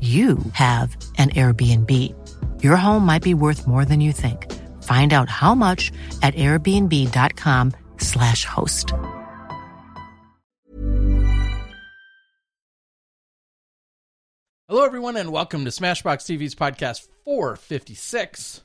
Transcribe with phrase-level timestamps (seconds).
[0.00, 2.14] you have an Airbnb.
[2.62, 4.50] Your home might be worth more than you think.
[4.84, 8.94] Find out how much at airbnb.com/slash host.
[14.70, 18.62] Hello, everyone, and welcome to Smashbox TV's podcast 456.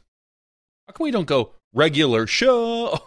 [0.88, 3.00] How come we don't go regular show?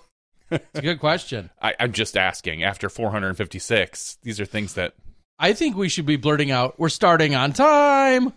[0.51, 1.51] It's a good question.
[1.62, 2.65] I, I'm just asking.
[2.65, 4.95] After 456, these are things that
[5.39, 8.33] I think we should be blurting out, we're starting on time."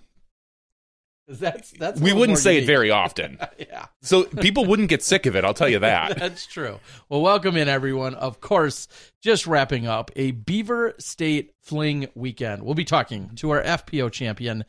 [1.27, 3.37] That's, that's we wouldn't more say it very often.
[3.57, 5.45] yeah, So people wouldn't get sick of it.
[5.45, 6.17] I'll tell you that.
[6.19, 6.79] that's true.
[7.07, 8.15] Well, welcome in, everyone.
[8.15, 8.89] Of course,
[9.21, 12.63] just wrapping up a Beaver State Fling weekend.
[12.63, 14.65] We'll be talking to our FPO champion,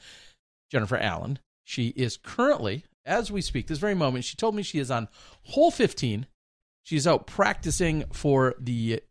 [0.70, 1.40] Jennifer Allen.
[1.64, 5.08] She is currently, as we speak, this very moment, she told me she is on
[5.42, 6.26] hole 15.
[6.84, 9.02] She's out practicing for the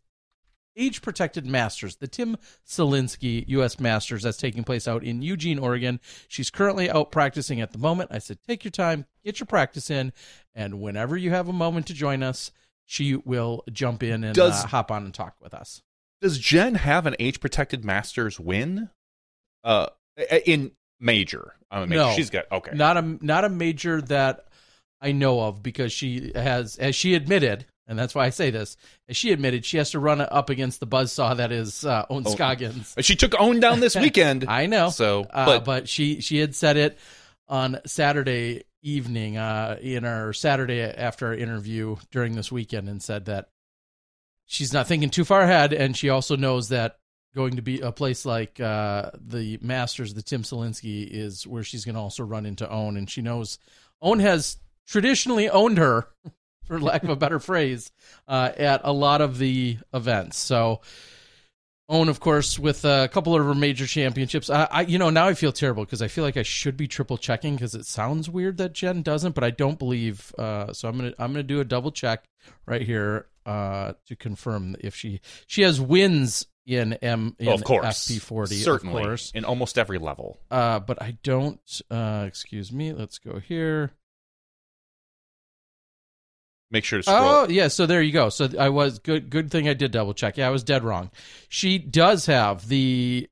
[0.82, 2.38] age protected masters, the Tim
[2.68, 3.80] Selinske U.S.
[3.80, 6.00] Masters that's taking place out in Eugene, Oregon.
[6.28, 8.12] She's currently out practicing at the moment.
[8.14, 10.14] I said, take your time, get your practice in,
[10.56, 12.52] and whenever you have a moment to join us,
[12.86, 15.82] she will jump in and Does- uh, hop on and talk with us.
[16.22, 18.90] Does Jen have an age protected Masters win?
[19.64, 19.88] Uh,
[20.46, 21.56] in major.
[21.72, 22.14] I mean, No.
[22.16, 22.72] she's got okay.
[22.76, 24.46] Not a not a major that
[25.00, 28.78] I know of because she has, as she admitted, and that's why I say this,
[29.10, 32.24] as she admitted, she has to run up against the buzzsaw that is uh, Ohn
[32.26, 32.32] Oh.
[32.32, 32.96] Scoggins.
[33.02, 34.46] She took Ohn down this weekend.
[34.48, 34.90] I know.
[34.90, 36.98] So, Uh, but, but she she had said it
[37.50, 43.26] on Saturday evening uh, in our Saturday after our interview during this weekend, and said
[43.26, 43.50] that
[44.46, 46.98] she's not thinking too far ahead, and she also knows that
[47.36, 51.86] going to be a place like uh, the Masters, the Tim Selinske, is where she's
[51.86, 53.60] going to also run into Ohn, and she knows
[54.02, 56.08] Ohn has traditionally owned her,
[56.72, 57.92] for lack of a better phrase,
[58.30, 60.38] uh, at a lot of the events.
[60.38, 60.82] So.
[61.90, 64.50] Ohn, of course, with a couple of her major championships.
[64.50, 66.88] I, I you know, now I feel terrible because I feel like I should be
[66.88, 70.34] triple checking because it sounds weird that Jen doesn't, but I don't believe.
[70.38, 72.24] Uh, so I'm gonna I'm gonna do a double check
[72.66, 77.66] right here uh, to confirm if she she has wins in M in Oh, of
[77.66, 79.32] course, FP40, certainly of course.
[79.36, 80.40] in almost every level.
[80.50, 81.60] Uh, but I don't.
[81.90, 82.94] Uh, excuse me.
[82.94, 83.92] Let's go here.
[86.72, 87.22] Make sure to scroll.
[87.22, 88.30] Oh yeah, so there you go.
[88.30, 89.30] So I was good.
[89.30, 90.38] Good thing I did double check.
[90.38, 91.12] Yeah, I was dead wrong.
[91.50, 93.30] She does have the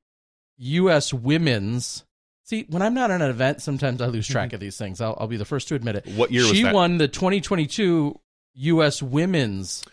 [0.58, 1.12] U.S.
[1.12, 2.04] Women's.
[2.44, 5.00] See, when I'm not at an event, sometimes I lose track of these things.
[5.00, 6.06] I'll, I'll be the first to admit it.
[6.16, 8.20] What year was she won the 2022
[8.54, 9.02] U.S.
[9.02, 9.84] Women's.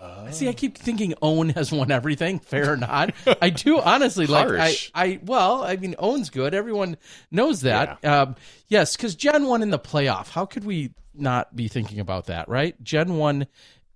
[0.00, 0.30] Oh.
[0.30, 2.38] See, I keep thinking Ohn has won everything.
[2.38, 4.48] Fair or not, I do honestly like.
[4.48, 6.54] I, I well, I mean, Ohn's good.
[6.54, 6.96] Everyone
[7.30, 8.02] knows that.
[8.04, 8.36] Um,
[8.68, 10.30] yes, because Jen won in the playoff.
[10.30, 12.48] How could we not be thinking about that?
[12.48, 12.82] Right?
[12.82, 13.46] Jen 1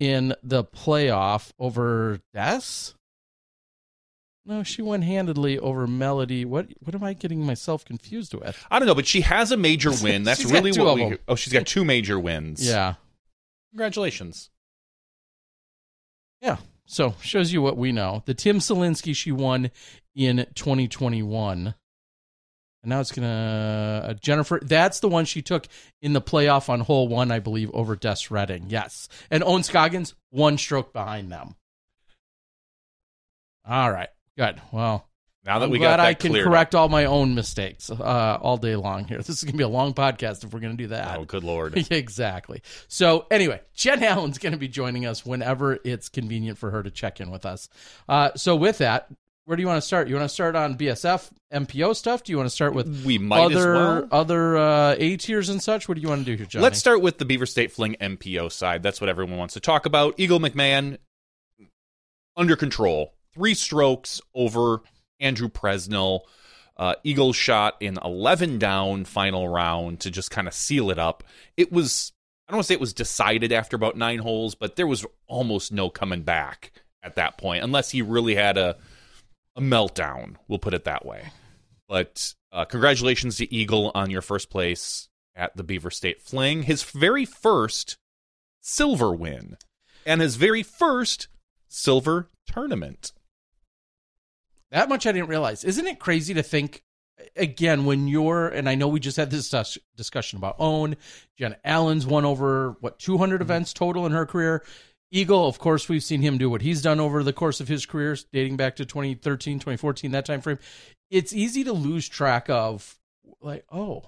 [0.01, 2.93] in the playoff over Des.
[4.45, 6.45] No, she won handedly over Melody.
[6.45, 8.67] What what am I getting myself confused with?
[8.73, 10.25] I don't know, but she has a major win.
[10.25, 11.17] That's really what we.
[11.29, 12.67] Oh, she's got two major wins.
[12.69, 12.95] Yeah,
[13.71, 14.51] Congratulations.
[16.41, 16.57] yeah.
[16.87, 18.23] So shows you what we know.
[18.27, 19.71] The Tim Selinske she won
[20.17, 21.75] in 2021.
[22.83, 24.59] And now it's gonna uh, Jennifer.
[24.63, 25.67] That's the one she took
[26.01, 28.67] in the playoff on hole one, I believe, over Des Reading.
[28.69, 31.55] Yes, and Ohn Scoggins one stroke behind them.
[33.69, 34.61] All right, good.
[34.73, 35.09] Well,
[35.45, 38.39] Now that I'm we glad got that I can correct all my own mistakes uh,
[38.41, 39.19] all day long here.
[39.23, 41.17] This is going to be a long podcast if we're going to do that.
[41.17, 41.77] Oh, good lord!
[41.93, 42.63] exactly.
[42.89, 46.91] So anyway, Jen Allen's going to be joining us whenever it's convenient for her to
[46.91, 47.69] check in with us.
[48.09, 49.07] Uh, so with that,
[49.45, 50.09] where do you want to start?
[50.09, 52.23] You want to start on BSF MPO stuff?
[52.23, 54.09] Do you want to start with We might other well.
[54.13, 55.89] other uh, A tiers and such?
[55.89, 56.63] What do you want to do here, Johnny?
[56.63, 58.83] Let's start with the Beaver State Fling MPO side.
[58.83, 60.15] That's what everyone wants to talk about.
[60.19, 60.99] Eagle McMahon
[62.37, 63.15] under control.
[63.35, 64.83] Three strokes over
[65.21, 66.21] Andrew Presnell.
[66.77, 71.23] Uh, Eagles shot in 11 down final round to just kind of seal it up.
[71.57, 72.13] It was,
[72.49, 75.05] I don't want to say it was decided after about nine holes, but there was
[75.27, 76.73] almost no coming back
[77.03, 78.77] at that point, unless he really had a,
[79.57, 80.37] a meltdown.
[80.49, 81.31] We'll put it that way.
[81.89, 86.63] But uh, congratulations to Eagle on your first place at the Beaver State Fling.
[86.65, 87.99] His very first
[88.61, 89.57] silver win
[90.07, 91.29] and his very first
[91.69, 93.13] silver tournament.
[94.71, 95.65] That much I didn't realize.
[95.65, 96.83] Isn't it crazy to think
[97.37, 99.53] again when you're and I know we just had this
[99.97, 100.97] discussion about own
[101.39, 103.43] Jen Allen's won over what 200 Mm-hmm.
[103.43, 104.65] events total in her career.
[105.15, 107.85] Eagle, of course, we've seen him do what he's done over the course of his
[107.85, 110.59] career, dating back to 2013, 2014, that time frame.
[111.11, 112.99] It's easy to lose track of,
[113.43, 114.03] like, oh,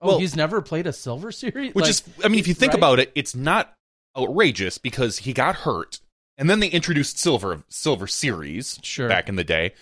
[0.00, 2.54] oh, Well- he's never played a silver series, Which Like, is, I mean, if you
[2.54, 2.78] think right?
[2.78, 3.74] about it, it's not
[4.16, 6.00] outrageous because he got hurt,
[6.38, 9.08] and then they introduced silver silver series Sure.
[9.08, 9.74] back in the day.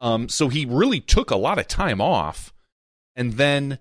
[0.00, 2.54] Um, so he really took a lot of time off,
[3.14, 3.78] and then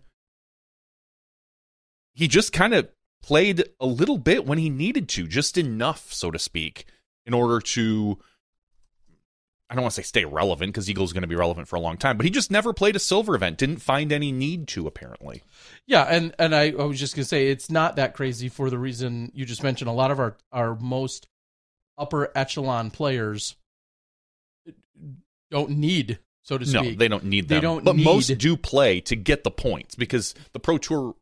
[2.16, 2.90] he just kind of
[3.28, 6.86] played a little bit when he needed to, just enough, so to speak,
[7.26, 8.18] in order to.
[9.70, 11.82] I don't want to say stay relevant because Eagle's going to be relevant for a
[11.82, 13.58] long time, but he just never played a silver event.
[13.58, 15.44] Didn't find any need to, apparently.
[15.86, 18.78] Yeah, and and I, I was just gonna say it's not that crazy for the
[18.78, 19.90] reason you just mentioned.
[19.90, 21.28] A lot of our our most
[21.98, 23.58] upper echelon players
[25.52, 26.82] don't need, so to speak.
[26.82, 27.58] No, they don't need them.
[27.58, 31.16] They don't but most do play to get the points because the Pro Tour,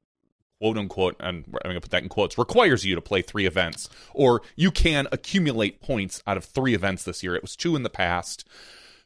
[0.60, 3.46] quote unquote, and I'm going to put that in quotes, requires you to play three
[3.46, 7.36] events, or you can accumulate points out of three events this year.
[7.36, 8.48] It was two in the past.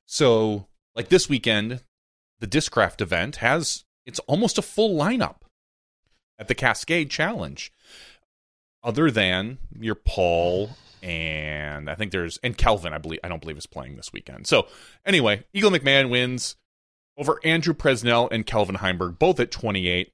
[0.06, 1.82] So, like this weekend,
[2.40, 5.42] the Discraft event has it's almost a full lineup
[6.40, 7.72] at the Cascade Challenge,
[8.84, 10.72] other than your Paul
[11.02, 12.94] and I think there's and Calvin.
[12.94, 14.48] I believe I don't believe is playing this weekend.
[14.48, 14.68] So
[15.06, 16.56] anyway, Eagle McMahon wins
[17.18, 20.12] over Andrew Presnell and Calvin Heimburg, both at 28.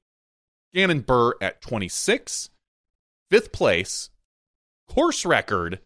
[0.74, 2.50] Gannon Buhr at 26.
[3.30, 4.10] Fifth place,
[4.88, 5.80] course record.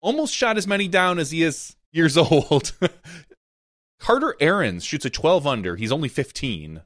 [0.00, 2.72] Almost shot as many down as he is years old.
[4.00, 5.76] Carter Aarons shoots a 12 under.
[5.76, 6.82] He's only 15.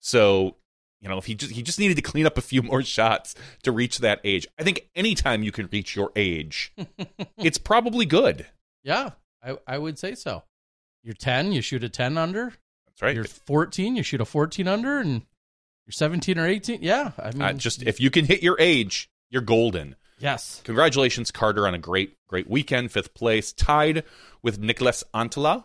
[0.00, 0.56] So,
[1.00, 3.34] you know, if he just he just needed to clean up a few more shots
[3.62, 4.46] to reach that age.
[4.58, 6.72] I think anytime you can reach your age,
[7.38, 8.46] it's probably good.
[8.82, 9.10] yeah,
[9.42, 10.42] I I would say so.
[11.02, 12.52] You're ten, you shoot a ten under.
[12.86, 13.14] That's right.
[13.14, 15.22] You're fourteen, you shoot a fourteen under, and
[15.86, 16.78] you're seventeen or eighteen.
[16.82, 19.96] Yeah, I mean, Uh, just if you can hit your age, you're golden.
[20.18, 22.92] yes, Congratulations, Carter, on a great, great weekend.
[22.92, 24.04] Fifth place, tied
[24.42, 25.64] with Niklas Anttila.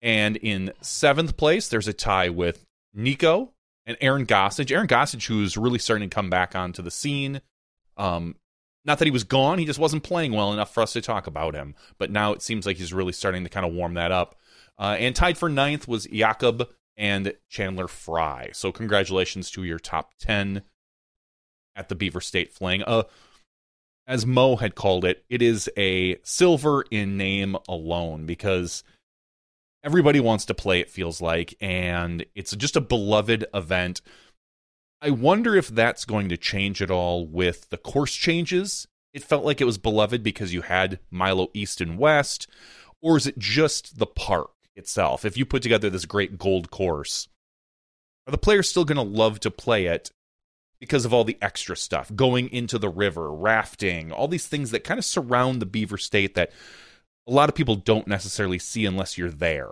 [0.00, 3.52] And in seventh place, there's a tie with Nico
[3.86, 4.72] and Aaron Gossage.
[4.72, 7.40] Aaron Gossage, who's really starting to come back onto the scene.
[7.96, 8.34] Um,
[8.84, 11.28] not that he was gone, he just wasn't playing well enough for us to talk
[11.28, 11.76] about him.
[11.98, 14.34] But now it seems like he's really starting to kind of warm that up.
[14.76, 18.50] Uh, and tied for ninth was Jakob and Chandler Fry.
[18.52, 20.62] So congratulations to your top 10
[21.74, 22.82] at the Beaver State Fling.
[22.86, 23.04] Uh,
[24.06, 28.82] as Mo had called it, it is a silver in name alone because
[29.84, 34.00] everybody wants to play, it feels like, and it's just a beloved event.
[35.00, 38.86] I wonder if that's going to change at all with the course changes.
[39.12, 42.48] It felt like it was beloved because you had Milo East and West,
[43.00, 45.24] or is it just the park itself?
[45.24, 47.28] If you put together this great gold course,
[48.26, 50.10] are the players still going to love to play it
[50.80, 54.84] because of all the extra stuff going into the river, rafting, all these things that
[54.84, 56.50] kind of surround the Beaver State that
[57.26, 59.68] a lot of people don't necessarily see unless you're there.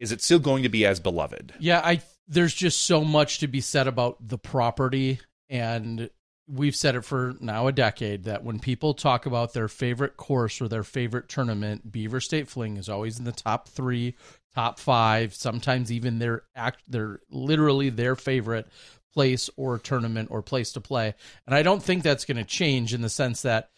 [0.00, 1.54] Is it still going to be as beloved?
[1.58, 6.10] Yeah, I there's just so much to be said about the property and
[6.48, 10.60] we've said it for now a decade that when people talk about their favorite course
[10.60, 14.14] or their favorite tournament, Beaver State Fling is always in the top 3,
[14.54, 18.66] top 5, sometimes even their act they're literally their favorite
[19.12, 21.14] place or tournament or place to play.
[21.46, 23.70] And I don't think that's going to change in the sense that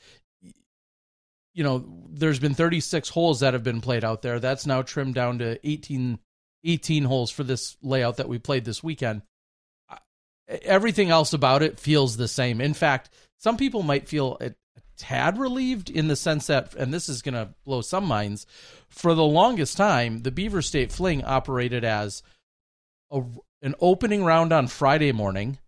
[1.52, 4.38] you know, there's been 36 holes that have been played out there.
[4.38, 6.18] That's now trimmed down to 18,
[6.64, 9.22] 18 holes for this layout that we played this weekend.
[10.62, 12.60] Everything else about it feels the same.
[12.60, 16.92] In fact, some people might feel a, a tad relieved in the sense that, and
[16.92, 18.46] this is going to blow some minds,
[18.88, 22.22] for the longest time, the Beaver State Fling operated as
[23.10, 23.22] a,
[23.62, 25.58] an opening round on Friday morning.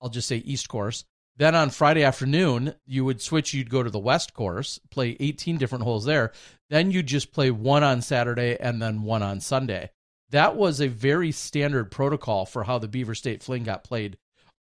[0.00, 1.04] I'll just say East Course.
[1.36, 3.54] Then on Friday afternoon, you would switch.
[3.54, 6.32] You'd go to the West Course, play 18 different holes there.
[6.68, 9.90] Then you'd just play one on Saturday and then one on Sunday.
[10.32, 14.16] That was a very standard protocol for how the Beaver State Fling got played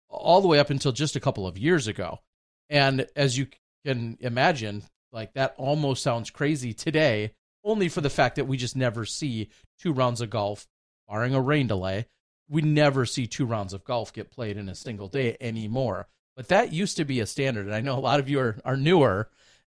[0.09, 2.21] all the way up until just a couple of years ago.
[2.69, 3.49] And as you
[3.85, 7.33] can imagine, like that almost sounds crazy today,
[7.65, 9.49] only for the fact that we just never see
[9.81, 10.67] two rounds of golf,
[11.09, 12.07] barring a rain delay.
[12.49, 16.09] We never see two rounds of golf get played in a single day anymore.
[16.37, 17.65] But that used to be a standard.
[17.67, 19.31] And I know a lot of you are, are newer.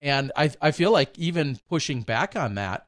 [0.02, 2.86] And I, I feel like even pushing back on that,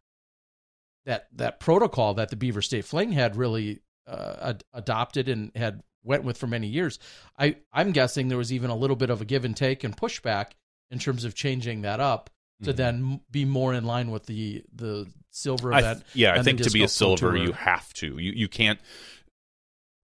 [1.09, 5.83] that, that protocol that the Beaver State Fling had really uh, ad- adopted and had
[6.05, 6.99] went with for many years.
[7.39, 9.97] I I'm guessing there was even a little bit of a give and take and
[9.97, 10.53] pushback
[10.91, 12.31] in terms of changing that up
[12.63, 12.77] to mm-hmm.
[12.77, 16.01] then be more in line with the the silver event.
[16.01, 18.19] I, yeah, I think to be a silver, you have to.
[18.19, 18.79] You you can't.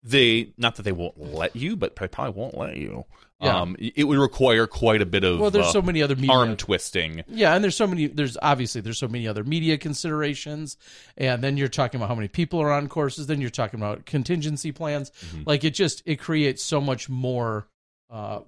[0.02, 3.04] They not that they won't let you, but they probably won't let you.
[3.40, 3.60] Yeah.
[3.60, 5.50] Um, it would require quite a bit of well.
[5.50, 6.32] There's uh, so many other media.
[6.32, 7.24] arm twisting.
[7.26, 8.06] Yeah, and there's so many.
[8.06, 10.76] There's obviously there's so many other media considerations,
[11.16, 13.26] and then you're talking about how many people are on courses.
[13.26, 15.10] Then you're talking about contingency plans.
[15.10, 15.42] Mm-hmm.
[15.46, 17.66] Like it just it creates so much more
[18.08, 18.40] uh,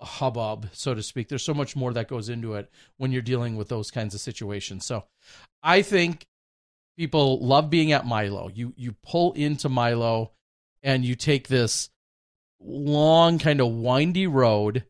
[0.00, 1.28] hubbub, so to speak.
[1.28, 4.20] There's so much more that goes into it when you're dealing with those kinds of
[4.20, 4.86] situations.
[4.86, 5.04] So,
[5.64, 6.26] I think
[6.96, 8.50] people love being at Milo.
[8.54, 10.30] You you pull into Milo,
[10.82, 11.90] and you take this
[12.64, 14.84] long, kind of windy road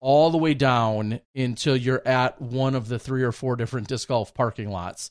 [0.00, 4.08] all the way down until you're at one of the three or four different disc
[4.08, 5.10] golf parking lots.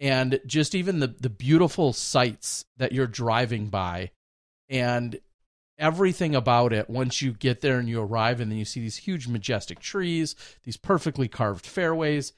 [0.00, 4.10] And just even the, the beautiful sights that you're driving by
[4.68, 5.18] and
[5.78, 8.96] everything about it once you get there and you arrive and then you see these
[8.96, 12.32] huge majestic trees, these perfectly carved fairways.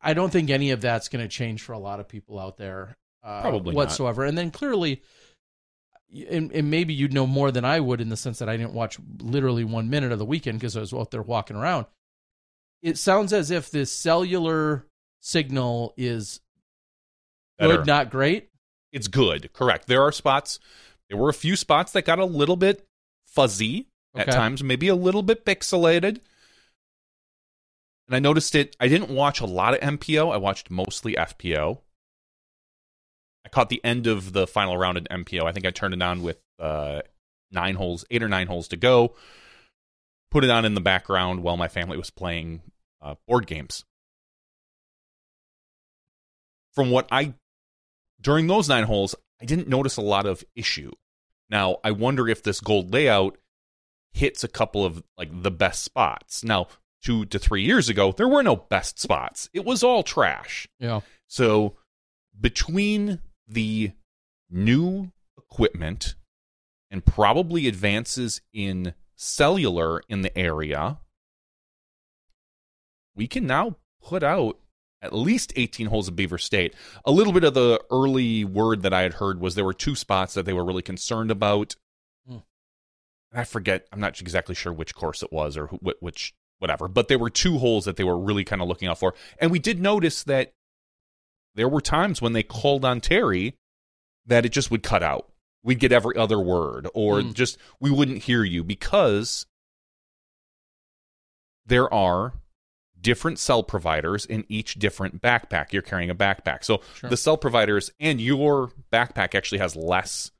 [0.00, 2.56] I don't think any of that's going to change for a lot of people out
[2.56, 4.22] there uh, Probably whatsoever.
[4.22, 4.30] Not.
[4.30, 5.02] And then clearly
[6.28, 8.74] and, and, maybe you'd know more than I would in the sense that I didn't
[8.74, 11.86] watch literally one minute of the weekend because I was out there walking around.
[12.82, 14.86] It sounds as if this cellular
[15.20, 16.40] signal is
[17.58, 17.78] Better.
[17.78, 18.50] good, not great.
[18.92, 19.86] It's good, correct.
[19.86, 20.58] There are spots.
[21.08, 22.86] There were a few spots that got a little bit
[23.26, 24.28] fuzzy okay.
[24.28, 26.20] at times, maybe a little bit pixelated.
[28.08, 28.76] And I noticed it.
[28.80, 30.32] I didn't watch a lot of MPO.
[30.32, 31.78] I watched mostly FPO.
[33.44, 35.44] I caught the end of the final round at MPO.
[35.44, 37.02] I think I turned it on with uh,
[37.50, 39.14] nine holes, eight or nine holes to go.
[40.30, 42.62] Put it on in the background while my family was playing
[43.00, 43.84] uh, board games.
[46.72, 47.34] From what I,
[48.20, 50.92] during those nine holes, I didn't notice a lot of issue.
[51.50, 53.36] Now, I wonder if this gold layout
[54.12, 56.42] hits a couple of like the best spots.
[56.42, 56.68] Now,
[57.02, 59.50] two to three years ago, there were no best spots.
[59.52, 60.66] It was all trash.
[60.78, 61.00] Yeah.
[61.26, 61.76] So
[62.40, 63.92] between the
[64.50, 66.14] new equipment
[66.90, 70.98] and probably advances in cellular in the area,
[73.14, 74.58] we can now put out
[75.00, 76.74] at least 18 holes of Beaver State.
[77.04, 79.96] A little bit of the early word that I had heard was there were two
[79.96, 81.74] spots that they were really concerned about.
[82.26, 82.38] Hmm.
[83.34, 87.18] I forget, I'm not exactly sure which course it was or which, whatever, but there
[87.18, 89.14] were two holes that they were really kind of looking out for.
[89.38, 90.54] And we did notice that
[91.54, 93.56] there were times when they called on Terry
[94.26, 95.28] that it just would cut out.
[95.64, 97.34] We'd get every other word, or mm.
[97.34, 99.46] just we wouldn't hear you because
[101.66, 102.34] there are
[103.00, 105.72] different cell providers in each different backpack.
[105.72, 106.64] You're carrying a backpack.
[106.64, 107.10] So sure.
[107.10, 110.30] the cell providers and your backpack actually has less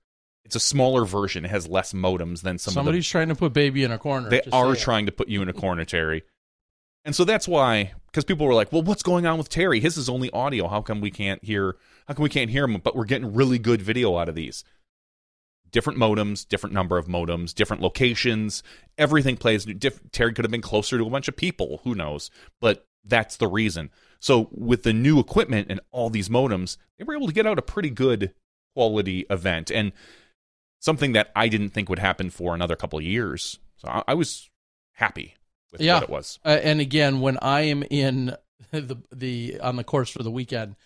[0.45, 1.45] it's a smaller version.
[1.45, 4.29] It has less modems than some Somebody's the, trying to put baby in a corner.
[4.29, 6.25] They are trying to put you in a corner, Terry.
[7.05, 9.81] And so that's why, because people were like, "Well, what's going on with Terry?
[9.81, 10.69] His is only audio.
[10.69, 11.77] How come we can't hear?
[12.07, 12.81] How come we can't hear him?
[12.83, 14.65] But we're getting really good video out of these.
[15.71, 18.63] Different modems, different number of modems, different locations.
[18.99, 19.65] Everything plays.
[19.65, 21.81] Diff- Terry could have been closer to a bunch of people.
[21.85, 22.31] Who knows?
[22.61, 23.91] But that's the reason.
[24.21, 27.59] So with the new equipment and all these modems, they were able to get out
[27.59, 28.35] a pretty good
[28.75, 29.93] quality event and
[30.79, 33.59] something that I didn't think would happen for another couple of years.
[33.77, 34.51] So I, I was
[34.93, 35.37] happy
[35.73, 35.95] with yeah.
[35.95, 36.39] what it was.
[36.45, 38.37] Uh, and again, when I am in
[38.71, 40.77] the the on the course for the weekend,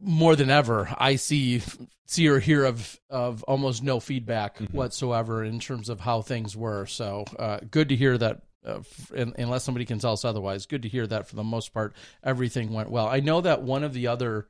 [0.00, 1.62] more than ever, I see
[2.06, 4.76] see or hear of of almost no feedback mm-hmm.
[4.76, 6.86] whatsoever in terms of how things were.
[6.86, 8.42] So uh, good to hear that.
[8.62, 8.80] Uh,
[9.16, 11.94] and, unless somebody can tell us otherwise, good to hear that for the most part
[12.22, 13.08] everything went well.
[13.08, 14.48] I know that one of the other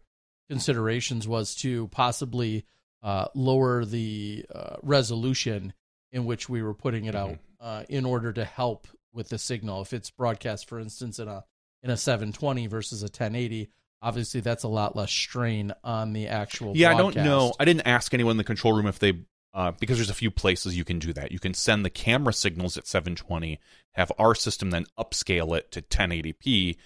[0.49, 2.65] considerations was to possibly
[3.05, 5.75] uh, lower the uh, resolution
[6.11, 7.35] in which we were putting it mm-hmm.
[7.35, 9.83] out uh, in order to help with the signal.
[9.83, 11.45] If it's broadcast, for instance, in a
[11.83, 13.71] in a 720 versus a 1080,
[14.03, 16.77] obviously that's a lot less strain on the actual.
[16.77, 17.53] Yeah, I don't know.
[17.59, 19.21] I didn't ask anyone in the control room if they
[19.53, 21.33] uh, because there's a few places you can do that.
[21.33, 23.59] You can send the camera signals at 720,
[23.93, 26.77] have our system then upscale it to 1080p,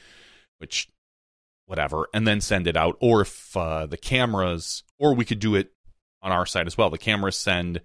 [0.58, 0.88] which
[1.66, 2.96] whatever, and then send it out.
[3.00, 5.72] Or if uh, the cameras, or we could do it
[6.24, 6.90] on our side as well.
[6.90, 7.82] The cameras send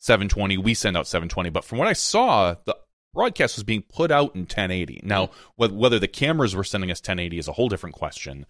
[0.00, 1.50] 720, we send out 720.
[1.50, 2.76] But from what I saw, the
[3.14, 5.00] broadcast was being put out in 1080.
[5.04, 5.26] Now,
[5.56, 8.46] wh- whether the cameras were sending us 1080 is a whole different question.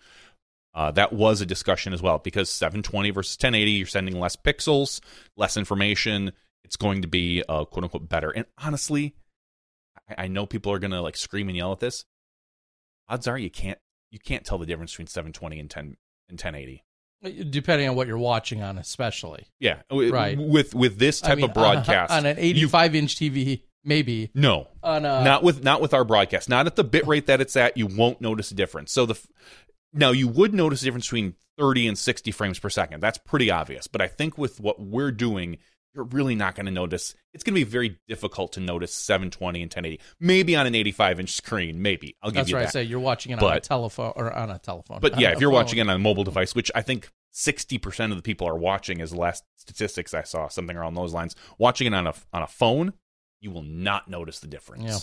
[0.73, 5.01] Uh, that was a discussion as well because 720 versus 1080, you're sending less pixels,
[5.37, 6.33] less information.
[6.65, 8.31] It's going to be uh, quote unquote better.
[8.31, 9.15] And honestly,
[10.09, 12.05] I, I know people are going to like scream and yell at this.
[13.09, 13.79] Odds are you can't
[14.13, 15.97] you can't tell the difference between 720 and 10 and
[16.41, 16.85] 1080.
[17.23, 19.47] Depending on what you're watching on, especially.
[19.59, 20.39] Yeah, Right.
[20.39, 23.63] With with this type I mean, of broadcast, on, on an you- 85 inch TV,
[23.85, 26.49] maybe no, on a not with not with our broadcast.
[26.49, 27.77] Not at the bit rate that it's at.
[27.77, 28.93] You won't notice a difference.
[28.93, 29.21] So the
[29.93, 33.01] now you would notice a difference between 30 and 60 frames per second.
[33.01, 33.87] That's pretty obvious.
[33.87, 35.59] But I think with what we're doing,
[35.95, 37.15] you're really not going to notice.
[37.33, 40.01] It's going to be very difficult to notice 720 and 1080.
[40.21, 41.83] Maybe on an 85 inch screen.
[41.83, 42.63] Maybe I'll give That's you right.
[42.63, 42.73] I that.
[42.73, 45.01] say you're watching it on a telephone or on a telephone.
[45.01, 45.55] But yeah, if you're phone.
[45.55, 49.01] watching it on a mobile device, which I think 60% of the people are watching,
[49.01, 51.35] is the last statistics I saw, something around those lines.
[51.59, 52.93] Watching it on a on a phone,
[53.41, 54.85] you will not notice the difference.
[54.85, 54.99] Yeah.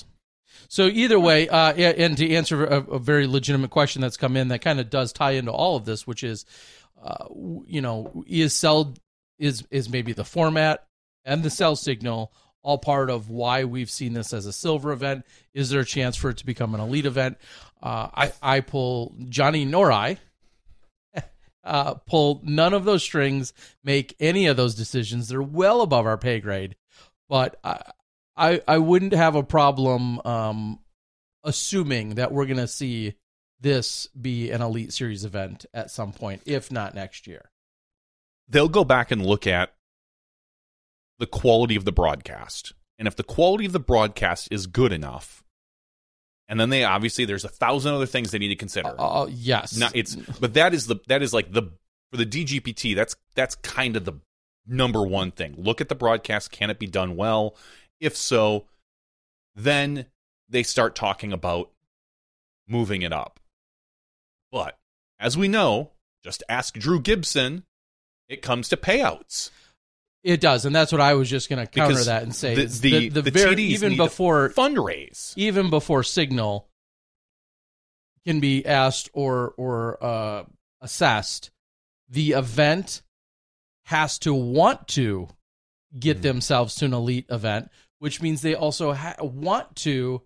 [0.69, 4.37] So either way, uh, yeah, and to answer a, a very legitimate question that's come
[4.37, 6.45] in that kind of does tie into all of this, which is,
[7.01, 7.25] uh,
[7.65, 8.93] you know, is cell
[9.37, 10.85] is is maybe the format
[11.25, 12.31] and the cell signal
[12.63, 15.25] all part of why we've seen this as a silver event?
[15.53, 17.37] Is there a chance for it to become an elite event?
[17.81, 20.17] Uh, I I pull Johnny nor I.
[21.63, 23.51] Uh, pull none of those strings,
[23.83, 25.27] make any of those decisions.
[25.27, 26.77] They're well above our pay grade,
[27.27, 27.81] but I,
[28.37, 30.79] I I wouldn't have a problem um,
[31.43, 33.15] assuming that we're going to see
[33.59, 37.49] this be an elite series event at some point, if not next year.
[38.47, 39.73] They'll go back and look at
[41.19, 42.73] the quality of the broadcast.
[42.99, 45.43] And if the quality of the broadcast is good enough,
[46.49, 48.89] and then they obviously there's a thousand other things they need to consider.
[48.89, 51.63] Uh, uh, yes, Not it's but that is the that is like the
[52.11, 54.13] for the DGPT that's that's kind of the
[54.65, 55.55] number one thing.
[55.57, 57.55] Look at the broadcast, can it be done well?
[57.99, 58.65] If so,
[59.55, 60.05] then
[60.49, 61.71] they start talking about
[62.67, 63.39] moving it up.
[64.51, 64.77] But
[65.19, 65.91] as we know,
[66.23, 67.63] just ask Drew Gibson,
[68.29, 69.49] it comes to payouts.
[70.23, 72.55] it does, and that's what I was just going to counter Because that and say
[72.55, 75.33] the, is the, the, the very even before fundraise.
[75.37, 76.67] even before signal
[78.25, 80.43] can be asked or or uh,
[80.81, 81.51] assessed,
[82.09, 83.01] the event
[83.85, 85.29] has to want to
[85.97, 86.21] get Mhm.
[86.23, 90.21] themselves to an elite event, which means they also ha- want to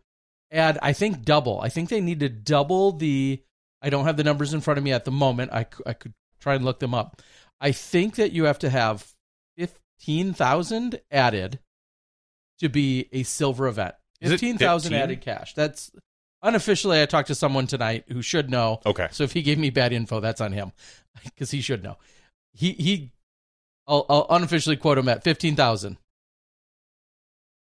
[0.52, 0.80] add.
[0.82, 1.60] I think double.
[1.62, 3.42] I think they need to double the.
[3.84, 5.52] I don't have the numbers in front of me at the moment.
[5.54, 7.22] I I could try and look them up.
[7.62, 9.08] I think that you have to have
[9.56, 11.60] fifteen thousand added
[12.60, 13.95] to be a silver event.
[14.21, 15.54] Fifteen thousand added cash.
[15.54, 15.91] That's
[16.41, 17.02] unofficially.
[17.02, 18.82] I talked to someone tonight who should know.
[18.86, 19.08] Okay.
[19.12, 20.71] So if he gave me bad info, that's on him
[21.24, 21.97] because he should know.
[22.54, 23.12] He he,
[23.88, 25.97] I'll, I'll unofficially quote him at fifteen thousand.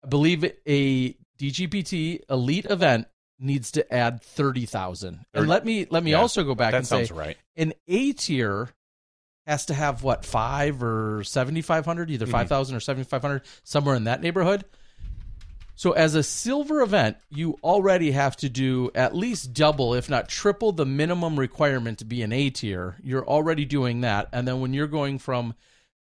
[0.05, 3.09] I believe a DGPT elite event
[3.41, 5.25] needs to add thirty thousand.
[5.35, 7.37] And let me let me Yeah, also go back that and sounds say right.
[7.57, 8.71] an A tier
[9.49, 12.31] has to have what five or seventy five hundred, either Mhm.
[12.31, 14.65] five thousand or seventy five hundred, somewhere in that neighborhood.
[15.75, 20.29] So as a silver event, you already have to do at least double, if not
[20.29, 22.97] triple, the minimum requirement to be an A tier.
[23.03, 25.55] You're already doing that, and then when you're going from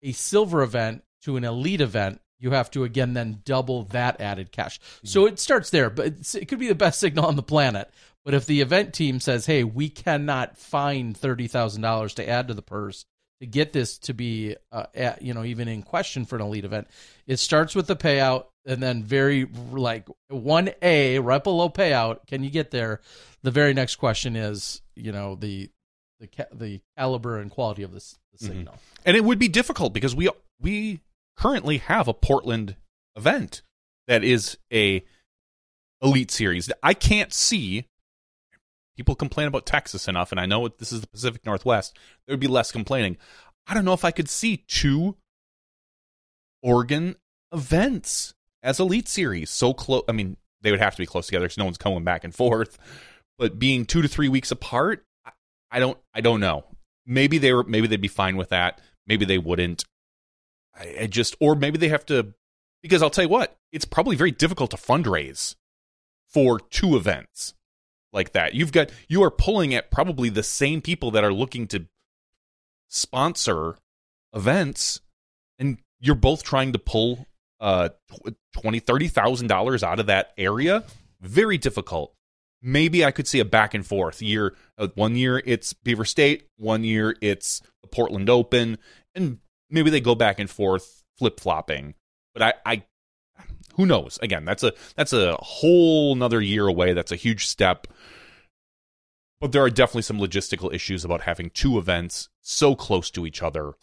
[0.03, 4.51] a silver event to an elite event, you have to again then double that added
[4.51, 4.81] cash.
[5.05, 7.89] So it starts there, but it's, it could be the best signal on the planet.
[8.25, 12.49] But if the event team says, "Hey, we cannot find thirty thousand dollars to add
[12.49, 13.05] to the purse
[13.43, 16.65] to get this to be, uh, at, you know, even in question for an elite
[16.65, 16.87] event,"
[17.27, 22.27] it starts with the payout, and then very like one A right below payout.
[22.29, 23.01] Can you get there?
[23.43, 25.71] The very next question is, you know, the
[26.21, 28.49] the ca- the caliber and quality of this the Mhm.
[28.49, 28.79] signal.
[29.05, 30.29] and it would be difficult because we
[30.61, 31.01] we
[31.37, 32.77] currently have a Portland
[33.17, 33.63] event
[34.07, 35.05] that is a
[36.01, 36.71] elite series.
[36.83, 37.87] I can't see
[38.97, 41.97] people complain about Texas enough, and I know this is the Pacific Northwest.
[42.27, 43.17] There would be less complaining.
[43.67, 45.17] I don't know if I could see two
[46.63, 47.17] Oregon
[47.53, 50.03] events as elite series so close.
[50.09, 52.35] I mean, they would have to be close together because no one's going back and
[52.35, 52.79] forth.
[53.39, 55.05] But being two to three weeks apart,
[55.71, 56.65] I- don't, I don't know.
[57.07, 58.81] Maybe they were, maybe they'd be fine with that.
[59.07, 59.85] Maybe they wouldn't.
[60.75, 62.35] I, I just, or maybe they have to
[62.83, 65.57] Because I'll tell you what, it's probably very difficult to fundraise
[66.29, 67.55] for two events
[68.13, 68.55] like that.
[68.55, 71.87] You've got you are pulling at probably the same people that are looking to
[72.89, 73.77] sponsor
[74.35, 75.01] events
[75.59, 77.27] and you're both trying to pull
[77.61, 77.89] uh
[78.61, 80.85] twenty thirty thousand dollars out of that area?
[81.21, 82.15] Very difficult.
[82.61, 84.21] Maybe i could see a back and forth.
[84.23, 88.79] Year uh, one year it's beaver state one year it's the portland open
[89.15, 89.39] and
[89.71, 91.95] maybe they go back and forth flip-flopping.
[92.35, 92.83] But i i
[93.75, 97.87] who knows again that's a that's a whole another year away that's a huge step
[99.41, 103.43] but there are definitely some logistical issues about having two events so close to each
[103.43, 103.75] other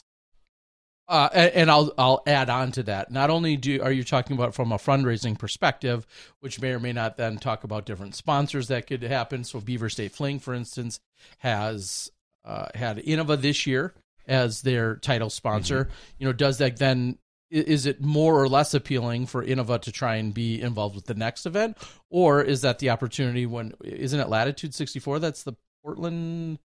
[1.10, 3.10] Uh, and, and I'll I'll add on to that.
[3.12, 6.06] Not only do are you talking about from a fundraising perspective,
[6.39, 9.43] which may or may not then talk about different sponsors that could happen.
[9.43, 10.99] So Beaver State Fling, for instance,
[11.39, 12.12] has
[12.45, 13.95] uh, had Innova this year
[14.28, 15.89] as their title sponsor.
[16.19, 17.17] You know, does that then
[17.49, 21.15] is it more or less appealing for Innova to try and be involved with the
[21.15, 21.77] next event,
[22.09, 25.19] or is that the opportunity when isn't it Latitude sixty four?
[25.19, 26.59] That's the Portland.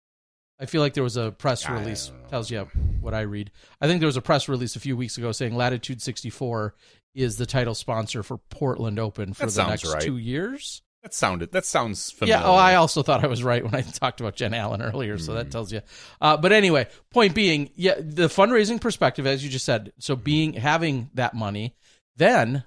[0.60, 2.68] I feel like there was a press I release tells you
[3.00, 3.50] what I read.
[3.80, 6.74] I think there was a press release a few weeks ago saying Latitude 64
[7.14, 10.00] is the title sponsor for Portland Open for That the next right.
[10.00, 10.82] two years.
[11.02, 12.46] That sounded that sounds familiar Yeah.
[12.48, 15.32] Oh, I also thought I was right when I talked about Jen Allen earlier, so
[15.32, 15.38] Hmm.
[15.38, 15.80] that tells you.
[16.20, 20.52] Uh, but anyway, point being, yeah, the fundraising perspective, as you just said, so being
[20.54, 21.74] having that money,
[22.16, 22.64] then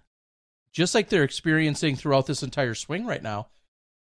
[0.74, 3.48] just like they're experiencing throughout this entire swing right now,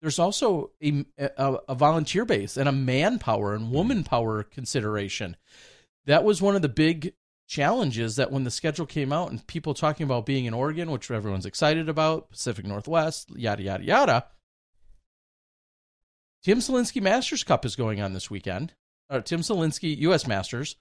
[0.03, 5.37] there's also a, a, a volunteer base and a manpower and woman power consideration.
[6.07, 7.15] That was one of the big
[7.49, 11.11] challenges that when the schedule came out and people talking about being in Oregon, which
[11.11, 14.27] everyone's excited about, Pacific Northwest, yada yada yada.
[16.45, 18.75] Tim Selinske Masters Cup is going on this weekend.
[19.11, 20.27] Or Tim Selinske U.S.
[20.27, 20.77] Masters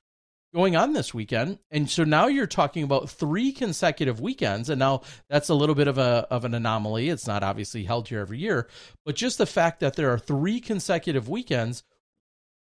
[0.53, 5.01] going on this weekend, and so now you're talking about three consecutive weekends, and now
[5.30, 7.10] that's a little bit of a of an anomaly.
[7.10, 8.67] It's not obviously held here every year,
[9.06, 11.84] but just the fact that there are three consecutive weekends.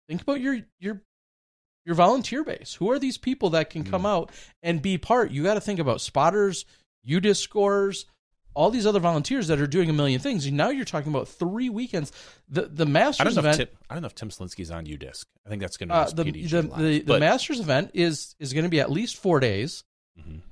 [0.09, 1.03] Think about your your
[1.89, 2.75] your volunteer base.
[2.75, 4.31] Who are these people that can come out
[4.63, 5.31] and be part?
[5.31, 6.67] You got to think about spotters,
[7.09, 8.05] UDisc scores,
[8.53, 10.45] all these other volunteers that are doing a million things.
[10.45, 12.13] And now you're talking about three weekends.
[12.47, 13.41] The the I don't Masters know.
[13.41, 15.25] If event, Tim, I don't know if Tim Selinske's on UDisc.
[15.47, 18.53] I think that's going to uh, be the the the, the Masters event is is
[18.53, 19.83] going to be at least four days.
[20.21, 20.43] Mhm.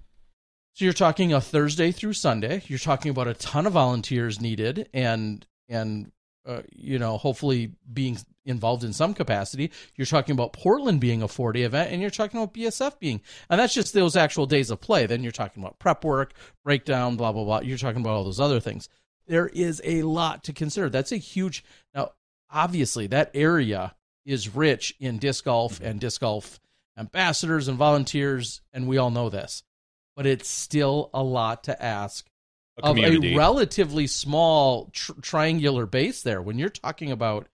[0.73, 2.63] So you're talking a Thursday through Sunday.
[2.67, 6.13] You're talking about a ton of volunteers needed, and and
[6.47, 9.71] uh, you know hopefully being involved in some capacity.
[9.97, 13.21] You're talking about Portland being a 40 day event, and you're talking about BSF being,
[13.51, 15.07] and that's just those actual days of play.
[15.07, 17.61] Then you're talking about prep work, breakdown, blah blah blah.
[17.61, 18.89] You're talking about all those other things.
[19.27, 20.89] There is a lot to consider.
[20.89, 22.13] That's a huge now.
[22.49, 26.61] Obviously, that area is rich in disc golf and disc golf
[26.97, 29.63] ambassadors and volunteers, and we all know this.
[30.15, 32.27] But it's still a lot to ask
[32.83, 36.43] A of a relatively small tr- triangular base there.
[36.43, 37.49] When you're talking about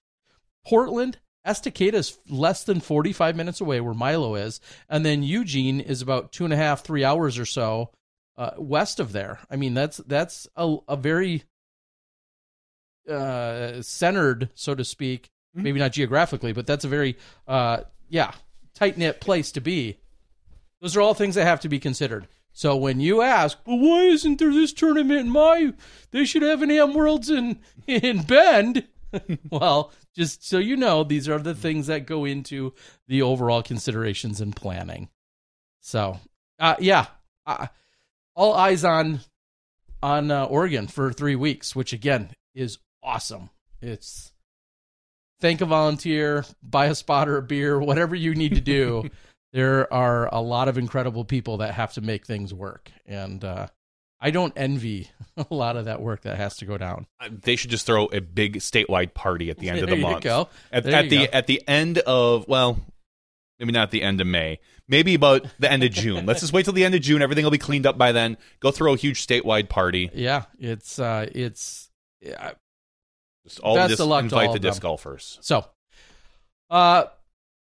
[0.66, 6.02] Portland, Estacada is less than 45 minutes away where Milo is, and then Eugene is
[6.02, 7.90] about two and a half, three hours or so
[8.37, 9.38] uh, west of there.
[9.50, 11.44] I mean, that's that's a, a very
[13.08, 15.64] uh, centered, so to speak, Mm-hmm.
[15.64, 18.32] maybe not geographically, but that's a very uh, yeah
[18.74, 19.98] tight knit place to be.
[20.80, 22.26] Those are all things that have to be considered.
[22.52, 25.72] So when you ask, well, why isn't there this tournament in my?
[26.10, 28.86] They should have an Am Worlds in in Bend.
[29.50, 32.74] well, just so you know, these are the things that go into
[33.08, 35.08] the overall considerations and planning.
[35.80, 36.20] So,
[36.58, 37.06] uh, yeah,
[37.46, 37.68] uh,
[38.34, 39.20] all eyes on
[40.02, 43.50] on uh, Oregon for three weeks, which again is awesome.
[43.80, 44.32] It's
[45.40, 49.10] thank a volunteer, buy a spotter a beer, whatever you need to do.
[49.52, 53.68] there are a lot of incredible people that have to make things work, and uh,
[54.20, 57.06] I don't envy a lot of that work that has to go down.
[57.20, 60.22] Uh, they should just throw a big statewide party at the end of the month.
[60.22, 60.48] go.
[60.70, 61.32] At, There at you the go.
[61.32, 62.78] at the end of well,
[63.58, 66.24] maybe not the end of May, maybe about the end of June.
[66.26, 67.20] Let's just wait till the end of June.
[67.20, 68.36] Everything will be cleaned up by then.
[68.60, 70.10] Go throw a huge statewide party.
[70.14, 72.52] Yeah, it's uh, it's yeah,
[73.44, 75.38] Just all Best the disc, of luck to invite the disc golfers.
[75.42, 75.66] So,
[76.70, 77.06] uh,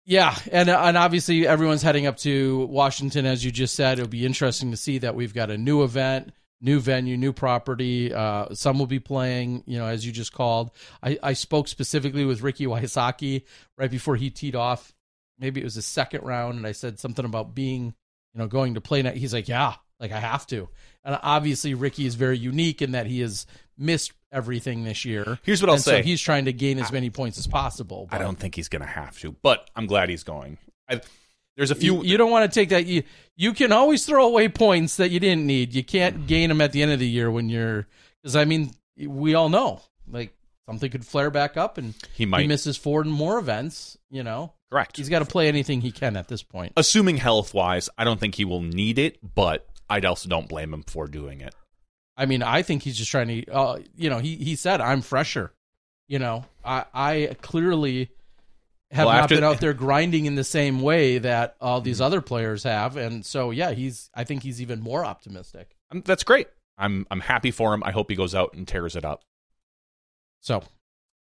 [0.05, 3.99] yeah, and and obviously everyone's heading up to Washington, as you just said.
[3.99, 8.13] It'll be interesting to see that we've got a new event, new venue, new property.
[8.13, 10.71] Uh, some will be playing, you know, as you just called.
[11.01, 13.43] I, I spoke specifically with Ricky Wysocki
[13.77, 14.93] right before he teed off.
[15.39, 17.93] Maybe it was the second round, and I said something about being,
[18.33, 19.03] you know, going to play.
[19.17, 20.67] He's like, yeah, like I have to.
[21.03, 23.45] And obviously, Ricky is very unique in that he has
[23.77, 25.37] missed everything this year.
[25.43, 25.99] Here's what I'll And say.
[26.01, 28.07] So he's trying to gain as many points as possible.
[28.11, 30.57] I don't think he's going to have to, but I'm glad he's going.
[30.89, 31.01] I,
[31.57, 31.97] There's a few.
[31.97, 32.85] You, you don't want to take that.
[32.85, 33.03] You
[33.35, 35.73] you can always throw away points that you didn't need.
[35.73, 37.87] You can't gain them at the end of the year when you're
[38.21, 40.33] because I mean we all know like
[40.67, 42.41] something could flare back up and He might.
[42.41, 43.97] he misses four and more events.
[44.09, 44.97] You know correct.
[44.97, 46.73] he's got to play anything he can at this point.
[46.77, 50.73] Assuming health wise, I don't think he will need it, but I also don't blame
[50.73, 51.53] him for doing it.
[52.15, 55.01] I mean, I think he's just trying to, uh, you know, he he said I'm
[55.01, 55.51] fresher.
[56.07, 58.09] You know, I I clearly
[58.91, 61.99] have Well, not after- been out there grinding in the same way that all these
[62.01, 64.09] other players have, and so yeah, he's.
[64.13, 65.75] I think he's even more optimistic.
[65.91, 66.47] Um, That's great.
[66.77, 67.83] I'm I'm happy for him.
[67.83, 69.23] I hope he goes out and tears it up.
[70.41, 70.57] So,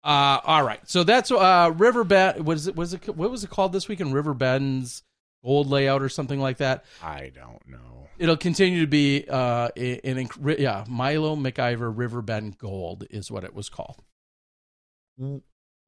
[0.03, 0.79] uh, all right.
[0.89, 2.45] So that's uh, Riverbend.
[2.45, 4.13] Was it was it what was it called this weekend?
[4.13, 5.03] Riverbend's
[5.43, 6.85] gold layout or something like that.
[7.03, 8.07] I don't know.
[8.17, 13.53] It'll continue to be uh, an inc- yeah Milo McIver Riverbend Gold is what it
[13.53, 14.03] was called.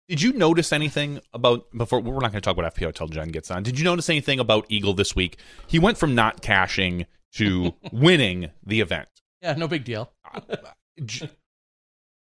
[0.08, 2.00] Did you notice anything about before?
[2.00, 3.64] We're not going to talk about FPO until Jen gets on.
[3.64, 5.38] Did you notice anything about Eagle this week?
[5.68, 9.08] He went from not cashing to winning the event.
[9.42, 10.12] Yeah, no big deal.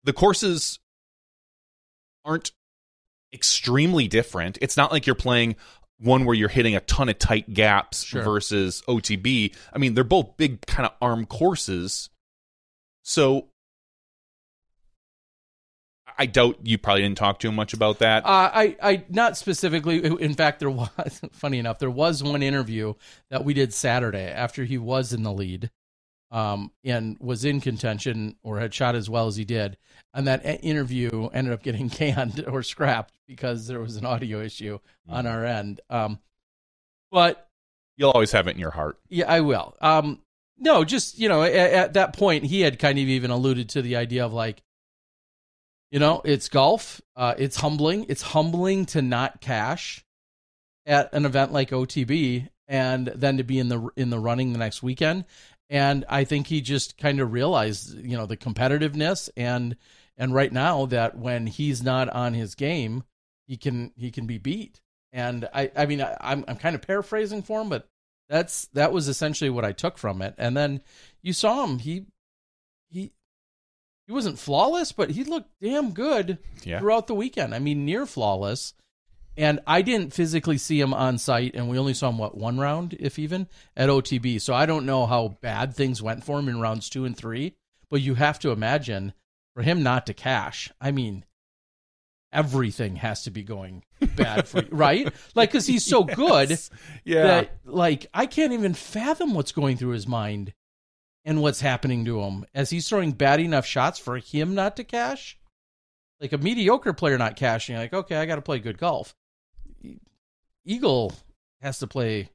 [0.03, 0.79] The courses
[2.25, 2.51] aren't
[3.34, 4.58] extremely different.
[4.62, 5.55] It's not like you're playing
[5.99, 8.23] one where you're hitting a ton of tight gaps Sure.
[8.23, 9.53] versus OTB.
[9.73, 12.09] I mean, they're both big kind of arm courses.
[13.03, 13.47] So
[16.17, 18.25] I doubt you probably didn't talk to him much about that.
[18.25, 20.03] Uh, I, I, not specifically.
[20.05, 20.89] In fact, there was
[21.31, 21.79] funny enough.
[21.79, 22.93] There was one interview
[23.29, 25.69] that we did Saturday after he was in the lead,
[26.31, 29.77] um, and was in contention or had shot as well as he did,
[30.13, 34.79] and that interview ended up getting canned or scrapped because there was an audio issue
[35.07, 35.81] on our end.
[35.89, 36.19] Um,
[37.11, 37.47] but
[37.97, 38.97] You'll always have it in your heart.
[39.09, 39.75] yeah, I will.
[39.81, 40.21] Um,
[40.57, 43.81] no, just you know, at, at that point, he had kind of even alluded to
[43.81, 44.61] the idea of like,
[45.91, 47.01] you know, it's golf.
[47.15, 48.05] Uh, it's humbling.
[48.09, 50.05] It's humbling to not cash
[50.85, 54.59] at an event like OTB, and then to be in the in the running the
[54.59, 55.25] next weekend.
[55.69, 59.75] And I think he just kind of realized, you know, the competitiveness and
[60.17, 63.03] and right now that when he's not on his game,
[63.47, 64.82] he can he can be beat.
[65.13, 67.88] And I I mean I, I'm I'm kind of paraphrasing for him, but
[68.29, 70.36] that's that was essentially what I took from it.
[70.38, 70.82] And then
[71.21, 71.79] you saw him.
[71.79, 72.05] He
[72.89, 73.12] he
[74.08, 76.79] he wasn't flawless, but he looked damn good Yeah.
[76.79, 77.53] throughout the weekend.
[77.53, 78.73] I mean, near flawless.
[79.39, 82.58] And I didn't physically see him on site, and we only saw him what one
[82.60, 83.47] round, if even,
[83.78, 84.41] at OTB.
[84.41, 87.56] So I don't know how bad things went for him in rounds two and three.
[87.89, 89.13] But you have to imagine
[89.56, 90.69] for him not to cash.
[90.82, 91.23] I mean,
[92.34, 93.84] everything has to be going
[94.15, 95.12] bad for you, right?
[95.36, 96.52] Like because he's so good
[97.06, 97.23] Yeah.
[97.23, 100.54] that like I can't even fathom what's going through his mind
[101.25, 104.84] and what's happening to him as he's throwing bad enough shots for him not to
[104.84, 105.38] cash.
[106.19, 109.15] Like a mediocre player not cashing, like okay, I got to play good golf.
[110.69, 111.12] Eagle
[111.62, 112.29] has to play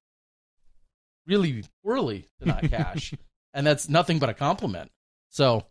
[1.27, 3.15] really poorly to not cash,
[3.55, 4.91] and that's nothing but a compliment.
[5.31, 5.67] So,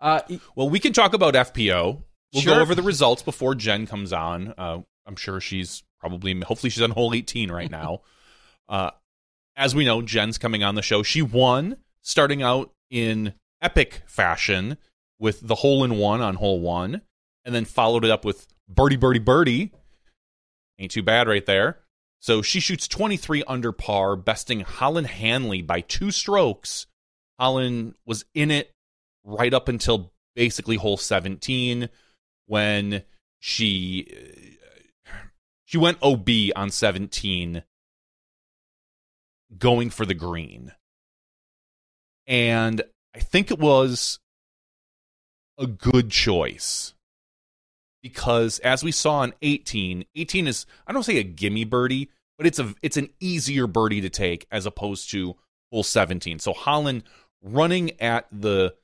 [0.00, 0.20] uh,
[0.54, 2.02] Well, we can talk about FPO.
[2.32, 2.54] We'll Sure.
[2.56, 4.54] go over the results before Jen comes on.
[4.56, 8.02] Uh, I'm sure she's probably, hopefully, she's on hole 18 right now.
[8.68, 8.90] uh,
[9.56, 11.02] as we know, Jen's coming on the show.
[11.02, 14.78] She won, starting out in epic fashion
[15.18, 17.02] with the hole in one on hole one,
[17.44, 19.72] and then followed it up with birdie, birdie, birdie.
[20.78, 21.78] Ain't too bad right there.
[22.20, 26.86] So she shoots 23 under par, besting Holyn Handley by two strokes.
[27.38, 28.72] Holyn was in it
[29.24, 31.88] right up until basically hole 17
[32.46, 33.02] when
[33.40, 34.08] she
[35.64, 37.62] she went OB on 17
[39.58, 40.72] going for the green.
[42.26, 42.82] And
[43.14, 44.18] I think it was
[45.58, 46.94] a good choice
[48.04, 52.46] because as we saw in 18, 18 is I don't say a gimme birdie, but
[52.46, 55.36] it's a it's an easier birdie to take as opposed to
[55.70, 56.38] full 17.
[56.38, 57.02] So Holyn
[57.42, 58.74] running at the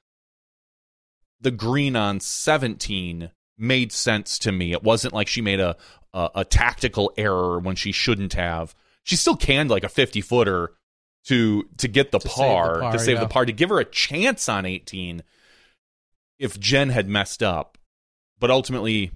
[1.38, 4.72] the green on 17 made sense to me.
[4.72, 5.76] It wasn't like she made a
[6.14, 8.74] a, a tactical error when she shouldn't have.
[9.02, 10.72] She still canned like a 50 footer
[11.26, 13.20] to to get the, To save the par, par, to save yeah.
[13.20, 15.22] the par to give her a chance on 18
[16.38, 17.76] if Jen had messed up.
[18.40, 19.12] But ultimately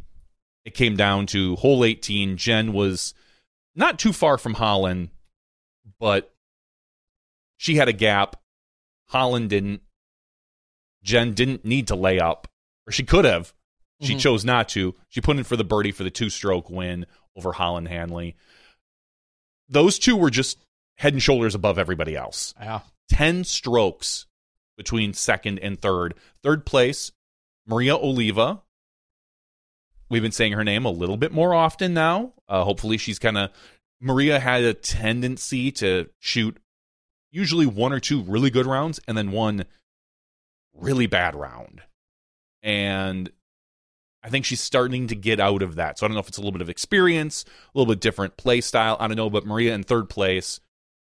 [0.64, 2.36] it came down to hole 18.
[2.36, 3.14] Jen was
[3.74, 5.10] not too far from Holyn,
[5.98, 6.32] but
[7.56, 8.36] she had a gap.
[9.08, 9.82] Holyn didn't.
[11.02, 12.48] Jen didn't need to lay up,
[12.86, 13.52] or she could have.
[14.02, 14.20] She Mhm.
[14.20, 14.94] chose not to.
[15.08, 17.06] She put in for the birdie for the two stroke win
[17.36, 18.36] over Holyn Handley.
[19.68, 20.58] Those two were just
[20.96, 22.54] head and shoulders above everybody else.
[22.60, 24.26] yeah, 10 strokes
[24.76, 26.14] between second and third.
[26.42, 27.12] Third place,
[27.66, 28.62] Maria Oliva.
[30.10, 32.34] We've been saying her name a little bit more often now.
[32.48, 33.50] Uh, hopefully, she's kind of
[34.00, 36.58] Maria had a tendency to shoot
[37.32, 39.64] usually one or two really good rounds and then one
[40.74, 41.82] really bad round.
[42.62, 43.30] And
[44.22, 45.98] I think she's starting to get out of that.
[45.98, 48.36] So I don't know if it's a little bit of experience, a little bit different
[48.36, 48.96] play style.
[49.00, 50.60] I don't know, but Maria in third place,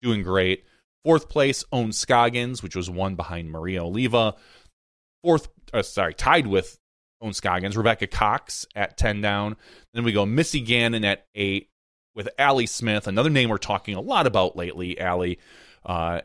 [0.02, 0.64] doing great.
[1.04, 4.34] Fourth place, Ohn Scoggins, which was one behind Maria Oliva.
[5.22, 6.78] Fourth, uh, sorry, tied with
[7.24, 7.76] Ohn Scoggins.
[7.76, 9.56] Rebecca Cox at 10 down.
[9.94, 11.68] Then we go Missy Gannon at 8
[12.14, 15.38] with Allie Smith, another name we're talking a lot about lately, Allie,
[15.84, 16.20] uh,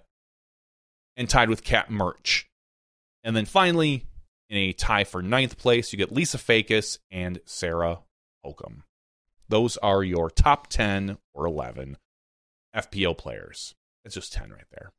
[1.17, 2.43] and tied with Kat Mertsch.
[3.23, 4.05] And then finally,
[4.49, 7.99] in a tie for ninth place, you get Lisa Fajkus and Sarah
[8.45, 8.83] Hokom.
[9.47, 11.97] Those are your top 10 or 11
[12.75, 13.73] FPO players.
[14.05, 14.91] It's just 10 right there.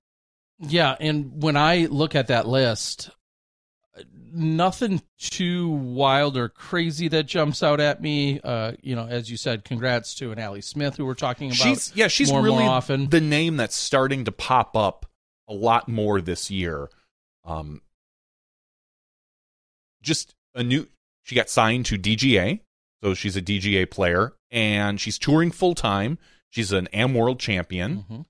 [0.58, 3.10] Yeah, and when I look at that list,
[4.32, 8.40] nothing too wild or crazy that jumps out at me.
[8.42, 11.56] Uh, you know, as you said, congrats to an Allie Smith who we're talking about.
[11.58, 13.08] She's yeah, she's more really more often.
[13.10, 15.06] the name that's starting to pop up
[15.48, 16.88] a lot more this year.
[17.44, 17.82] Um,
[20.02, 20.88] just a new.
[21.24, 22.60] She got signed to DGA,
[23.02, 26.18] so she's a DGA player, and she's touring full time.
[26.48, 28.24] She's an Am World champion, Mhm.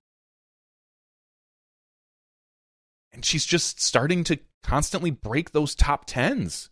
[3.13, 6.71] and she's just starting to constantly break those top tens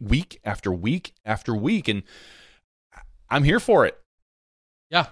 [0.00, 2.02] week after week after week, and
[3.28, 3.98] I'm here for it.
[4.90, 5.06] Yeah,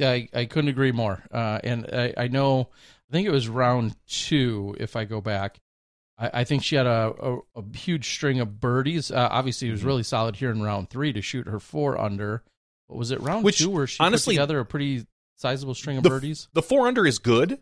[0.00, 1.22] I I couldn't agree more.
[1.30, 2.70] Uh, and I, I know,
[3.08, 4.74] I think it was round two.
[4.80, 5.58] If I go back,
[6.18, 9.10] I, I think she had a, a, a huge string of birdies.
[9.10, 9.86] Uh, obviously, it was Mhm.
[9.86, 12.42] really solid here in round three to shoot her four under.
[12.88, 15.06] What was it round Which, two where she honestly, put together a pretty
[15.36, 16.48] sizable string of the, birdies?
[16.52, 17.60] The four under is good,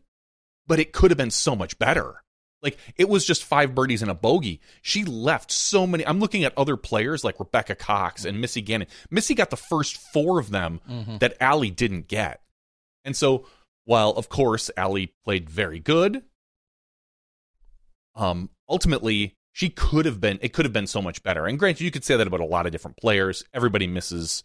[0.66, 2.22] but it could have been so much better.
[2.64, 4.60] Like it was just five birdies and a bogey.
[4.82, 6.04] She left so many.
[6.04, 8.88] I'm looking at other players like Rebecca Cox and Missy Gannon.
[9.10, 11.20] Missy got the first four of them Mhm.
[11.20, 12.40] that Allie didn't get.
[13.04, 13.46] And so,
[13.84, 16.22] while of course Allie played very good,
[18.14, 20.38] um, ultimately she could have been.
[20.42, 21.46] It could have been so much better.
[21.46, 23.44] And granted, you could say that about a lot of different players.
[23.52, 24.42] Everybody misses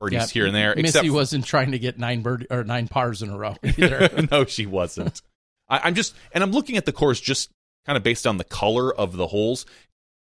[0.00, 0.74] birdies Yeah, here and there.
[0.76, 4.26] Missy wasn't trying to get nine bird or nine pars in a row either.
[4.30, 5.22] no, she wasn't.
[5.68, 7.48] I'm just, and I'm looking at the course just
[7.86, 9.66] kind of based on the color of the holes.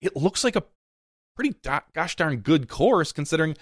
[0.02, 0.64] It looks like a
[1.36, 3.56] pretty do- gosh darn good course, considering,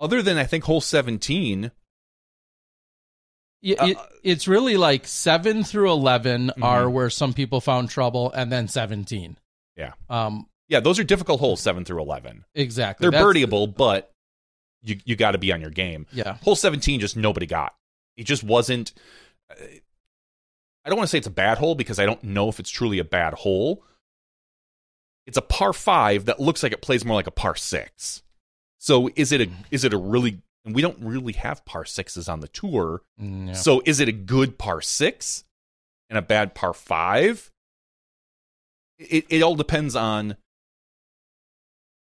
[0.00, 1.70] other than I think hole 17.
[3.60, 6.62] Yeah, it, Uh, it's really like seven through 11 Mhm.
[6.64, 9.36] are where some people found trouble, and then seventeen.
[9.76, 9.94] Yeah.
[10.08, 10.48] Um.
[10.68, 12.44] Yeah, those are difficult holes, seven through 11.
[12.54, 13.08] Exactly.
[13.08, 14.12] They're birdieable, but
[14.82, 16.06] you you got to be on your game.
[16.12, 16.34] Yeah.
[16.44, 17.74] Hole 17, just nobody got.
[18.16, 18.92] It just wasn't.
[20.88, 22.70] I don't want to say it's a bad hole because I don't know if it's
[22.70, 23.84] truly a bad hole.
[25.26, 28.22] It's a par five that looks like it plays more like a par six.
[28.78, 30.40] So is it a is it a really?
[30.64, 33.02] And we don't really have par sixes on the tour.
[33.20, 33.54] Mm.
[33.54, 35.44] So is it a good par six
[36.08, 37.50] and a bad par five?
[38.98, 40.38] It it all depends on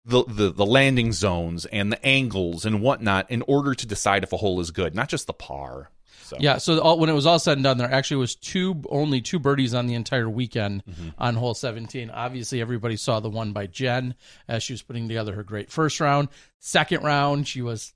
[0.04, 4.34] the, the the landing zones and the angles and whatnot in order to decide if
[4.34, 5.92] a hole is good, not just the par.
[6.24, 8.82] So Yeah, so all, when it was all said and done, there actually was two,
[8.90, 11.10] only two birdies on the entire weekend Mm-hmm.
[11.18, 12.10] on hole 17.
[12.10, 14.16] Obviously, everybody saw the one by Jen
[14.48, 16.30] as she was putting together her great first round.
[16.60, 17.94] Second round, she was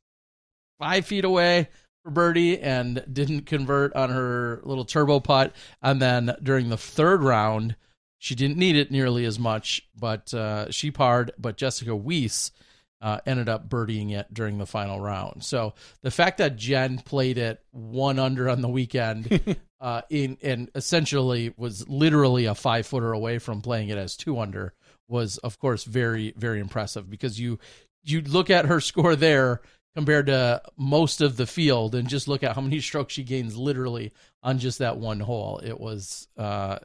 [0.80, 1.70] five feet away
[2.04, 5.54] for birdie and didn't convert on her little turbo putt.
[5.82, 7.76] And then during the third round,
[8.20, 11.32] she didn't need it nearly as much, but uh, she parred.
[11.38, 12.52] But Jessica Weiss
[13.02, 15.44] uh, ended up birdieing it during the final round.
[15.44, 20.70] So the fact that Jen played it one under on the weekend, uh, in and
[20.74, 24.74] essentially was literally a five footer away from playing it as two under,
[25.08, 27.60] was of course very very impressive because you
[28.04, 29.62] you look at her score there
[29.98, 33.58] compared to most of the field and just look at how many strokes she gains
[33.58, 35.60] literally on just that one hole.
[35.64, 36.78] It was uh,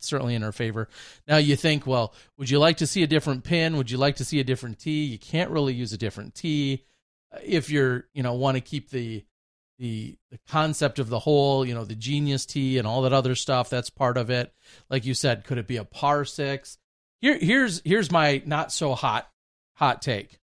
[0.00, 0.88] certainly in her favor.
[1.28, 3.76] Now you think, well, would you like to see a different pin?
[3.76, 5.04] Would you like to see a different tee?
[5.04, 6.84] You can't really use a different tee
[7.44, 9.24] if you're, you know, want to keep the
[9.78, 13.36] the the concept of the hole, you know, the genius tee and all that other
[13.36, 13.70] stuff.
[13.70, 14.52] That's part of it.
[14.90, 16.78] Like you said, could it be a par six?
[17.20, 19.30] Here, here's here's my not so hot
[19.74, 20.40] hot take.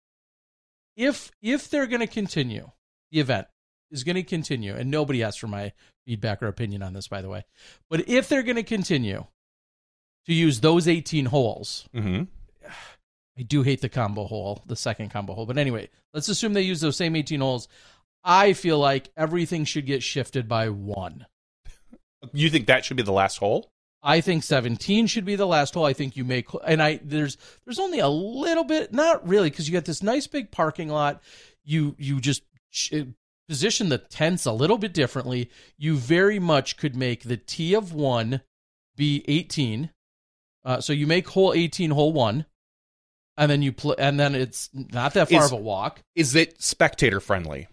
[0.96, 2.72] If if they're going to continue,
[3.12, 3.48] the event
[3.92, 5.74] is going to continue, and nobody asked for my
[6.06, 7.44] feedback or opinion on this, by the way.
[7.90, 9.26] But if they're going to continue
[10.26, 12.28] to use those 18 holes, Mhm.
[13.38, 15.46] I do hate the combo hole, the second combo hole.
[15.46, 17.68] But anyway, let's assume they use those same 18 holes.
[18.24, 21.26] I feel like everything should get shifted by one.
[22.34, 23.72] you think that should be the last hole?
[24.04, 25.86] I think 17 should be the last hole.
[25.86, 29.68] I think you make and I there's there's only a little bit, not really, because
[29.68, 31.22] you got this nice big parking lot.
[31.64, 32.44] You you just
[33.48, 37.94] position the tents a little bit differently, you very much could make the tee of
[37.94, 38.42] one
[38.96, 39.92] be 18.
[40.64, 42.46] Uh, so you make hole 18 hole one,
[43.36, 46.02] and then you play, and then it's not that far Is- of a walk.
[46.16, 47.68] Is it spectator friendly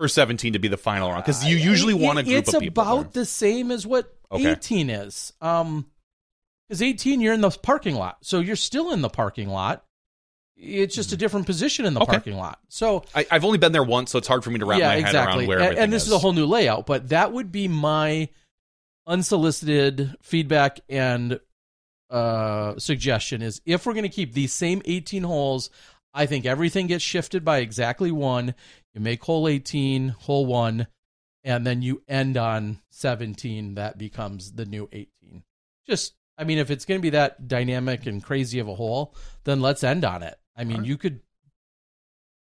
[0.00, 1.22] for 17 to be the final round?
[1.24, 2.82] Because you usually want a group it's of people.
[2.82, 3.22] about there.
[3.22, 4.50] the same as what Okay.
[4.52, 5.32] 18 is.
[5.40, 5.86] Um,
[6.68, 9.84] because 18 you're in the parking lot, so you're still in the parking lot.
[10.56, 12.10] It's just a different position in the Mm-hmm.
[12.10, 12.18] Okay.
[12.18, 12.58] parking lot.
[12.68, 14.88] So I, I've only been there once, so it's hard for me to wrap yeah,
[14.88, 15.44] my head exactly.
[15.44, 16.08] around where and, and this is.
[16.08, 18.28] is a whole new layout, but that would be my
[19.06, 21.40] unsolicited feedback and
[22.10, 25.70] uh, suggestion is if we're going to keep these same 18 holes,
[26.14, 28.54] I think everything gets shifted by exactly one.
[28.94, 30.86] You make hole 18, hole one,
[31.44, 33.74] and then you end on 17.
[33.76, 35.42] That becomes the new 18.
[35.88, 39.14] Just, I mean, if it's going to be that dynamic and crazy of a hole,
[39.44, 40.36] then let's end on it.
[40.56, 41.20] I mean, you could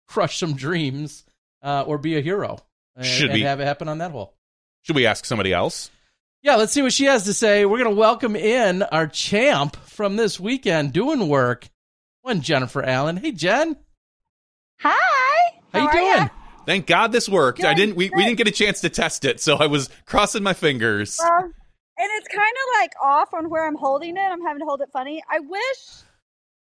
[0.07, 1.23] crush some dreams
[1.61, 2.59] uh, or be a hero
[2.95, 4.33] and, Should and we- have it happen on that hole.
[4.83, 5.91] Should we ask somebody else?
[6.41, 7.65] Yeah, let's see what she has to say.
[7.65, 11.69] We're going to welcome in our champ from this weekend doing work,
[12.23, 13.17] one Jennifer Allen.
[13.17, 13.77] Hey, Jen.
[14.79, 15.40] Hi.
[15.73, 16.05] How, you are doing?
[16.05, 16.27] ya?
[16.65, 17.63] Thank God this worked.
[17.63, 17.95] I didn't.
[17.95, 21.17] We, we didn't get a chance to test it, so I was crossing my fingers.
[21.19, 24.21] Well, and it's kind of like off on where I'm holding it.
[24.21, 25.23] I'm having to hold it funny.
[25.29, 26.03] I wish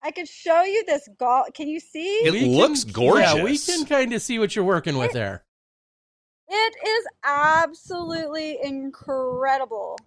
[0.02, 1.48] I could show you this golf.
[1.54, 2.06] Can you see?
[2.24, 3.34] It We looks gorgeous.
[3.34, 5.44] Yeah, we can kind of see what you're working with there.
[6.48, 9.98] It is absolutely incredible.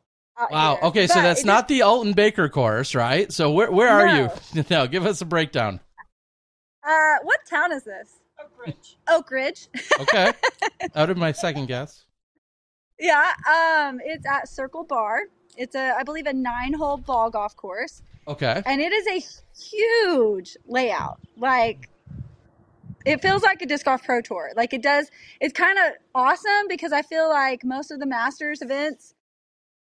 [0.51, 0.75] Wow.
[0.75, 0.87] here.
[0.87, 3.31] Okay, so that's it not the Alton Baker course, right?
[3.31, 4.33] So where where are No.
[4.53, 4.63] you?
[4.69, 5.79] now, give us a breakdown.
[6.87, 8.18] Uh, what town is this?
[8.59, 8.95] Oakridge.
[9.07, 9.67] Oak Ridge.
[10.01, 10.31] Okay.
[10.95, 12.05] Out of my second guess.
[12.99, 13.33] yeah.
[13.47, 15.21] Um, it's at Circle Bar.
[15.57, 18.01] It's a, I believe, a nine-hole ball golf course.
[18.27, 18.61] Okay.
[18.67, 19.25] and it is a
[19.59, 21.19] huge layout.
[21.35, 21.89] Like
[23.05, 24.51] it feels like a disc golf pro tour.
[24.55, 25.09] Like it does.
[25.41, 29.15] It's kind of awesome because I feel like most of the Masters events,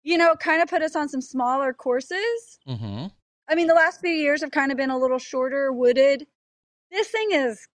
[0.03, 2.59] you know, kind of put us on some smaller courses.
[2.67, 3.07] Mm-hmm.
[3.49, 6.27] I mean, the last few years have kind of been a little shorter, wooded.
[6.91, 7.67] This thing is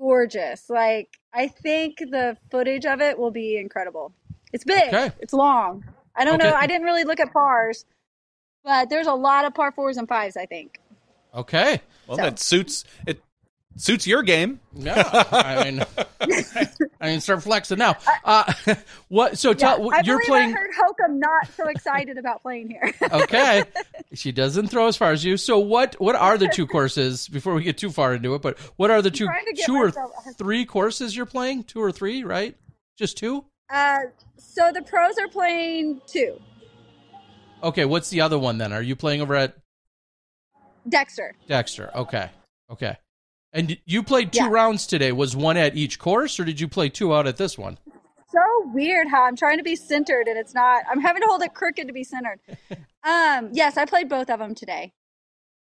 [0.00, 0.68] gorgeous.
[0.70, 4.12] Like I think the footage of it will be incredible.
[4.52, 4.88] It's big.
[4.88, 5.12] Okay.
[5.20, 5.84] It's long.
[6.16, 6.50] I don't Okay.
[6.50, 6.56] know.
[6.56, 7.84] I didn't really look at pars,
[8.64, 10.36] but there's a lot of par fours and fives.
[10.36, 10.78] I think.
[11.34, 11.80] Okay.
[12.08, 13.22] well, so- that suits it.
[13.76, 14.60] Suits your game.
[14.74, 15.02] Yeah.
[15.32, 15.84] I mean,
[17.00, 17.96] I mean, start flexing now.
[18.24, 18.52] Uh,
[19.08, 19.38] what?
[19.38, 20.50] So tell Yeah, I you're playing.
[20.50, 22.92] I heard Hokom not so excited about playing here.
[23.12, 23.64] okay.
[24.12, 25.36] She doesn't throw as far as you.
[25.36, 28.58] So what what are the two courses before we get too far into it, but
[28.76, 31.64] what are the two trying to two or myself- three courses you're playing?
[31.64, 32.56] Two or three, right?
[32.98, 33.44] Just two?
[33.72, 34.00] uh,
[34.36, 36.38] so the pros are playing two.
[37.62, 38.72] Okay, what's the other one then?
[38.72, 39.56] Are you playing over at
[40.88, 41.34] Dexter.
[41.46, 41.90] Dexter?
[41.94, 42.30] Okay.
[42.70, 42.96] Okay.
[43.52, 44.50] And you played two Yeah.
[44.50, 45.12] rounds today.
[45.12, 47.78] Was one at each course or did you play two out at this one?
[48.28, 50.84] So weird how I'm trying to be centered and it's not.
[50.88, 52.38] I'm having to hold it crooked to be centered.
[53.02, 54.92] um, yes, I played both of them today.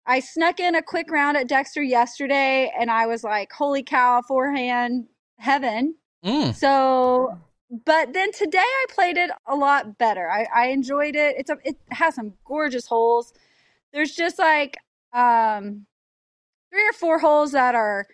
[0.05, 4.21] I snuck in a quick round at Dexter yesterday and I was like, holy cow,
[4.27, 5.07] forehand
[5.39, 5.95] heaven.
[6.23, 6.53] Mm.
[6.53, 7.35] So,
[7.85, 10.29] but then today I played it a lot better.
[10.29, 11.35] I, I enjoyed it.
[11.39, 13.33] It's a, it has some gorgeous holes.
[13.91, 14.77] There's just like
[15.13, 15.87] um,
[16.71, 18.07] three or four holes that are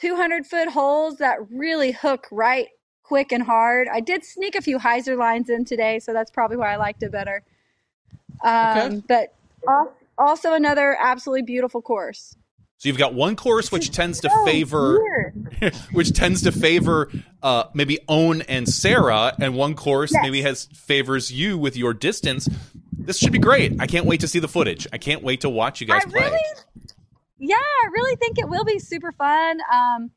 [0.00, 2.68] 200 foot holes that really hook right
[3.02, 3.86] quick and hard.
[3.92, 7.02] I did sneak a few hyzer lines in today, so that's probably why I liked
[7.02, 7.42] it better.
[8.42, 9.02] Um, Okay.
[9.08, 9.34] But
[10.18, 12.36] also another absolutely beautiful course.
[12.78, 15.32] So you've got one course which tends to So favor,
[15.92, 17.10] which tends to favor
[17.42, 20.22] uh, maybe Ohn and Sarah, and one course Yes.
[20.22, 22.48] maybe has favors you with your distance.
[22.92, 23.80] This should be great.
[23.80, 24.86] I can't wait to see the footage.
[24.92, 26.20] I can't wait to watch you guys I play.
[26.24, 26.38] really,
[27.48, 29.60] yeah, I really think it will be super fun.
[29.72, 30.10] Um,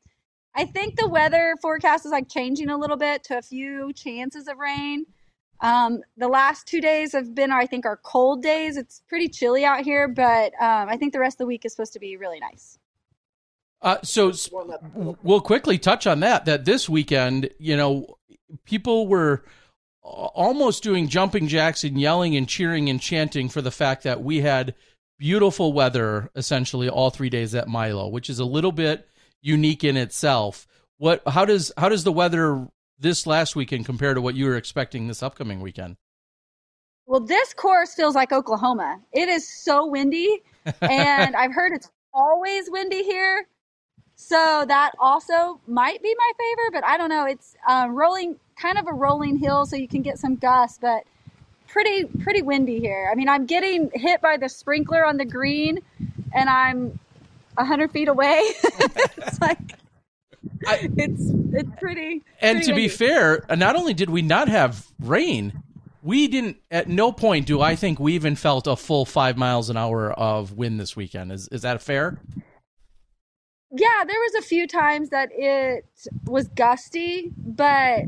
[0.54, 4.48] I think the weather forecast is like changing a little bit to a few chances
[4.48, 5.06] of rain.
[5.60, 8.76] Um, the last two days have been, I think, our cold days.
[8.76, 11.72] It's pretty chilly out here, but um, I think the rest of the week is
[11.72, 12.78] supposed to be really nice.
[13.80, 14.32] Uh, so
[15.22, 16.44] we'll quickly touch on that.
[16.44, 18.18] That this weekend, you know,
[18.64, 19.44] people were
[20.02, 24.40] almost doing jumping jacks and yelling and cheering and chanting for the fact that we
[24.40, 24.74] had
[25.18, 29.08] beautiful weather essentially all three days at Milo, which is a little bit
[29.42, 30.66] unique in itself.
[30.98, 31.22] What?
[31.26, 32.66] How does how does the weather
[32.98, 35.96] this last weekend compare to what you were expecting this upcoming weekend?
[37.06, 39.00] Well, this course feels like Oklahoma.
[39.12, 40.42] It is so windy,
[40.82, 43.46] and I've heard it's always windy here.
[44.20, 47.24] So that also might be my favor, but I don't know.
[47.24, 51.04] It's um, rolling, kind of a rolling hill, so you can get some gusts, but
[51.68, 53.08] pretty pretty windy here.
[53.10, 55.78] I mean, I'm getting hit by the sprinkler on the green,
[56.34, 56.98] and I'm
[57.56, 58.40] hundred feet away.
[58.62, 59.58] it's like
[60.66, 62.22] I- it's it's pretty.
[62.40, 65.62] and pretty to be fair, uh, not only did we not have rain,
[66.02, 66.56] we didn't.
[66.70, 70.12] At no point do I think we even felt a full five miles an hour
[70.12, 71.32] of wind this weekend.
[71.32, 72.20] Is is that fair?
[73.70, 75.84] yeah, there was a few times that it
[76.24, 78.02] was gusty, but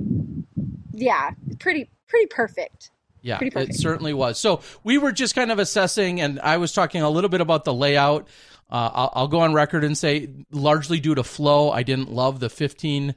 [0.92, 2.90] yeah, pretty pretty perfect.
[3.22, 4.38] Yeah, it certainly was.
[4.38, 7.64] So we were just kind of assessing, and I was talking a little bit about
[7.64, 8.28] the layout.
[8.70, 12.40] Uh, I'll, I'll go on record and say, largely due to flow, I didn't love
[12.40, 13.14] the fifteen,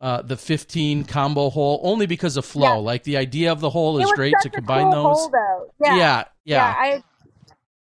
[0.00, 2.74] uh, the fifteen combo hole, only because of flow.
[2.74, 2.74] Yeah.
[2.74, 5.18] Like the idea of the hole is great to combine cool those.
[5.18, 5.72] hole, though.
[5.80, 7.02] Yeah, yeah, yeah, I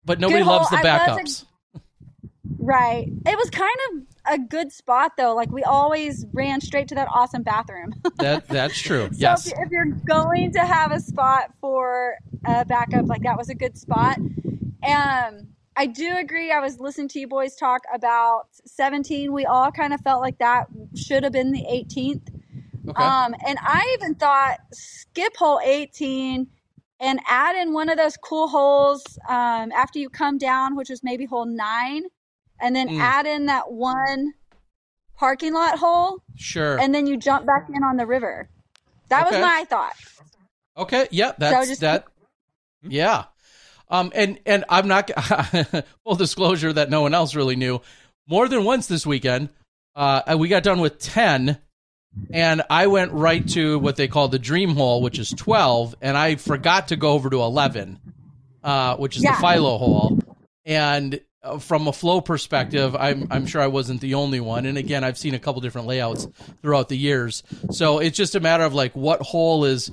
[0.04, 0.86] but nobody loves the hole.
[0.86, 1.44] I love backups.
[2.58, 3.06] right.
[3.26, 5.34] It was kind of a good spot though.
[5.34, 7.94] Like we always ran straight to that awesome bathroom.
[8.18, 9.08] that that's true.
[9.12, 9.46] So yes.
[9.46, 13.54] if, if you're going to have a spot for a backup, like that was a
[13.54, 14.18] good spot.
[14.18, 16.50] Um, I do agree.
[16.52, 19.32] I was listening to you boys talk about 17.
[19.32, 22.28] We all kind of felt like that should have been the 18th.
[22.88, 23.02] Okay.
[23.02, 26.48] Um, and I even thought skip hole 18
[27.00, 31.02] and add in one of those cool holes um, after you come down, which was
[31.02, 32.04] maybe hole nine,
[32.62, 33.00] and then Mm.
[33.00, 34.32] add in that one
[35.16, 36.78] parking lot hole, sure.
[36.80, 38.48] and then you jump back in on the river.
[39.08, 39.36] That Okay.
[39.40, 39.94] was my thought.
[40.76, 42.06] Okay, yeah, that's just- that.
[42.82, 43.24] Yeah,
[43.90, 45.10] um, and and I'm not
[46.04, 47.80] full disclosure that no one else really knew.
[48.26, 49.50] More than once this weekend,
[49.94, 51.58] uh, we got done with ten,
[52.32, 56.16] and I went right to what they call the dream hole, which is twelve, and
[56.16, 58.00] I forgot to go over to eleven,
[58.64, 59.36] uh, which is Yeah.
[59.36, 60.18] the Philo hole,
[60.64, 61.20] and.
[61.42, 64.66] Uh, From a flow perspective, I'm I'm sure I wasn't the only one.
[64.66, 66.28] And again, I've seen a couple different layouts
[66.62, 67.42] throughout the years.
[67.70, 69.90] So it's just a matter of like what hole is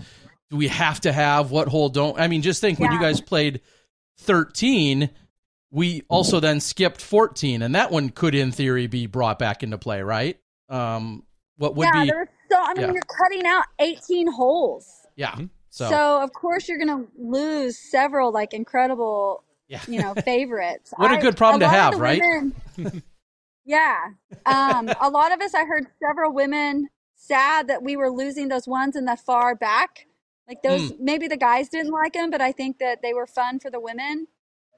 [0.49, 3.21] do we have to have what hole don't i mean just think when you guys
[3.21, 3.61] played
[4.19, 5.09] 13
[5.71, 9.77] we also then skipped 14 and that one could in theory be brought back into
[9.77, 10.39] play right
[10.69, 11.23] um
[11.57, 12.57] what would yeah, be there was so.
[12.59, 12.93] I mean, yeah.
[12.93, 15.35] you're cutting out 18 holes, yeah
[15.71, 20.93] so, so, of course you're going to lose several like incredible, yeah you know, favorites.
[20.97, 22.19] What a good problem to have, right?
[22.21, 23.03] women-
[23.65, 24.09] yeah,
[24.45, 25.53] um, a lot of us.
[25.53, 30.07] I heard several women sad that we were losing those ones in the far back.
[30.47, 30.95] Like those, Hmm.
[30.99, 33.79] maybe the guys didn't like them, but I think that they were fun for the
[33.79, 34.27] women.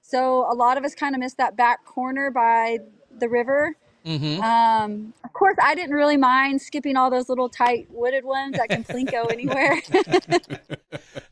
[0.02, 2.80] So a lot of us kind of missed that back corner by
[3.18, 3.78] the river.
[4.06, 4.40] Mhm.
[4.42, 8.70] Um, of course, I didn't really mind skipping all those little tight wooded ones that
[8.70, 9.82] can plinko anywhere.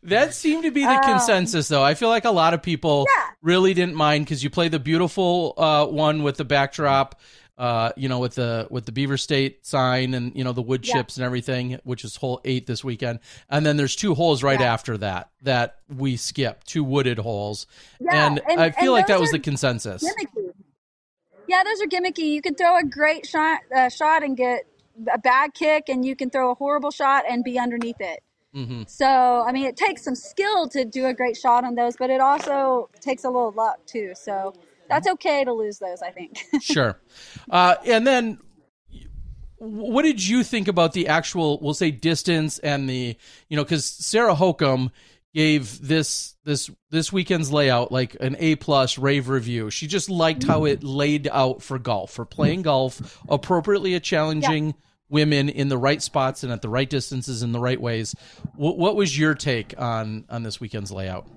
[0.03, 3.05] that seemed to be the um, consensus though i feel like a lot of people
[3.15, 3.23] Yeah.
[3.41, 7.19] really didn't mind because you play the beautiful uh, one with the backdrop
[7.57, 10.87] uh, you know, with the with the Beaver State sign and you know the wood
[10.87, 10.93] Yeah.
[10.93, 13.19] chips and everything, which is hole eight this weekend.
[13.49, 14.71] And then there's two holes right Yeah.
[14.73, 17.67] after that that we skip, two wooded holes.
[17.99, 20.05] Yeah, and, and- I feel and like that was are the consensus.
[20.05, 20.48] gimmicky.
[21.49, 22.29] Yeah, those are gimmicky.
[22.29, 24.67] You can throw a great shot, uh, shot and get
[25.11, 28.21] a bad kick, and you can throw a horrible shot and be underneath it.
[28.53, 31.95] hmm So, I mean, it takes some skill to do a great shot on those,
[31.97, 34.11] but it also takes a little luck too.
[34.13, 34.53] So
[34.89, 36.37] that's okay to lose those, I think.
[36.61, 37.01] Sure.
[37.49, 38.37] Uh, and then,
[39.57, 43.85] what did you think about the actual, we'll say, distance and the, you know, because
[43.85, 44.91] Sarah Hokom
[45.33, 49.69] gave this this this weekend's layout like an A plus rave review.
[49.69, 54.73] She just liked how it laid out for golf, for playing golf appropriately at challenging
[55.09, 58.15] women in the right spots and at the right distances in the right ways.
[58.55, 61.27] What, what was your take on on this weekend's layout?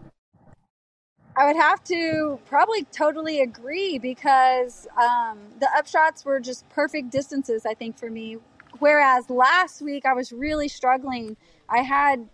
[1.35, 7.65] I would have to probably totally agree because um, the upshots were just perfect distances,
[7.65, 8.37] I think, for me.
[8.81, 11.37] Whereas last week I was really struggling.
[11.71, 12.29] I had,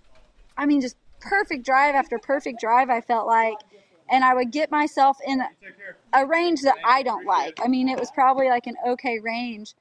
[0.57, 3.59] I mean, just perfect drive after perfect drive, I felt like.
[4.11, 5.43] And I would get myself in
[6.15, 7.59] a range that I don't like.
[7.63, 9.75] I mean, it was probably like an okay range.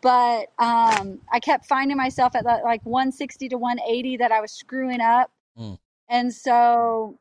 [0.00, 5.00] But um, I kept finding myself at like 160 to 180 that I was screwing
[5.00, 5.30] up.
[5.58, 5.78] Mm.
[6.08, 7.18] And so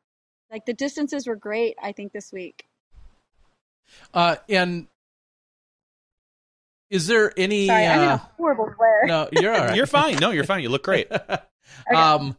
[0.51, 2.65] like the distances were great i think this week
[4.13, 4.87] Uh, and
[6.89, 7.67] is there any?
[7.67, 9.75] sorry i'm in uh, a horrible glare no, you're all right.
[9.75, 10.17] You're fine.
[10.17, 10.61] No, you're fine.
[10.61, 11.09] You look great.
[11.95, 12.35] Um,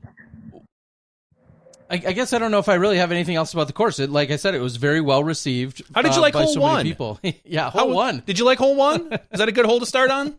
[1.93, 3.99] I, I guess I don't know if I really have anything else about the course.
[3.99, 5.83] It, like I said, it was very well received.
[5.95, 6.85] How did you uh, like hole so one?
[6.85, 8.23] People, yeah, hole How- one.
[8.25, 9.13] Did you like hole one?
[9.31, 10.37] Is that a good hole to start on?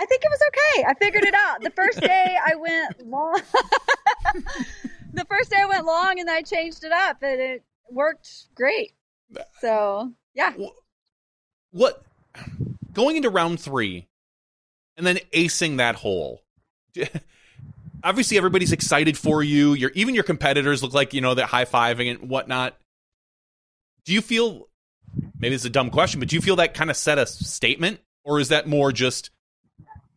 [0.00, 3.34] i think it was okay i figured it out the first day i went long
[5.12, 8.94] the first day i went long and i changed it up and it worked great
[9.60, 10.54] so yeah
[11.70, 12.02] What
[12.92, 14.08] going into round three
[14.96, 16.42] and then acing that hole?
[18.04, 19.74] Obviously, everybody's excited for you.
[19.74, 22.76] Your even your competitors look like you know they're high fiving and whatnot.
[24.04, 24.68] Do you feel
[25.38, 28.00] maybe it's a dumb question, but do you feel that kind of set a statement,
[28.24, 29.30] or is that more just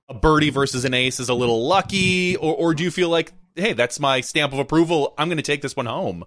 [0.09, 3.33] a birdie versus an ace is a little lucky, or or do you feel like,
[3.55, 5.13] hey, that's my stamp of approval.
[5.17, 6.25] I'm going to take this one home.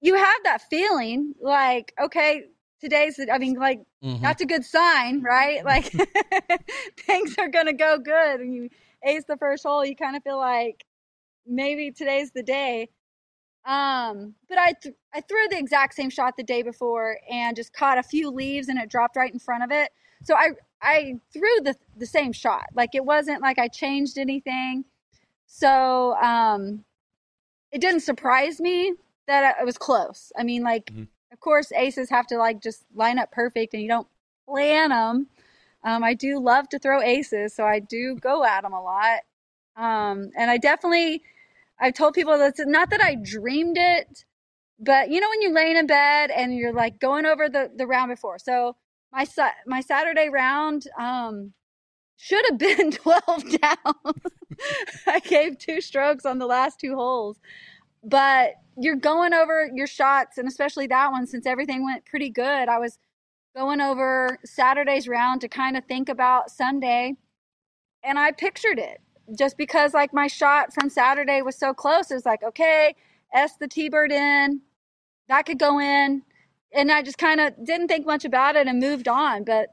[0.00, 2.44] You have that feeling like, okay,
[2.80, 4.20] today's, I mean, like, Mhm.
[4.20, 5.64] that's a good sign, right?
[5.64, 5.84] Like,
[6.98, 8.40] things are going to go good.
[8.40, 8.68] And you
[9.04, 10.84] ace the first hole, you kind of feel like
[11.46, 12.88] maybe today's the day.
[13.64, 17.72] Um, but I, th- I threw the exact same shot the day before and just
[17.72, 19.90] caught a few leaves and it dropped right in front of it.
[20.24, 20.50] So I,
[20.80, 22.64] I threw the, the same shot.
[22.74, 24.84] Like, it wasn't like I changed anything.
[25.46, 26.84] So, um,
[27.70, 28.94] it didn't surprise me
[29.26, 30.32] that it was close.
[30.36, 31.08] I mean, like, Mhm.
[31.32, 34.08] of course, aces have to like just line up perfect, and you don't
[34.46, 35.28] plan them.
[35.84, 39.20] Um, I do love to throw aces, so I do go at them a lot.
[39.76, 41.22] Um, and I definitely,
[41.80, 44.24] I've told people that's not that I dreamed it,
[44.78, 47.86] but you know when you're laying in bed and you're like going over the the
[47.86, 48.38] round before.
[48.38, 48.76] So
[49.12, 49.26] my
[49.66, 51.52] my Saturday round um,
[52.16, 54.14] should have been 12 down.
[55.06, 57.38] I gave two strokes on the last two holes
[58.02, 62.68] but you're going over your shots and especially that one since everything went pretty good
[62.68, 62.98] i was
[63.54, 67.16] going over saturday's round to kind of think about sunday.
[68.04, 69.00] And i pictured it
[69.38, 72.94] just because like my shot from saturday was so close it was like okay
[73.32, 74.60] s the t-bird in
[75.28, 76.22] that could go in.
[76.74, 79.68] And i just kind of didn't think much about it and moved on but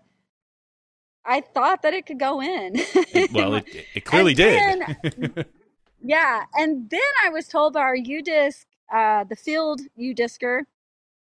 [1.25, 2.75] i thought that it could go in.
[3.33, 3.65] Well, it,
[3.95, 5.45] it clearly did.
[6.01, 10.61] Yeah, and then I was told by our UDisc, uh, the field UDiscer,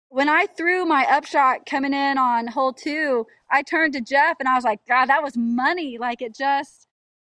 [0.09, 4.47] when I threw my upshot coming in on hole two, I turned to Jeff and
[4.47, 5.97] I was like, God, that was money.
[5.97, 6.87] Like it just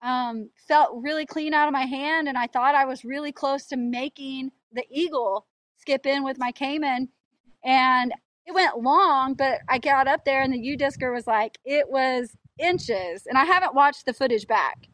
[0.03, 3.67] um, felt really clean out of my hand, and I thought I was really close
[3.67, 5.47] to making the eagle
[5.79, 7.09] skip in with my Caiman,
[7.65, 8.13] and
[8.47, 12.37] it went long, but I got up there and the UDiscer was like, it was
[12.59, 14.89] inches, and I haven't watched the footage back.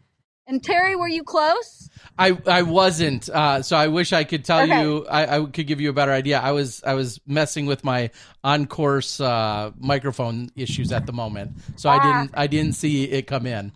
[0.47, 1.89] And Terry, were you close?
[2.19, 3.29] I I wasn't.
[3.29, 4.81] Uh, so I wish I could tell Okay.
[4.81, 5.07] you.
[5.07, 6.39] I, I could give you a better idea.
[6.39, 8.11] I was I was messing with my
[8.45, 11.99] on course uh, microphone issues at the moment, so I Ah.
[11.99, 13.73] didn't I didn't see it come in.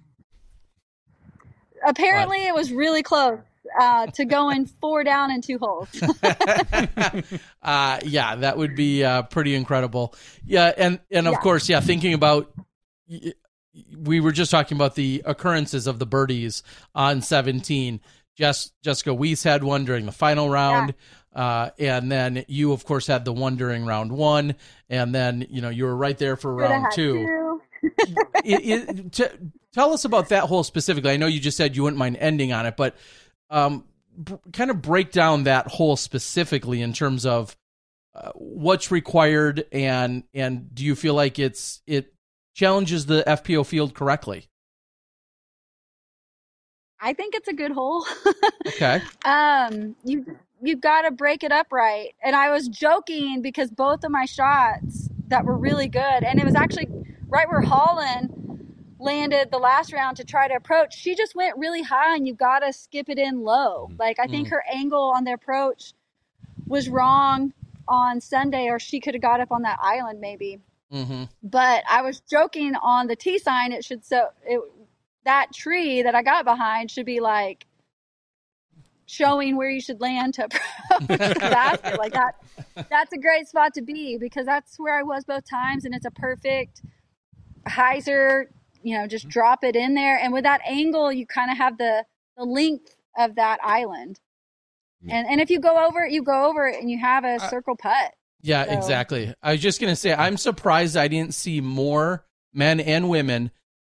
[1.87, 3.39] Apparently, it was really close
[3.81, 5.89] uh, to going four down in two holes.
[7.63, 10.15] uh, yeah, that would be uh, pretty incredible.
[10.45, 11.41] Yeah, and and of Yeah.
[11.41, 12.53] course, yeah, thinking about.
[13.97, 16.63] We were just talking about the occurrences of the birdies
[16.95, 18.01] on 17.
[18.37, 20.95] Jess, Jessica Weiss had one during the final round.
[21.35, 24.55] Uh, and then you, of course, had the one during round one.
[24.89, 27.61] And then, you know, you were right there for Coulda round two.
[28.45, 31.11] it, it, t- tell us about that hole specifically.
[31.13, 32.97] I know you just said you wouldn't mind ending on it, but
[33.51, 33.85] um,
[34.23, 37.57] b- kind of break down that hole specifically in terms of
[38.15, 42.13] uh, what's required and and do you feel like it's it
[42.59, 44.49] challenges the FPO field correctly?
[47.01, 48.05] I think it's a good hole.
[48.67, 49.01] Okay.
[49.25, 50.25] um, you
[50.61, 52.15] you've got to break it up right.
[52.23, 56.45] And I was joking because both of my shots that were really good, and it
[56.45, 56.89] was actually
[57.29, 60.97] right where Holyn landed the last round to try to approach.
[60.97, 63.91] She just went really high, and you got to skip it in low.
[63.99, 65.95] Like I think her angle on the approach
[66.67, 67.53] was wrong
[67.89, 70.61] on Sunday, or she could have got up on that island maybe.
[70.93, 71.25] Mm-hmm.
[71.43, 73.73] but I was joking on the T sign.
[73.73, 74.61] It should so it
[75.25, 77.67] that tree that I got behind should be like
[79.09, 81.99] showing where you should land to approach the basket.
[81.99, 82.37] Like that,
[82.89, 86.07] that's a great spot to be because that's where I was both times, and it's
[86.07, 86.83] a perfect
[87.67, 88.47] hyzer.
[88.83, 91.79] You know, just drop it in there, and with that angle, you kind of have
[91.79, 92.05] the
[92.37, 94.21] the length of that island.
[95.09, 97.39] And and if you go over it, you go over it, and you have a
[97.41, 98.15] circle putt.
[98.43, 99.35] Yeah, So- exactly.
[99.43, 103.51] I was just going to say, I'm surprised I didn't see more men and women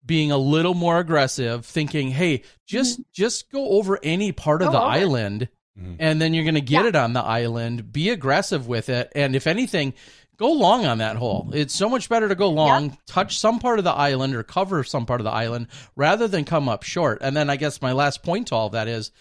[0.06, 4.74] being a little more aggressive, thinking, "Hey, just just go over any part of Mm-hmm.
[4.76, 5.00] Go the over it.
[5.02, 5.96] island, Mhm.
[6.00, 6.90] and then you're going to get Yeah.
[6.90, 7.92] it on the island.
[7.92, 9.94] Be aggressive with it, and if anything,
[10.38, 11.52] go long on that hole.
[11.54, 14.86] It's so much better to go long, touch some part of the island or cover
[14.86, 15.68] some part of the island
[15.98, 17.18] rather than come up short.
[17.22, 19.12] And then I guess my last point to all of that is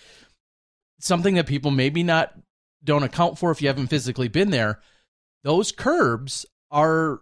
[1.00, 2.34] something that people maybe not
[2.84, 4.80] don't account for if you haven't physically been there.
[5.44, 7.20] Those curbs are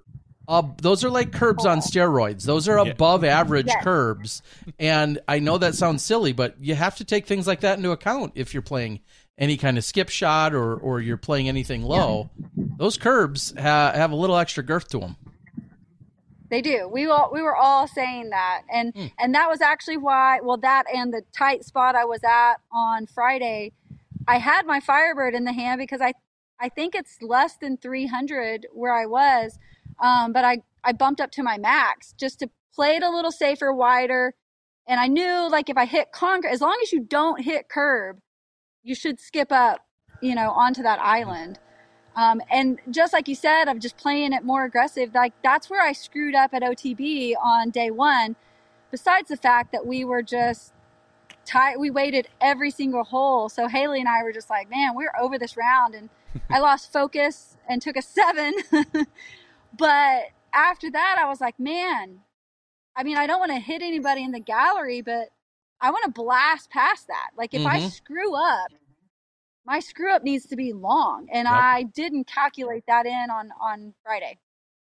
[0.48, 2.44] uh, those are like curbs on steroids.
[2.44, 2.92] Those are Yeah.
[2.92, 3.82] above average Yes.
[3.82, 4.42] curbs.
[4.78, 7.90] And I know that sounds silly, but you have to take things like that into
[7.90, 9.00] account if you're playing
[9.38, 12.30] any kind of skip shot or or you're playing anything low.
[12.56, 15.16] Those curbs ha- have a little extra girth to them.
[16.48, 16.88] They do.
[16.92, 19.06] We all we were all saying that, and Hmm.
[19.18, 20.38] and that was actually why.
[20.40, 23.72] Well, that and the tight spot I was at on Friday,
[24.28, 26.12] I had my Firebird in the hand because I
[26.60, 29.58] I think it's less than three hundred where I was,
[30.00, 33.32] um, but I I bumped up to my max just to play it a little
[33.32, 34.34] safer, wider,
[34.86, 38.18] and I knew like if I hit concrete, as long as you don't hit curb,
[38.82, 39.80] you should skip up,
[40.22, 41.58] you know, onto that island.
[42.16, 45.82] Um, and just like you said, I'm just playing it more aggressive, like that's where
[45.82, 48.36] I screwed up at OTB on day one.
[48.90, 50.72] Besides the fact that we were just
[51.44, 53.48] tight, we waited every single hole.
[53.48, 55.94] So Haley and I were just like, man, we're over this round.
[55.94, 56.08] And
[56.50, 58.54] I lost focus and took a seven.
[59.78, 60.22] but
[60.52, 62.20] after that, I was like, man,
[62.96, 65.28] I mean, I don't want to hit anybody in the gallery, but
[65.80, 67.30] I want to blast past that.
[67.36, 67.90] Like if I Mhm.
[67.92, 68.68] screw up,
[69.66, 71.54] my screw up needs to be long, and Yep.
[71.54, 74.38] I didn't calculate that in on on Friday.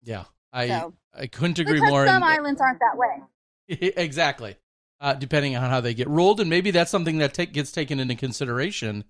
[0.04, 2.06] Yeah, I So- I couldn't agree more.
[2.06, 3.24] some and- islands aren't that way.
[3.70, 4.58] exactly.
[5.02, 8.00] Uh, depending on how they get ruled, and maybe that's something that ta- gets taken
[8.00, 9.04] into consideration.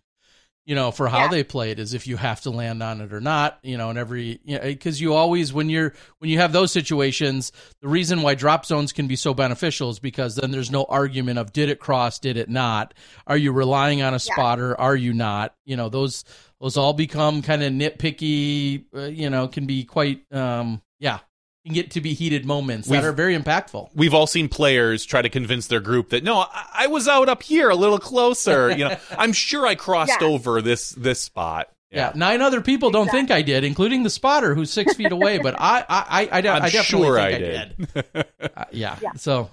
[0.66, 1.28] You know, for how Yeah.
[1.28, 3.60] they played is if you have to land on it or not.
[3.62, 6.72] You know, and every you know, because you always when you're when you have those
[6.72, 7.52] situations,
[7.82, 11.38] the reason why drop zones can be so beneficial is because then there's no argument
[11.38, 12.94] of did it cross, did it not?
[13.28, 14.80] Are you relying on a spotter?
[14.80, 15.54] Are you not?
[15.66, 16.24] You know, those
[16.60, 18.86] those all become kind of nitpicky.
[18.96, 21.20] Uh, you know, can be quite um yeah,
[21.66, 23.90] can get to be heated moments that We've- are very impactful.
[23.96, 27.28] We've all seen players try to convince their group that no, I, I was out
[27.28, 28.70] up here a little closer.
[28.72, 30.28] You know, I'm sure I crossed Yeah.
[30.28, 31.70] over this this spot.
[31.92, 32.12] Yeah.
[32.14, 35.38] nine other people don't think I did, including the spotter who's six feet away.
[35.38, 37.94] But I, I, I, I, I'm I definitely sure think I I did.
[37.94, 38.26] did.
[38.58, 38.98] Uh, yeah.
[39.02, 39.14] Yeah.
[39.16, 39.50] So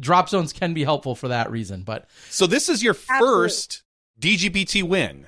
[0.00, 1.82] drop zones can be helpful for that reason.
[1.82, 3.26] But So this is your Absolutely.
[3.28, 3.82] first
[4.20, 5.26] DGPT win,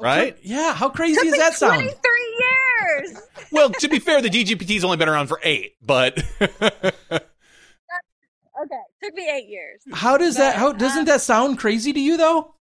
[0.00, 0.36] right?
[0.42, 1.74] yeah, how crazy Took does that sound?
[1.82, 2.61] 23 years.
[3.52, 6.22] well, to be fair, the DGPT's only been around for eight, but
[8.64, 9.80] Okay, took me eight years.
[9.92, 10.54] How does that?
[10.56, 12.54] How doesn't that sound crazy to you though?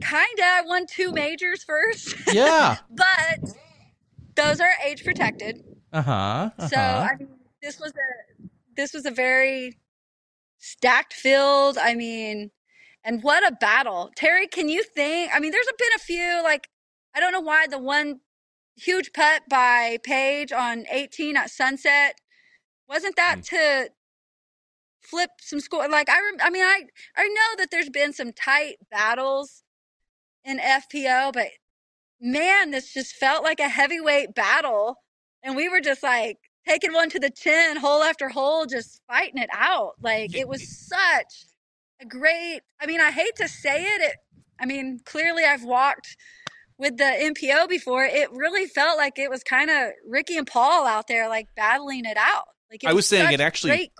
[0.00, 0.42] Kinda.
[0.42, 2.76] I won two majors first, Yeah.
[2.90, 3.50] but
[4.36, 5.64] those are age protected.
[5.92, 6.50] Uh huh.
[6.68, 7.28] So I mean,
[7.62, 9.78] this was a this was a very
[10.58, 11.78] stacked field.
[11.78, 12.50] I mean,
[13.02, 14.46] and what a battle, Terry.
[14.46, 15.32] Can you think?
[15.34, 16.68] I mean, there's been a few like
[17.14, 18.20] I don't know why the one
[18.76, 22.16] huge putt by Paige on 18 at Sunset
[22.88, 23.56] wasn't that hmm.
[23.56, 23.90] to
[25.00, 25.88] flip some score.
[25.88, 26.82] Like I, rem- I mean, I
[27.16, 29.62] I know that there's been some tight battles
[30.44, 31.48] in FPO, but
[32.20, 34.96] man, this just felt like a heavyweight battle.
[35.42, 39.40] And we were just like taking one to the chin, hole after hole, just fighting
[39.40, 39.92] it out.
[40.00, 41.46] Like it was such
[42.00, 44.02] a great, I mean, I hate to say it.
[44.02, 44.16] it
[44.58, 46.16] I mean, clearly I've walked
[46.78, 48.04] with the MPO before.
[48.04, 52.04] It really felt like it was kind of Ricky and Paul out there, like battling
[52.04, 52.44] it out.
[52.70, 53.90] Like it I was saying it actually-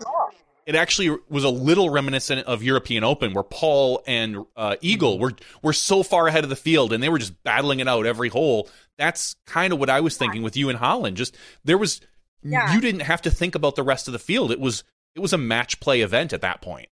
[0.65, 5.31] it actually was a little reminiscent of European Open, where Paul and uh, Eagle were
[5.61, 8.27] were so far ahead of the field, and they were just battling it out every
[8.27, 8.69] hole.
[8.97, 11.15] That's kind of what I was thinking with you and Holyn.
[11.15, 12.01] Just there was
[12.43, 12.73] Yeah.
[12.73, 14.51] you didn't have to think about the rest of the field.
[14.51, 14.83] It was
[15.15, 16.89] it was a match play event at that point.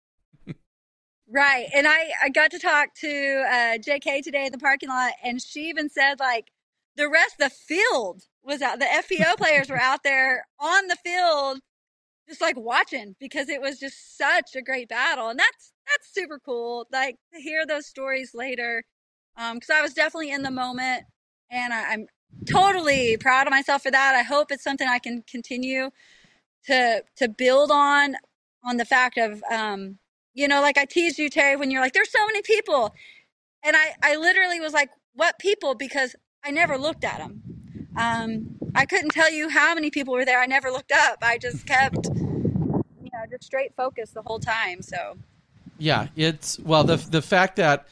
[1.27, 1.67] Right.
[1.73, 5.41] And I, I got to talk to uh, JK today in the parking lot, and
[5.41, 6.51] she even said, like,
[6.95, 8.79] the rest of the field was out.
[8.79, 11.59] The FPO players were out there on the field,
[12.27, 15.29] just like watching because it was just such a great battle.
[15.29, 16.87] And that's, that's super cool.
[16.91, 18.83] Like to hear those stories later.
[19.37, 21.03] Um, cause I was definitely in the moment
[21.51, 22.07] and I, I'm
[22.49, 24.15] totally proud of myself for that.
[24.15, 25.89] I hope it's something I can continue
[26.67, 28.15] to, to build on,
[28.63, 29.99] on the fact of, um,
[30.35, 32.93] you know, like I teased you, Terry, when you're like, there's so many people.
[33.63, 35.73] And I, I literally was like, what people?
[35.73, 37.41] Because I never looked at them.
[37.97, 40.39] Um, I couldn't tell you how many people were there.
[40.39, 41.19] I never looked up.
[41.23, 44.81] I just kept, you know, just straight focus the whole time.
[44.81, 45.17] So,
[45.77, 47.87] Yeah, it's well the the fact that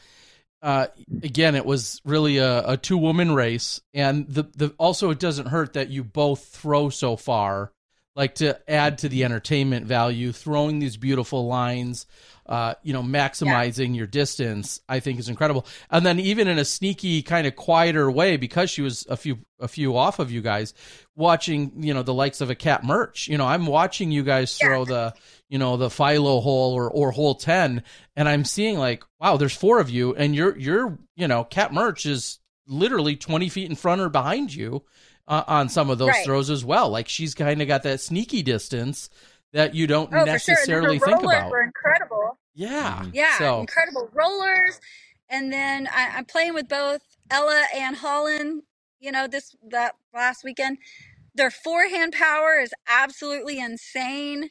[0.62, 0.88] uh,
[1.22, 5.46] again it was really a, a two woman race, and the the also it doesn't
[5.46, 7.72] hurt that you both throw so far,
[8.14, 12.06] like to add to the entertainment value, throwing these beautiful lines.
[12.46, 15.66] Uh, you know, maximizing your distance, I think is incredible.
[15.90, 19.38] And then even in a sneaky kind of quieter way, because she was a few
[19.58, 20.74] a few off of you guys,
[21.16, 23.28] watching you know the likes of a Kat Mertsch.
[23.28, 25.14] You know, I'm watching you guys throw the
[25.48, 27.82] you know the Philo hole or or hole ten,
[28.16, 31.72] and I'm seeing like wow, there's four of you, and you're you're you know Kat
[31.72, 34.82] Mertsch is literally 20 feet in front or behind you
[35.28, 36.24] uh, on some of those Right.
[36.24, 36.88] throws as well.
[36.88, 39.10] Like she's kind of got that sneaky distance
[39.54, 40.18] that you don't oh, for sure.
[40.18, 41.50] And necessarily her think rollers about.
[41.50, 42.38] were incredible.
[42.54, 44.80] Yeah, Yeah, So incredible rollers.
[45.30, 47.00] And then I, I'm playing with both
[47.30, 48.62] Ella and Holyn.
[49.00, 50.78] You know, this that last weekend,
[51.34, 54.50] their forehand power is absolutely insane.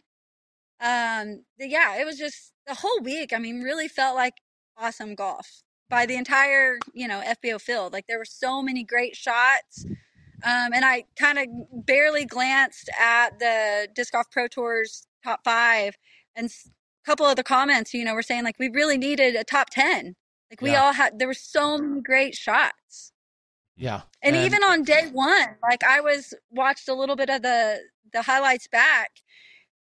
[0.82, 3.34] Um, the- yeah, it was just the whole week.
[3.34, 4.36] I mean, really felt like
[4.78, 7.94] awesome golf by the entire you know FPO field.
[7.94, 9.86] Like there were so many great shots.
[10.44, 11.48] Um, and I kind of
[11.86, 15.96] barely glanced at the Disc Golf Pro Tour's top five,
[16.36, 19.44] and a couple of the comments, you know, were saying like we really needed a
[19.44, 20.16] top ten.
[20.52, 20.84] Like we Yeah.
[20.84, 23.12] all had, there were so many great shots.
[23.76, 24.02] Yeah.
[24.22, 27.80] And, even on day one, like I was watched a little bit of the
[28.12, 29.12] the highlights back,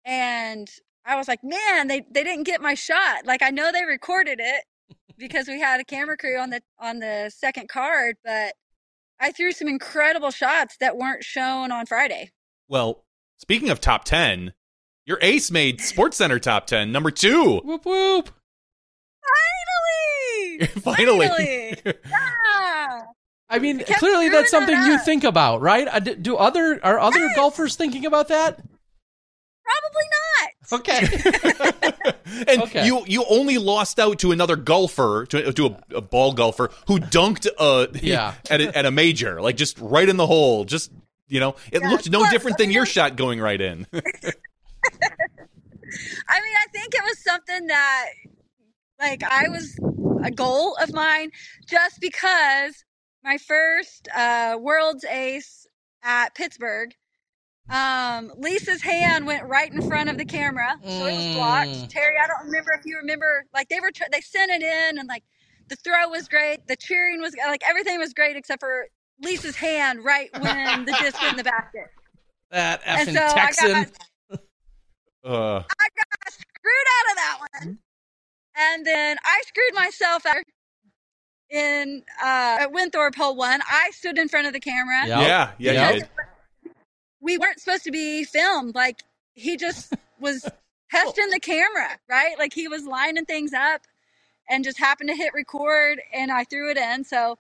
[0.05, 0.69] and
[1.05, 3.27] I was like, man, they they didn't get my shot.
[3.27, 4.65] Like I know they recorded it
[5.19, 8.55] because we had a camera crew on the on the second card, but
[9.25, 12.31] I threw some incredible shots that weren't shown on Friday.
[12.69, 13.05] Well,
[13.39, 14.53] speaking of top 10,
[15.07, 17.61] your ace made SportsCenter top 10, number two.
[17.65, 18.31] whoop whoop.
[20.51, 21.29] Finally, Finally.
[21.29, 21.83] Finally!
[22.11, 23.01] yeah.
[23.49, 25.89] I mean, kept clearly that's something that you think about, right?
[25.89, 27.37] Uh, Do other are other Yes.
[27.37, 28.61] golfers thinking about that?
[29.65, 30.51] Probably not.
[30.73, 32.13] Okay.
[32.53, 32.87] and Okay.
[32.87, 36.99] you you only lost out to another golfer, to, to a, a ball golfer who
[37.01, 38.35] dunked a, Yeah.
[38.51, 40.65] at, a, at a major, like just right in the hole.
[40.65, 40.91] Just,
[41.29, 43.61] you know, it Yeah, looked no plus, different I than mean, your shot going right
[43.61, 43.87] in.
[43.95, 44.01] I
[46.41, 48.07] mean, I think it was something that,
[49.01, 49.79] like, I was
[50.23, 51.31] a goal of mine
[51.69, 52.85] just because
[53.23, 55.67] my first uh, World's Ace
[56.03, 56.95] at Pittsburgh,
[57.71, 61.71] um, Lisa's hand went right in front of the camera, so it was blocked.
[61.71, 61.89] Mm.
[61.89, 64.99] Terry, I don't remember if you remember, like, they were tr- they sent it in,
[64.99, 65.25] and like
[65.69, 68.87] the throw was great, the cheering was like everything was great except for
[69.23, 71.87] Lisa's hand right when the disc hit in the basket.
[72.51, 74.41] that And effing so I got
[75.25, 77.79] uh, I got screwed out of that one.
[78.57, 80.43] And then I screwed myself out
[81.51, 83.61] in uh, at Winthrop hole one.
[83.67, 85.07] I stood in front of the camera.
[85.07, 85.09] Yep.
[85.09, 85.95] yeah, yeah, Yep.
[85.95, 86.09] you did.
[87.25, 88.75] We weren't supposed to be filmed.
[88.75, 89.03] Like
[89.35, 90.49] he just was
[90.91, 92.39] testing the camera, right?
[92.39, 93.83] Like he was lining things up
[94.49, 97.05] and just happened to hit record and I threw it in.
[97.05, 97.39] So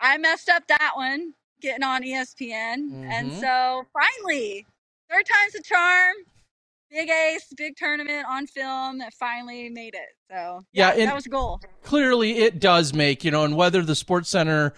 [0.00, 3.04] I messed up that one getting on ESPN.
[3.10, 3.40] And Mhm.
[3.40, 4.64] so finally,
[5.10, 6.14] third time's a charm.
[6.90, 10.08] Big ace, big tournament on film that finally made it.
[10.30, 11.60] So Yeah, yeah, that was a goal.
[11.82, 14.72] clearly it does make you know and whether the sports center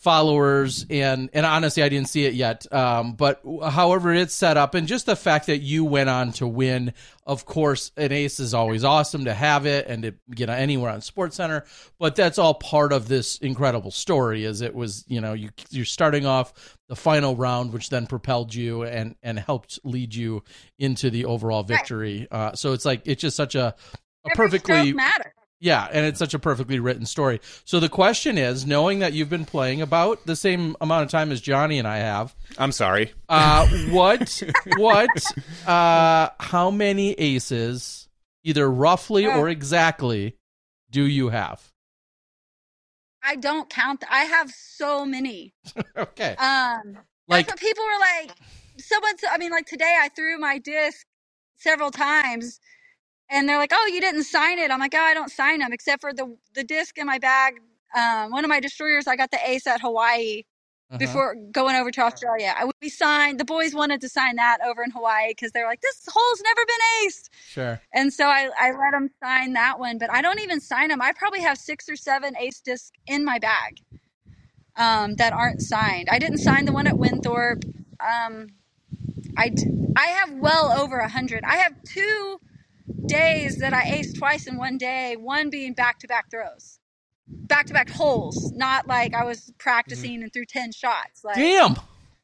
[0.00, 2.66] followers and and honestly i didn't see it yet.
[2.72, 6.46] Um but however it's set up and just the fact that you went on to
[6.46, 6.94] win
[7.26, 11.02] of course an ace is always awesome to have it and to get anywhere on
[11.02, 11.64] sports center
[11.98, 15.84] but that's all part of this incredible story as it was you know you you're
[15.84, 20.42] starting off the final round which then propelled you and and helped lead you
[20.78, 22.26] into the overall victory.
[22.30, 23.74] Uh so it's like it's just such a
[24.24, 25.34] a perfectly matter.
[25.60, 27.40] Yeah, and it's such a perfectly written story.
[27.64, 31.30] So the question is, knowing that you've been playing about the same amount of time
[31.30, 33.12] as Johnny and I have, I'm sorry.
[33.28, 34.42] uh, what,
[34.76, 35.10] what,
[35.66, 38.08] uh, how many aces,
[38.42, 40.36] either roughly or exactly,
[40.90, 41.62] do you have?
[43.22, 44.02] I don't count.
[44.10, 45.52] I have so many.
[45.96, 46.96] Okay, Um,
[47.28, 48.36] like that's what people were like.
[48.78, 51.06] Someone, I mean, like today, I threw my disc
[51.58, 52.58] several times,
[53.30, 55.72] and they're like, "Oh, you didn't sign it." I'm like, "Oh, I don't sign them,
[55.72, 57.60] except for the the disc in my bag."
[57.96, 60.42] Um, one of my destroyers, I got the ace at Hawaii
[60.90, 60.98] uh-huh.
[60.98, 62.54] before going over to Australia.
[62.56, 63.40] I, we signed.
[63.40, 66.66] The boys wanted to sign that over in Hawaii because they're like, "This hole's never
[66.66, 69.98] been aced," sure, and so I I let them sign that one.
[69.98, 71.00] But I don't even sign them.
[71.00, 73.80] I probably have six or seven ace discs in my bag
[74.76, 76.08] um, that aren't signed.
[76.10, 77.64] I didn't sign the one at Winthrop.
[78.00, 78.48] Um,
[79.36, 79.52] I,
[79.96, 81.44] I have well over a hundred.
[81.44, 82.40] I have two
[83.06, 85.16] days that I aced twice in one day.
[85.16, 86.78] One being back to back throws,
[87.26, 88.52] back to back holes.
[88.52, 91.24] Not like I was practicing and threw ten shots.
[91.24, 91.76] Like damn.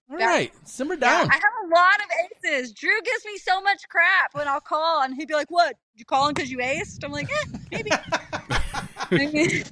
[0.08, 0.26] All Yeah.
[0.26, 1.30] right, simmer yeah, down.
[1.30, 2.72] I have a lot of aces.
[2.72, 5.76] Drew gives me so much crap when I'll call and he'd be like, "What?
[5.96, 7.90] You calling because you aced?" I'm like, "Eh, maybe."
[9.10, 9.62] Maybe.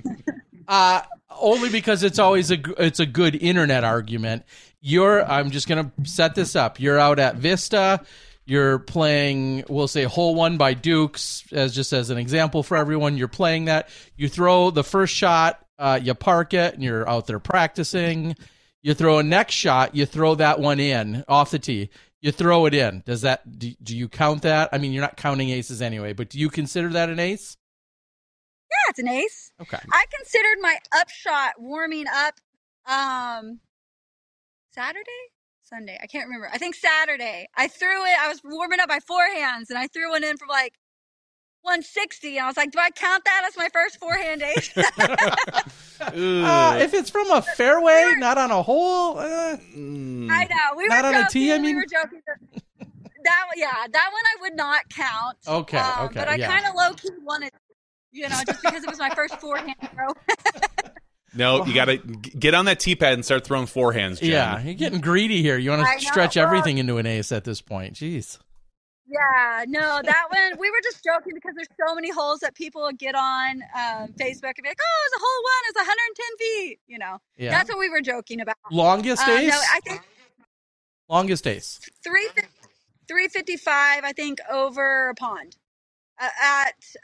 [0.69, 1.03] Uh,
[1.41, 4.45] only because it's always a it's a good internet argument.
[4.81, 6.79] You're I'm just gonna set this up.
[6.79, 8.01] You're out at Vista.
[8.47, 13.17] You're playing, we'll say, hole one by Dukes, as just as an example for everyone.
[13.17, 13.89] You're playing that.
[14.17, 18.37] You throw the first shot, uh, you park it, and you're out there practicing.
[18.83, 21.89] You throw a next shot, you throw that one in off the tee.
[22.21, 23.03] You throw it in.
[23.07, 23.59] Does that?
[23.59, 24.71] Do, do you count that?
[24.73, 27.57] I mean, you're not counting aces anyway, but do you consider that an ace?
[28.71, 29.53] yeah, it's an ace.
[29.61, 29.79] Okay.
[29.93, 32.35] I considered my upshot warming up
[32.87, 33.61] um
[34.71, 35.05] Saturday?
[35.65, 35.99] Sunday.
[36.03, 36.49] I can't remember.
[36.53, 37.49] I think Saturday.
[37.57, 38.17] I threw it.
[38.21, 40.75] I was warming up my forehands and I threw one in from like
[41.63, 44.73] 160 and I was like, do I count that as my first forehand ace?
[46.01, 49.17] Uh, if it's from a fairway, not on a hole.
[49.19, 50.29] Uh, Mm.
[50.31, 50.77] I know.
[50.77, 51.31] We Not were on a joking.
[51.31, 51.77] tee, I we mean?
[51.77, 52.21] were joking.
[52.27, 52.39] That,
[53.25, 55.39] that one- yeah, that one I would not count.
[55.47, 56.49] Okay, Um, okay, But I yeah.
[56.53, 57.51] kind of low key wanted,
[58.13, 60.09] you know, just because it was my first forehand throw.
[61.37, 64.21] No, you got to get on that tee pad and start throwing forehands.
[64.21, 64.31] Jen.
[64.31, 65.59] Yeah, you're getting greedy here.
[65.59, 67.95] You want to stretch Well- everything into an ace at this point.
[67.95, 68.39] Jeez.
[69.07, 72.91] Yeah, no, that one we were just joking because there's so many holes that people
[72.99, 76.79] get on um, Facebook and be like, "Oh, it's a hole one, it's 110 feet."
[76.87, 77.51] You know, Yeah.
[77.51, 78.57] that's what we were joking about.
[78.73, 79.51] Longest Um, ace?
[79.51, 80.01] no, I think
[81.09, 81.81] Longest ace.
[82.03, 82.29] three
[83.09, 84.05] 355.
[84.05, 85.57] I think over a pond
[86.21, 86.29] uh,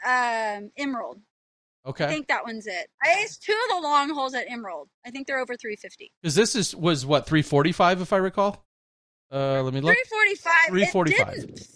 [0.03, 1.19] at um, Emerald.
[1.85, 2.89] I think that one's it.
[3.03, 4.89] I aced two of the long holes at Emerald.
[5.05, 6.11] I think they're over 350.
[6.21, 8.63] Because this is was what 345 if I recall.
[9.31, 9.95] Uh, let me look.
[10.09, 10.53] 345.
[10.67, 11.27] 345.
[11.27, 11.67] It didn't,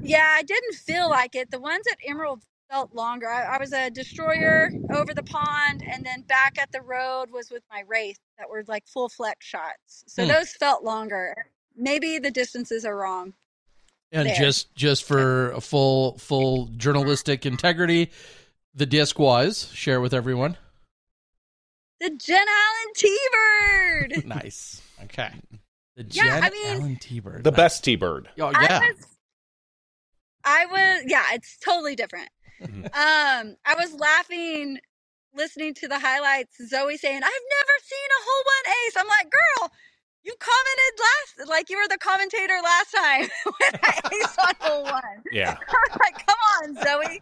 [0.00, 1.50] yeah, I didn't feel like it.
[1.50, 3.28] The ones at Emerald felt longer.
[3.28, 7.50] I, I was a destroyer over the pond, and then back at the road was
[7.50, 10.04] with my wraith that were like full flex shots.
[10.06, 10.28] So Hmm.
[10.28, 11.50] those felt longer.
[11.76, 13.34] Maybe the distances are wrong.
[14.12, 14.36] And there.
[14.36, 18.10] just just for a full full journalistic integrity,
[18.76, 20.56] the disc was share with everyone.
[22.00, 24.26] The Jen Allen T-Bird.
[24.26, 24.82] Nice.
[25.04, 25.30] Okay.
[25.96, 27.42] The Yeah, Jen I mean- Allen T-Bird.
[27.44, 27.56] The Nice.
[27.56, 28.28] best T-bird.
[28.38, 28.80] Oh yeah.
[28.82, 29.06] I was,
[30.44, 32.28] I was, yeah, it's totally different.
[32.62, 32.84] Mhm.
[32.94, 34.78] Um, I was laughing
[35.34, 36.56] listening to the highlights.
[36.68, 39.70] Zoe saying, "I've never seen a hole one ace." I'm like, "Girl,
[40.22, 44.84] you commented last, like you were the commentator last time when I aced on hole
[44.84, 45.56] one." Yeah.
[45.58, 47.20] I'm like, "Come on, Zoe."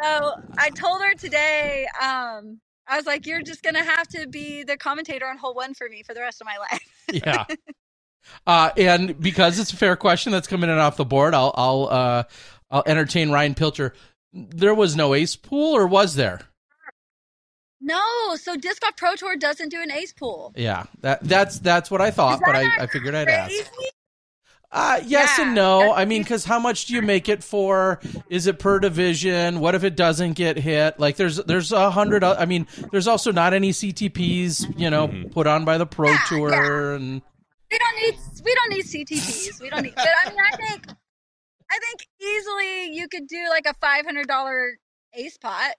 [0.00, 1.86] So I told her today.
[2.00, 5.74] Um, I was like, "You're just gonna have to be the commentator on hole one
[5.74, 7.44] for me for the rest of my life." yeah.
[8.46, 11.88] Uh, and because it's a fair question that's coming in off the board, I'll I'll
[11.90, 12.22] uh,
[12.70, 13.94] I'll entertain Ryan Pilcher.
[14.34, 16.40] There was no ace pool, or was there?
[17.80, 18.02] No,
[18.36, 20.52] so Disc Golf Pro Tour doesn't do an ace pool.
[20.56, 23.54] Yeah, that that's that's what I thought, but I, I figured I'd ask.
[24.70, 25.04] Crazy?
[25.04, 25.92] Uh, yes Yeah, and no.
[25.92, 28.00] I mean, because how much do you make it for?
[28.28, 29.60] Is it per division?
[29.60, 30.98] What if it doesn't get hit?
[31.00, 32.22] Like, there's there's a hundred.
[32.22, 36.18] I mean, there's also not any CTPs, you know, put on by the pro Yeah,
[36.28, 37.22] tour, and
[37.70, 39.60] We don't need we don't need CTPs.
[39.62, 39.94] We don't need.
[39.94, 40.86] But I mean, I think
[41.70, 44.78] I think easily you could do like a five hundred dollar
[45.14, 45.72] ace pot.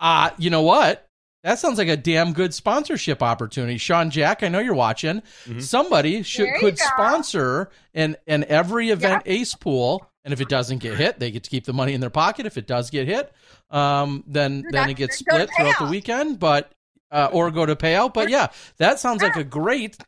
[0.00, 1.08] uh, you know what?
[1.44, 3.76] That sounds like a damn good sponsorship opportunity.
[3.76, 5.22] Sean Jack, I know you're watching.
[5.44, 5.62] Mhm.
[5.62, 6.84] Somebody should could go.
[6.86, 11.44] sponsor an an every event ace pool, and if it doesn't get hit, they get
[11.44, 12.46] to keep the money in their pocket.
[12.46, 13.30] If it does get hit,
[13.70, 16.72] um, then Dude, then it gets could go to split throughout the weekend, but
[17.10, 18.14] uh, or go to payout.
[18.14, 19.98] But yeah, that sounds like a great.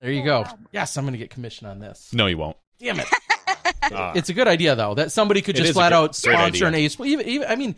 [0.00, 0.44] There you go.
[0.70, 2.12] Yes, I'm going to get commission on this.
[2.12, 2.56] No, you won't.
[2.78, 3.06] Damn it.
[3.92, 6.74] Uh, It's a good idea though that somebody could just flat great- out sponsor an
[6.74, 6.98] ace.
[7.00, 7.76] Even, even I mean,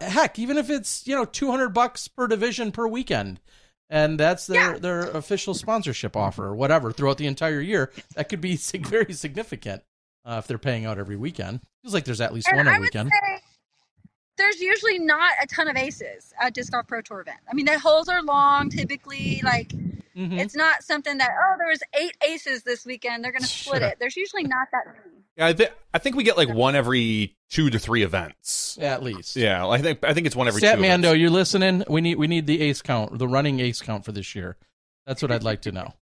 [0.00, 3.40] heck, even if it's you know two hundred bucks per division per weekend,
[3.90, 4.78] and that's their Yeah.
[4.78, 9.12] their official sponsorship offer or whatever throughout the entire year, that could be sig- very
[9.12, 9.82] significant
[10.24, 11.60] uh, if they're paying out every weekend.
[11.82, 13.10] Feels like there's at least And one a I would weekend.
[14.36, 17.38] there's usually not a ton of aces at Disc Golf Pro Tour event.
[17.50, 19.40] I mean, the holes are long, typically.
[19.44, 19.68] Like
[20.16, 20.38] Mhm.
[20.40, 23.22] it's not something that oh, there was eight aces this weekend.
[23.24, 23.88] They're going to split Sure.
[23.88, 23.98] it.
[23.98, 25.15] There's usually not that many.
[25.36, 28.78] Yeah, I, th- I think we get like one every two to three events.
[28.80, 29.36] At least.
[29.36, 30.82] Yeah, I think I think it's one every Stat two.
[30.82, 31.20] Mando, events.
[31.20, 31.84] you listening?
[31.88, 34.56] We need we need the ace count, the running ace count for this year.
[35.06, 35.94] That's what I'd like to know.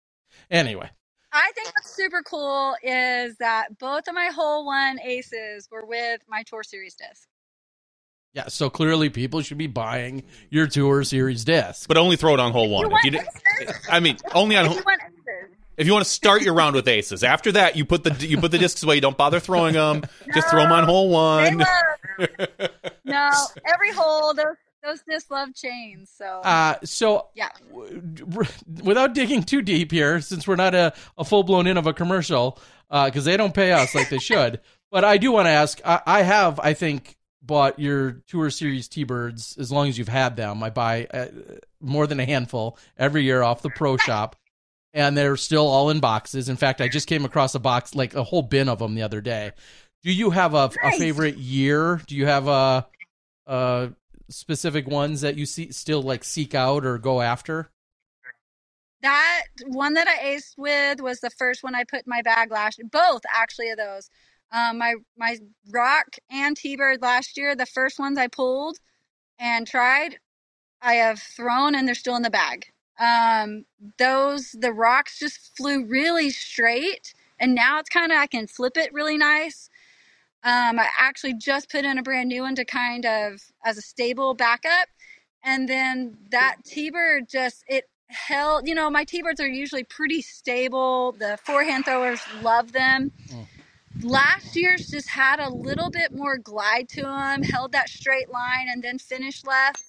[0.50, 0.88] Anyway,
[1.32, 6.20] I think what's super cool is that both of my hole one aces were with
[6.28, 7.28] my Tour Series disc.
[8.34, 8.48] yeah.
[8.48, 11.86] So clearly, people should be buying your Tour Series disc.
[11.88, 12.82] But only throw it on hole one.
[12.82, 15.13] You If want you did- I mean, only on If hole- you want aces.
[15.76, 17.22] If you want to start your round with aces.
[17.24, 18.96] After that, you put the you put the discs away.
[18.96, 20.02] You don't bother throwing them.
[20.34, 21.58] Just throw them on hole They one.
[21.58, 22.28] love
[23.04, 23.30] no
[23.72, 26.10] every hole those those discs love chains.
[26.16, 28.44] So Uh, so yeah, w-
[28.82, 31.92] without digging too deep here, since we're not a, a full blown in of a
[31.94, 32.58] commercial,
[32.90, 34.60] because they don't pay us like they should.
[34.90, 35.80] But I do want to ask.
[35.84, 40.06] I, I have, I think, bought your Tour Series T Birds as long as you've
[40.06, 40.62] had them.
[40.62, 41.26] I buy uh,
[41.80, 44.36] more than a handful every year off the Pro Shop,
[44.94, 46.48] and they're still all in boxes.
[46.48, 49.02] In fact, I just came across a box, like a whole bin of them, the
[49.02, 49.52] other day.
[50.02, 52.00] Do you have a, a favorite year?
[52.06, 52.86] Do you have a,
[53.46, 53.90] a
[54.30, 57.70] specific ones that you see still like seek out or go after?
[59.04, 62.50] that one that I aced with was the first one I put in my bag
[62.50, 62.80] last.
[62.90, 64.08] Both actually of those.
[64.50, 65.38] Um, my my
[65.70, 68.78] rock and T-bird last year, the first ones I pulled
[69.38, 70.18] and tried,
[70.80, 72.66] I have thrown and they're still in the bag.
[72.98, 73.64] Um,
[73.98, 78.76] those the rocks just flew really straight, and now it's kind of I can flip
[78.76, 79.68] it really nice.
[80.44, 83.82] Um, I actually just put in a brand new one to kind of as a
[83.82, 84.88] stable backup,
[85.42, 88.68] and then that T-bird just it held.
[88.68, 91.12] You know, my T-birds are usually pretty stable.
[91.12, 93.10] The forehand throwers love them.
[94.02, 98.66] Last year's just had a little bit more glide to them, held that straight line,
[98.68, 99.84] and then finished left.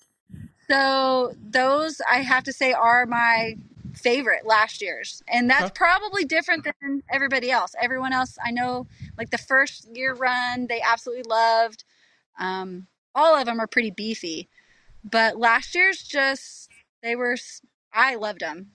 [0.69, 3.55] So those I have to say are my
[3.95, 5.23] favorite last year's.
[5.27, 5.73] And that's Okay.
[5.75, 7.73] probably different than everybody else.
[7.81, 8.87] Everyone else I know
[9.17, 11.83] like the first year run they absolutely loved.
[12.39, 14.49] Um all of them are pretty beefy.
[15.03, 16.69] But last year's just
[17.01, 17.37] they were
[17.93, 18.71] I loved them.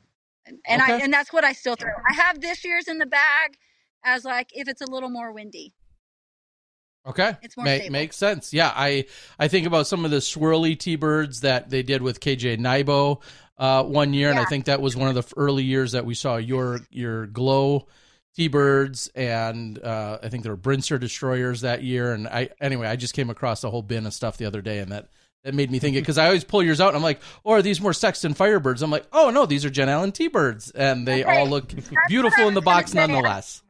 [0.47, 1.91] And, and I and that's what I still throw.
[2.09, 3.59] I have this year's in the bag
[4.05, 5.75] as like if it's a little more windy.
[7.07, 7.93] Okay, It's more Ma- stable.
[7.93, 8.53] makes sense.
[8.53, 9.07] Yeah, I
[9.39, 13.23] I think about some of the swirly T-birds that they did with KJ Nybo
[13.59, 16.15] uh, one year, and I think that was one of the early years that we
[16.15, 17.87] saw your your glow
[18.37, 22.13] T-birds, and uh, I think there were Brinster destroyers that year.
[22.13, 24.79] And I anyway, I just came across a whole bin of stuff the other day,
[24.79, 25.09] and that.
[25.43, 27.53] That made me think it because I always pull yours out and I'm like, oh,
[27.53, 28.83] are these more Sexton Firebirds?
[28.83, 31.39] I'm like, oh no, these are Jen Allen T-birds, and they Okay.
[31.39, 31.73] all look
[32.09, 33.63] beautiful in the box nonetheless.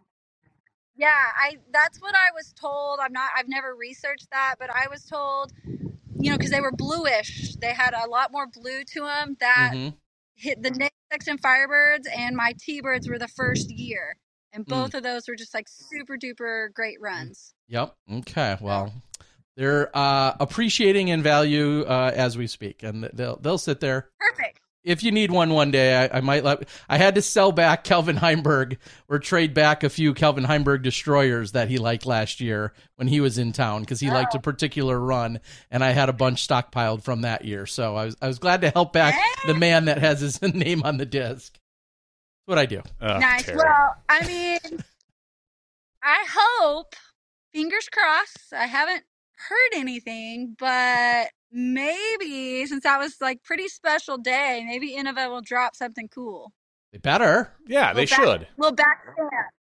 [1.00, 3.00] Yeah, I that's what I was told.
[3.02, 5.50] I'm not I've never researched that, but I was told
[6.20, 7.56] you know cuz they were bluish.
[7.62, 9.94] They had a lot more blue to them that Mhm.
[10.34, 14.16] hit the Nate Sexton Firebirds and my T-Birds were the first year.
[14.52, 14.70] And Hmm.
[14.72, 17.54] both of those were just like super duper great runs.
[17.68, 17.94] Yep.
[18.12, 18.58] Okay.
[18.60, 18.92] Well,
[19.56, 24.10] they're uh, appreciating in value uh, as we speak, and they'll they'll sit there.
[24.18, 24.60] Perfect.
[24.82, 26.66] If you need one one day, I, I might let.
[26.88, 28.78] I had to sell back Calvin Heimburg
[29.08, 33.20] or trade back a few Calvin Heimburg destroyers that he liked last year when he
[33.20, 34.14] was in town because he oh.
[34.14, 37.66] liked a particular run, and I had a bunch stockpiled from that year.
[37.66, 39.14] So I was I was glad to help back
[39.46, 41.58] the man that has his name on the disc.
[42.46, 42.82] What I do.
[43.02, 43.44] Ugh, nice.
[43.44, 43.58] Tara.
[43.58, 44.82] Well, I mean
[46.02, 46.94] I hope
[47.52, 48.52] fingers crossed.
[48.52, 49.04] I haven't
[49.48, 55.74] heard anything, but maybe since that was like pretty special day, maybe Innova will drop
[55.76, 56.52] something cool.
[56.92, 57.52] They better.
[57.66, 58.48] yeah, they Little back- should.
[58.56, 59.30] little back stamp.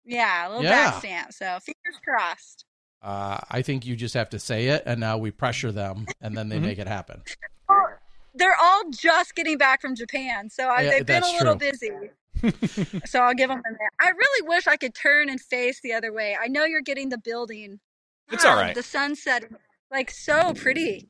[0.05, 0.91] Yeah, a little Yeah.
[0.91, 1.33] back stamp.
[1.33, 2.65] So fingers crossed.
[3.01, 6.35] Uh, I think you just have to say it, and now we pressure them, and
[6.37, 6.61] then they Mhm.
[6.63, 7.21] make it happen.
[7.69, 7.87] Well,
[8.33, 11.71] they're all just getting back from Japan, so I, Yeah, they've been a little true.
[11.71, 11.91] busy.
[13.05, 13.79] so I'll give them a minute.
[14.01, 16.35] I really wish I could turn and face the other way.
[16.39, 17.79] I know you're getting the building.
[18.31, 18.73] It's all right.
[18.75, 19.45] The sunset,
[19.91, 21.07] like so pretty,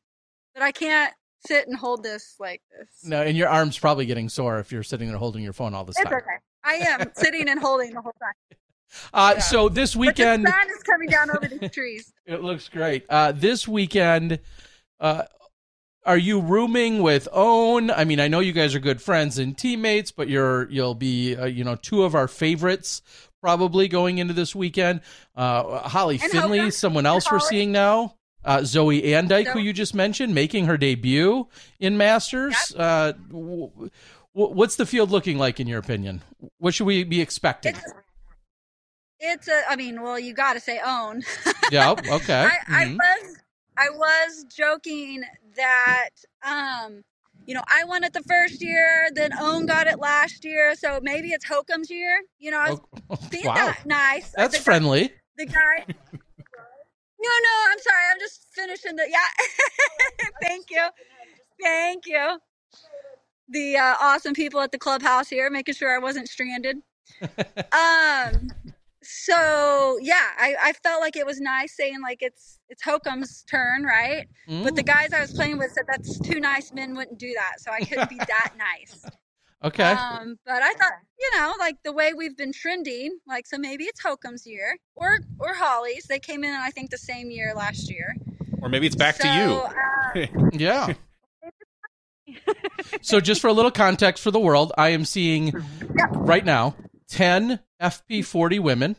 [0.54, 1.14] but I can't
[1.48, 2.88] sit and hold this like this.
[3.04, 5.86] No, and your arm's probably getting sore if you're sitting there holding your phone all
[5.86, 6.14] this it's time.
[6.18, 6.36] It's okay.
[6.64, 8.34] I am sitting and holding the whole time.
[9.14, 9.42] Uh, Yeah.
[9.42, 12.14] So this But weekend, the sun is coming down over the trees.
[12.26, 13.04] it looks great.
[13.10, 14.40] Uh, this weekend,
[15.02, 15.24] uh,
[16.06, 17.90] are you rooming with Ohn?
[17.92, 21.36] I mean, I know you guys are good friends and teammates, but you're you'll be
[21.36, 23.02] uh, you know two of our favorites
[23.46, 25.02] probably going into this weekend.
[25.36, 28.16] Uh, Holyn Handley, someone else we're seeing now.
[28.44, 31.48] Uh, Zoe Andyke, who you just mentioned, making her debut
[31.80, 32.56] in Masters.
[32.76, 33.90] Uh, w- w-
[34.34, 36.22] what's the field looking like in your opinion?
[36.58, 37.76] What should we be expecting?
[37.76, 37.94] It's
[39.20, 39.62] it's a.
[39.70, 41.24] I mean, well, you got to say Ohn.
[41.72, 41.92] yeah.
[41.92, 42.34] Okay.
[42.34, 42.98] I, I Mhm.
[42.98, 43.38] was
[43.78, 45.24] I was joking
[45.56, 46.10] that
[46.44, 47.04] um
[47.46, 51.00] you know I won it the first year, then Ohn got it last year, so
[51.02, 52.22] maybe it's Hokom's year.
[52.40, 52.80] You know, I was
[53.10, 53.54] Oh, being wow.
[53.56, 54.32] that nice.
[54.36, 55.14] That's the, friendly.
[55.38, 55.86] The guy.
[57.18, 58.04] No, no, I'm sorry.
[58.14, 59.08] I'm just finishing the.
[59.10, 60.28] Yeah.
[60.44, 60.88] Thank you.
[61.62, 62.40] Thank you.
[63.50, 66.78] The uh, awesome people at the clubhouse here, making sure I wasn't stranded.
[67.72, 68.50] um.
[69.06, 73.84] So yeah, I, I felt like it was nice saying like it's it's Hokom's turn,
[73.84, 74.28] right?
[74.64, 76.74] But the Mm, guys I was playing with said that's too nice.
[76.74, 79.06] Men wouldn't do that, so I couldn't be that nice.
[79.64, 79.98] okay.
[80.22, 83.86] Um, but I thought, you know, like the way we've been trending, like so maybe
[83.86, 85.08] it's Hokom's year or
[85.40, 86.08] or Holyn's.
[86.08, 88.16] They came in, I think, the same year last year.
[88.62, 89.30] Or maybe it's back So, to
[90.16, 90.94] Uh, Yeah.
[93.02, 95.54] so, just for a little context for the world, I am seeing
[96.26, 96.76] right now
[97.10, 98.96] 10 FP40 women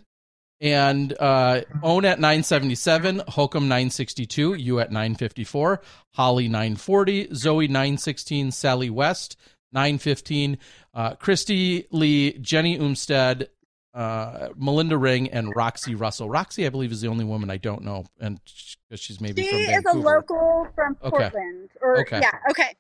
[0.60, 5.82] and uh, Ohn at 977, Hokom 962, you at 954,
[6.14, 9.36] Holyn 940, Zoe 916, Sally West
[9.72, 10.56] 915,
[10.94, 13.48] uh, Christy Lee, Jenny Umstead,
[13.92, 16.30] uh, Melinda Ring, and Roxy Russell.
[16.30, 18.40] Roxy, I believe, is the only woman I don't know, and
[18.88, 19.98] because she's maybe she from is Vancouver.
[19.98, 21.10] a local from Okay.
[21.18, 21.70] Portland.
[21.82, 22.20] Or Okay.
[22.22, 22.74] yeah, okay.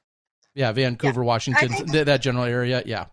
[0.54, 2.82] Yeah, Vancouver, Washington, think- th- that general area.
[2.86, 3.06] Yeah.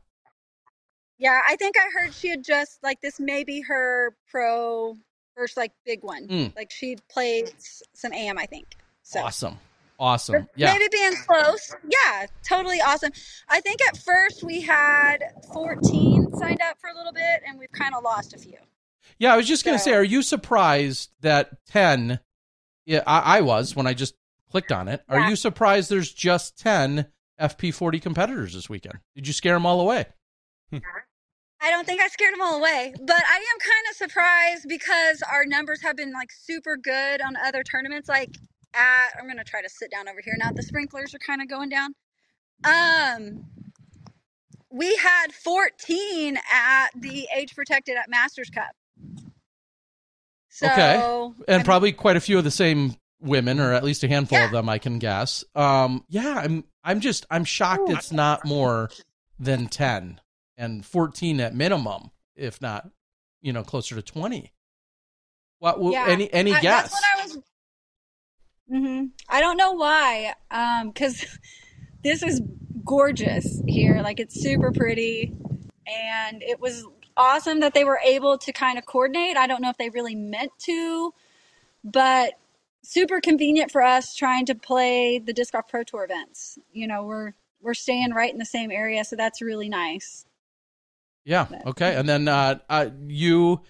[1.20, 4.96] Yeah, I think I heard she had just like this may be her pro
[5.36, 6.28] first like big one.
[6.28, 6.56] Mm.
[6.56, 7.52] Like she played
[7.94, 8.76] some AM, I think.
[9.04, 9.58] So Awesome.
[10.00, 10.48] Awesome.
[10.56, 10.74] Yeah.
[10.74, 11.74] maybe being close.
[11.88, 13.12] Yeah, totally awesome.
[13.48, 15.20] I think at first we had
[15.54, 18.58] 14 signed up for a little bit and we've kind of lost a few.
[19.20, 22.20] Yeah, I was just going to say, are you surprised that 10,
[22.86, 24.16] yeah, I, I was when I just
[24.50, 25.04] clicked on it.
[25.08, 25.30] Are Yeah.
[25.30, 27.06] you surprised there's just 10
[27.40, 29.00] FP40 competitors this weekend?
[29.16, 30.06] Did you scare them all away?
[30.72, 35.22] I don't think I scared them all away, but I am kind of surprised because
[35.32, 38.10] our numbers have been like super good on other tournaments.
[38.10, 38.36] Like
[38.74, 40.52] at, I'm gonna try to sit down over here now.
[40.52, 41.94] The sprinklers are kind of going down.
[42.66, 43.46] Um,
[44.72, 48.72] we had 14 at the age protected at Masters Cup.
[50.50, 51.32] So, Okay.
[51.48, 54.46] And probably quite a few of the same women, or at least a handful Yeah.
[54.46, 55.44] of them, I can guess.
[55.56, 58.90] Um, yeah, I'm I'm just I'm shocked it's not more
[59.40, 60.20] than ten
[60.58, 62.90] and fourteen at minimum, if not,
[63.42, 64.54] you know, closer to twenty.
[65.60, 65.74] What?
[65.76, 66.06] w Yeah.
[66.08, 66.94] any any I- guess?
[66.94, 67.38] I was.
[68.70, 70.34] hmm I don't know why.
[70.52, 71.26] Um, because
[72.04, 72.42] this is
[72.86, 74.02] gorgeous here.
[74.04, 75.34] Like it's super pretty,
[75.88, 76.86] and it was
[77.16, 79.38] awesome that they were able to kind of coordinate.
[79.38, 81.14] I don't know if they really meant to,
[81.84, 82.34] but
[82.84, 86.58] super convenient for us trying to play the disc golf pro tour events.
[86.74, 90.26] You know, we're we're staying right in the same area, so that's really nice.
[91.26, 91.48] Yeah.
[91.66, 91.96] Okay.
[91.96, 93.62] And then uh, uh, you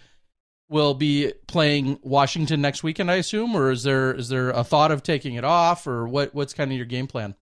[0.69, 4.91] will be playing Washington next weekend, I assume, or is there is there a thought
[4.91, 6.33] of taking it off, or what?
[6.33, 7.35] What's kind of your game plan?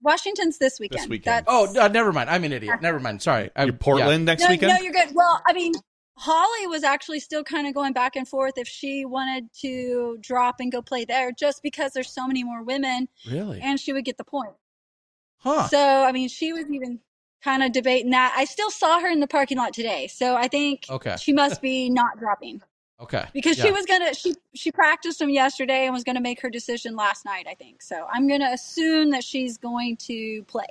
[0.00, 1.10] Washington's this weekend.
[1.10, 1.46] weekend.
[1.48, 2.30] Oh, uh, never mind.
[2.30, 2.80] I'm an idiot.
[2.80, 3.20] Never mind.
[3.22, 3.50] Sorry.
[3.56, 4.72] I, You're Portland next no, weekend.
[4.72, 5.14] No, you're good.
[5.14, 5.72] Well, I mean,
[6.16, 10.60] Holyn was actually still kind of going back and forth if she wanted to drop
[10.60, 13.60] and go play there, just because there's so many more women, Really?
[13.60, 14.54] and she would get the point.
[15.38, 15.68] Huh.
[15.68, 17.00] So, I mean, she was even
[17.44, 18.34] kind of debating that.
[18.36, 21.16] I still saw her in the parking lot today, so I think Okay.
[21.20, 22.62] she must be not dropping
[23.00, 23.24] Okay.
[23.34, 23.64] because Yeah.
[23.66, 27.24] she was gonna she she practiced them yesterday and was gonna make her decision last
[27.26, 27.46] night.
[27.48, 28.06] I think so.
[28.10, 30.66] I'm gonna assume that she's going to play.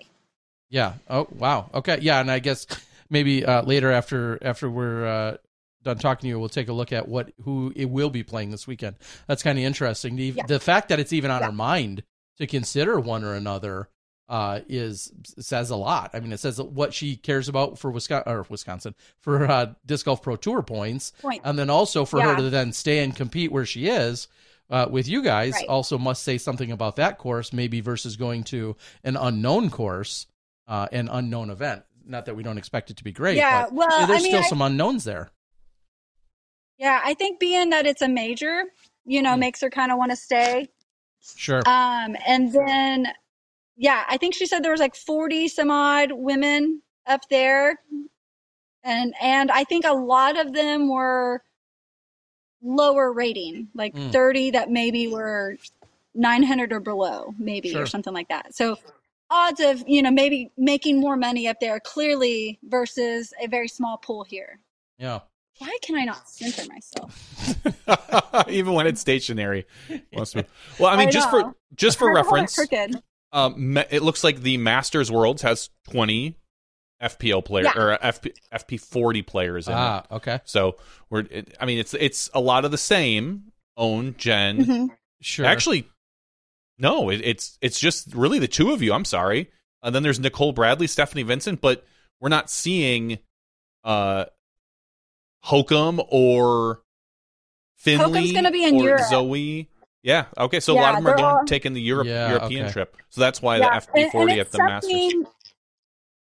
[0.70, 0.94] Yeah.
[1.10, 1.70] Oh wow.
[1.76, 2.00] Okay.
[2.02, 2.66] Yeah, and I guess
[3.10, 5.38] maybe uh, later after after we're uh,
[5.84, 8.50] done talking to you, we'll take a look at what who it will be playing
[8.50, 8.96] this weekend.
[9.28, 10.16] That's kind of interesting.
[10.16, 10.46] The, Yeah.
[10.48, 11.48] the fact that it's even on Yeah.
[11.48, 12.04] our mind
[12.38, 13.90] to consider one or another
[14.30, 16.12] uh, is says a lot.
[16.14, 20.06] I mean, it says what she cares about for Wisconsin or Wisconsin for uh, disc
[20.06, 21.42] golf pro tour points, Point.
[21.44, 24.28] and then also for her to then stay and compete where she is.
[24.70, 25.68] Uh, with you guys, Right.
[25.68, 30.26] also must say something about that course, maybe versus going to an unknown course
[30.68, 31.84] uh, an unknown event.
[32.06, 33.36] Not that we don't expect it to be great.
[33.36, 35.30] Yeah, but well, there's I mean, still I- some unknowns there.
[36.78, 38.64] Yeah, I think being that it's a major,
[39.06, 39.42] you know, Hmm.
[39.42, 40.70] makes her kind of want to stay.
[41.36, 41.62] Sure.
[41.66, 43.08] Um, and then,
[43.76, 47.80] yeah, I think she said there was like 40 some odd women up there.
[48.84, 51.42] And, and I think a lot of them were
[52.62, 54.12] lower rating, like Mm.
[54.12, 55.58] 30 that maybe were
[56.16, 57.84] 900 or below, maybe, Sure.
[57.84, 58.56] or something like that.
[58.56, 58.78] So
[59.30, 63.98] odds of, you know, maybe making more money up there clearly versus a very small
[63.98, 64.60] pool here.
[64.98, 65.20] yeah.
[65.60, 68.48] Why can I not center myself?
[68.50, 69.68] Even when it's stationary.
[70.12, 70.26] Well,
[70.90, 72.56] I mean, I just for just for Trying to hold it reference.
[73.34, 76.38] Um, me- it looks like the Masters Worlds has twenty
[77.02, 77.74] FPL player Yeah.
[77.82, 79.78] or FP, FP forty players in it.
[79.78, 80.40] Ah, okay.
[80.46, 80.78] So
[81.10, 81.22] we're.
[81.30, 83.52] It, I mean, it's it's a lot of the same.
[83.76, 84.64] Ohn Jen.
[84.66, 84.88] Mhm.
[85.22, 85.46] Sure.
[85.48, 85.88] Actually,
[86.78, 87.10] no.
[87.10, 88.94] It, it's it's just really the two of you.
[88.94, 89.50] I'm sorry.
[89.82, 91.84] And then there's Nicole Bradley, Stephanie Vincent, but
[92.22, 93.18] we're not seeing
[93.84, 94.26] uh
[95.46, 96.82] Hokom or
[97.84, 99.02] Handley Hokom's gonna be in or Europe.
[99.10, 99.70] Zoe.
[100.04, 100.26] Yeah.
[100.38, 100.60] Okay.
[100.60, 102.74] So a lot of them are going all- taking the Europe Yeah, European okay.
[102.74, 102.98] trip.
[103.10, 105.14] So that's why Yeah, the FP40 and- and at it's the Masters.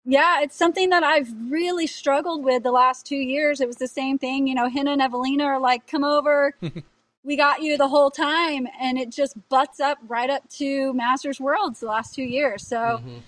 [0.04, 3.60] Yeah, it's something that I've really struggled with the last two years.
[3.60, 4.46] It was the same thing.
[4.46, 6.54] You know, Hannah and Evelina are like, come over.
[7.24, 8.66] we got you the whole time.
[8.80, 12.66] And it just butts up right up to Masters Worlds the last two years.
[12.66, 13.18] So Mm-hmm.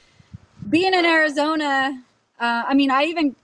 [0.71, 2.03] being in Arizona,
[2.41, 3.37] uh, I mean, I even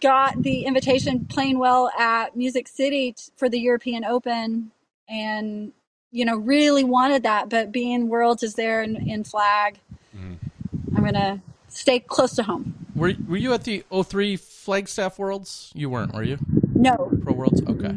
[0.00, 4.70] got the invitation playing well at Music City t- for the European Open
[5.08, 5.72] and,
[6.10, 7.48] you know, really wanted that.
[7.48, 9.78] But being Worlds is there in, in flag,
[10.16, 10.96] Mm-hmm.
[10.96, 12.74] I'm going to stay close to home.
[12.94, 15.70] Were Were you at the 03 Flagstaff Worlds?
[15.74, 16.38] You weren't, were you?
[16.74, 17.10] No.
[17.22, 17.62] Pro Worlds.
[17.62, 17.96] Okay.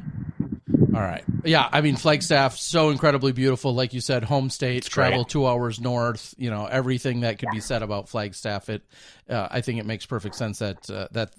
[0.94, 1.24] All right.
[1.44, 3.74] Yeah, I mean Flagstaff, so incredibly beautiful.
[3.74, 6.36] Like you said, home state, travel two hours north.
[6.38, 8.70] You know everything that could be said about Flagstaff.
[8.70, 8.84] It,
[9.28, 11.34] uh, I think it makes perfect sense that uh, that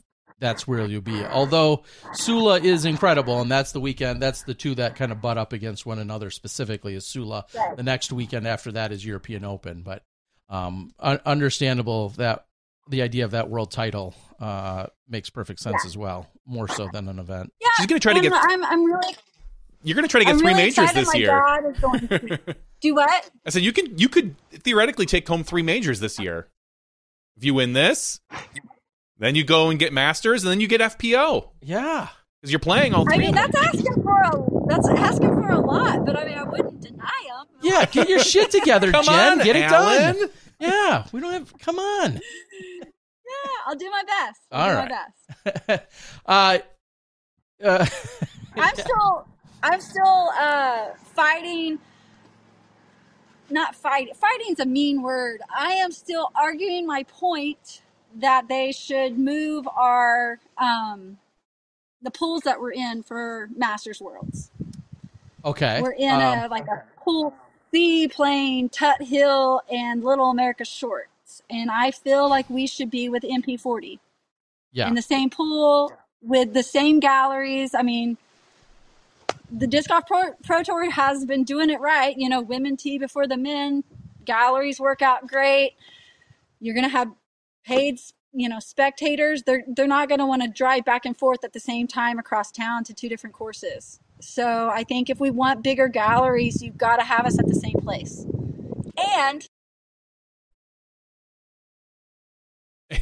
[0.45, 1.25] that's where you'll be.
[1.25, 4.21] Although Sula is incredible, and that's the weekend.
[4.23, 6.31] That's the two that kind of butt up against one another.
[6.31, 7.47] Specifically, is Sula.
[7.55, 7.77] Right.
[7.77, 10.03] The next weekend after that is European Open, but
[10.49, 12.47] um, un- understandable that
[12.89, 17.09] the idea of that world title uh, makes perfect sense as well, more so than
[17.09, 17.53] an event.
[17.61, 17.69] Yeah.
[17.79, 19.17] She's gonna try to I'm, get- I'm, I'm really,
[19.83, 21.29] You're going to try to get I'm three really majors this my year.
[21.29, 23.31] dad is going to do what?
[23.47, 26.49] I said you can you could theoretically take home three majors this year.
[27.37, 28.21] If you win this,
[29.19, 32.09] then you go and get Masters, and then you get FPO Yeah.
[32.41, 33.15] because you're playing all three.
[33.15, 36.43] I mean, that's asking for a that's asking for a lot, but I mean, I
[36.45, 37.47] wouldn't deny them.
[37.63, 39.39] Yeah, get your shit together, Come Jen.
[39.41, 40.17] on, get it Allen.
[40.19, 40.31] done.
[40.59, 41.59] Yeah, we don't have.
[41.59, 42.21] Come on.
[43.27, 44.41] Yeah, I'll do my best.
[44.53, 45.07] I'll All do right.
[45.57, 45.83] my best.
[46.27, 46.59] uh,
[47.65, 47.87] uh,
[48.55, 49.29] I'm still
[49.63, 51.79] I'm still uh, fighting
[53.51, 54.15] not fighting.
[54.15, 55.41] Fighting's a mean word.
[55.55, 57.83] I am still arguing my point
[58.17, 61.19] that they should move our um,
[62.03, 64.51] the pools that we're in for Masters Worlds.
[65.45, 65.81] Okay.
[65.83, 67.35] We're in um, a like a pool
[67.71, 73.09] C playing Tut Hill and Little America Shorts, and I feel like we should be
[73.09, 73.99] with MP40
[74.73, 74.89] yeah.
[74.89, 75.93] in the same pool
[76.23, 77.75] with the same galleries.
[77.75, 78.17] I mean,
[79.51, 82.17] the disc golf pro, pro tour has been doing it right.
[82.17, 83.85] You know, women tee before the men.
[84.25, 85.75] Galleries work out great.
[86.61, 87.13] You're gonna have
[87.65, 87.99] paid,
[88.33, 89.43] you know, spectators.
[89.45, 92.51] They're they're not gonna want to drive back and forth at the same time across
[92.51, 94.01] town to two different courses.
[94.21, 97.55] So I think if we want bigger galleries, you've got to have us at the
[97.55, 98.25] same place.
[98.97, 99.47] And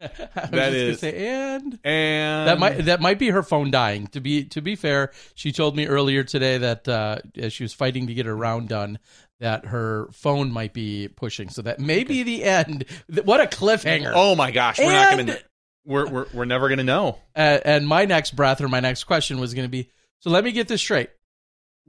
[0.00, 3.42] I was That just gonna is- say, and And that might that might be her
[3.42, 4.06] phone dying.
[4.08, 7.72] To be to be fair, she told me earlier today that uh, as she was
[7.72, 8.98] fighting to get her round done,
[9.40, 11.48] that her phone might be pushing.
[11.48, 12.84] So that may be the end.
[13.24, 14.12] What a cliffhanger!
[14.14, 15.38] Oh my gosh, we're not gonna.
[15.84, 17.18] We're we're we're never gonna know.
[17.34, 19.90] Uh, and my next breath or my next question was going to be
[20.20, 21.10] so let me get this straight.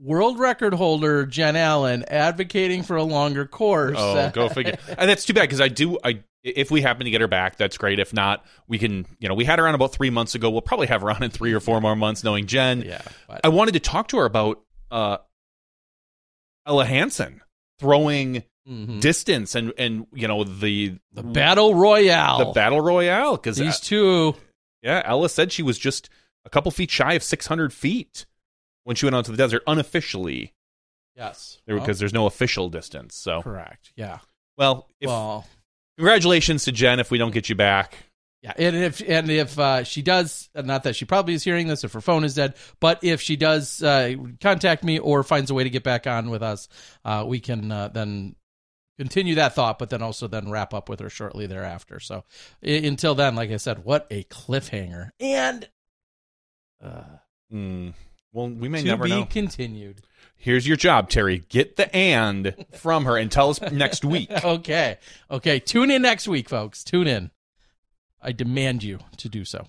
[0.00, 3.96] World record holder Jen Allen advocating for a longer course.
[3.98, 4.76] Oh, go figure.
[4.96, 5.98] And that's too bad because I do.
[6.04, 7.98] I if we happen to get her back, that's great.
[7.98, 9.06] If not, we can.
[9.18, 10.50] You know, we had her on about three months ago.
[10.50, 12.22] We'll probably have her on in three or four more months.
[12.22, 14.62] Knowing Jen, yeah, but, I wanted to talk to her about
[14.92, 15.18] uh,
[16.68, 17.40] Ella Hansen
[17.78, 19.00] throwing mhm.
[19.00, 22.38] distance and and you know the the battle royale.
[22.38, 24.36] the battle royale because These two.
[24.82, 26.10] yeah, Ella said she was just
[26.44, 28.26] a couple feet shy of 600 feet
[28.84, 30.54] when she went out to the desert unofficially
[31.18, 33.16] Yes, because Well, there's no official distance.
[33.16, 33.92] So, correct.
[33.96, 34.20] Yeah.
[34.56, 35.44] well, if, well,
[35.96, 37.96] congratulations to Jen if we don't get you back.
[38.42, 41.82] Yeah, and if and if uh, she does, not that she probably is hearing this,
[41.82, 45.54] if her phone is dead, but if she does uh, contact me or finds a
[45.54, 46.68] way to get back on with us,
[47.04, 48.36] uh, we can uh, then
[48.96, 51.98] continue that thought, but then also then wrap up with her shortly thereafter.
[51.98, 52.24] So
[52.62, 55.68] i- until then, like I said, what a cliffhanger, and
[56.84, 57.02] uh,
[57.50, 57.90] Hmm.
[58.32, 59.24] Well, we may to never be know.
[59.24, 60.02] continued.
[60.36, 61.38] Here's your job, Terry.
[61.48, 64.30] Get the and from her and tell us next week.
[64.44, 64.98] okay,
[65.30, 66.84] okay, tune in next week, folks.
[66.84, 67.30] Tune in.
[68.22, 69.66] I demand you to do so.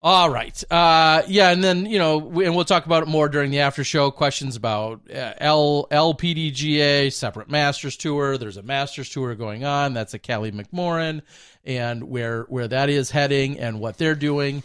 [0.00, 0.62] All right.
[0.70, 3.60] Uh, yeah, and then you know, we, and we'll talk about it more during the
[3.60, 4.12] after show.
[4.12, 8.38] Questions about uh, L LPDGA separate Masters tour.
[8.38, 9.94] There's a Masters tour going on.
[9.94, 11.22] That's a Callie McMoran,
[11.64, 14.62] and where where that is heading and what they're doing.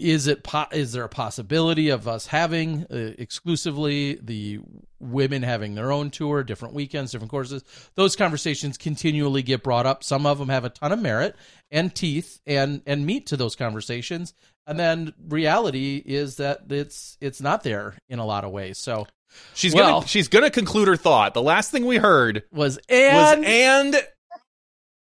[0.00, 4.60] Is it po- is there a possibility of us having uh, exclusively the
[5.00, 7.62] women having their own tour, different weekends, different courses?
[7.94, 10.02] Those conversations continually get brought up.
[10.02, 11.36] Some of them have a ton of merit
[11.70, 14.34] and teeth and and meat to those conversations.
[14.66, 18.78] And then reality is that it's it's not there in a lot of ways.
[18.78, 19.06] So
[19.54, 21.34] She's Well- gonna she's gonna conclude her thought.
[21.34, 23.96] The last thing we heard was was and and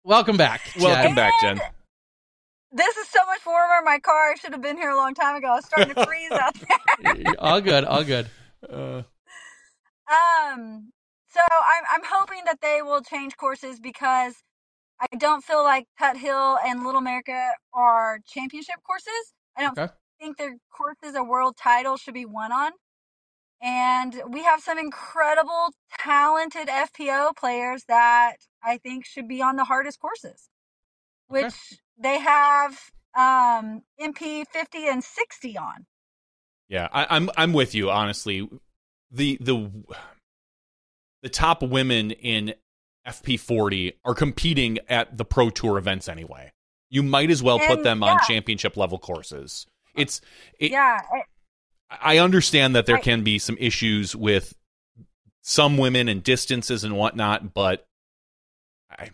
[0.04, 0.62] welcome back.
[0.80, 1.16] welcome Jen.
[1.16, 1.60] back, Jen.
[2.72, 4.31] This is so much warmer in my car.
[4.31, 5.56] I should have been here a long time ago.
[5.57, 6.77] It's starting to freeze out there.
[7.39, 8.30] all good, all good.
[8.69, 9.03] Uh,
[10.10, 10.91] Um,
[11.30, 14.35] so I'm I'm hoping that they will change courses because
[14.99, 19.34] I don't feel like Tut Hill and Little America are championship courses.
[19.57, 19.91] I don't Okay.
[20.22, 22.73] think their courses a world title should be won on.
[23.61, 29.65] And we have some incredible, talented FPO players that I think should be on the
[29.65, 30.49] hardest courses,
[31.27, 31.86] which Okay.
[31.98, 32.80] They have
[33.18, 35.86] um, MP 50 and 60 on.
[36.69, 37.90] Yeah, I, I'm I'm with you.
[37.90, 38.48] Honestly,
[39.10, 39.72] the the
[41.24, 42.53] the top women in
[43.07, 46.52] FP40 are competing at the Pro Tour events anyway.
[46.90, 49.65] You might as well put And, them on championship level courses.
[49.95, 50.19] It's
[50.60, 51.26] it, yeah, it-
[51.90, 54.53] I understand that there I- can be some issues with
[55.41, 57.88] some women and distances and whatnot, but
[58.91, 59.10] I,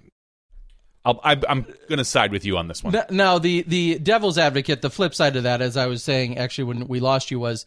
[1.06, 2.96] I'll, I, I'm going to side with you on this one.
[3.10, 6.66] Now, the the devil's advocate, the flip side of that, as I was saying, actually,
[6.66, 7.66] when we lost you, was,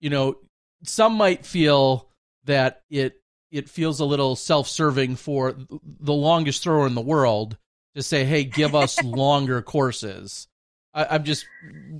[0.00, 0.38] you know,
[0.84, 2.08] some might feel
[2.44, 3.20] that it
[3.50, 7.58] it feels a little self serving for the longest thrower in the world
[7.94, 10.46] to say, "Hey, give us longer courses."
[10.92, 11.46] I, I'm just,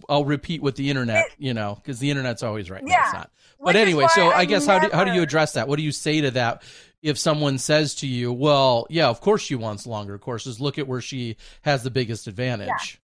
[0.08, 2.82] I'll repeat what the internet, you know, because the internet's always right.
[2.82, 3.04] No, Yeah.
[3.04, 3.30] it's not.
[3.62, 5.68] But anyway, so I I guess how do how do you address that?
[5.68, 6.62] What do you say to that?
[7.02, 10.60] If someone says to you, "Well, yeah, of course she wants longer courses.
[10.60, 13.00] Look at where she has the biggest advantage." yeah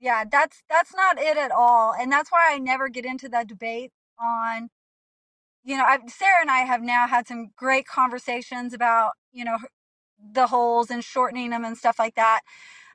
[0.00, 3.48] yeah, that's that's not it at all and that's why i never get into that
[3.48, 3.90] debate
[4.20, 4.68] on
[5.64, 9.58] you know I, sarah and i have now had some great conversations about you know
[10.32, 12.40] the holes and shortening them and stuff like that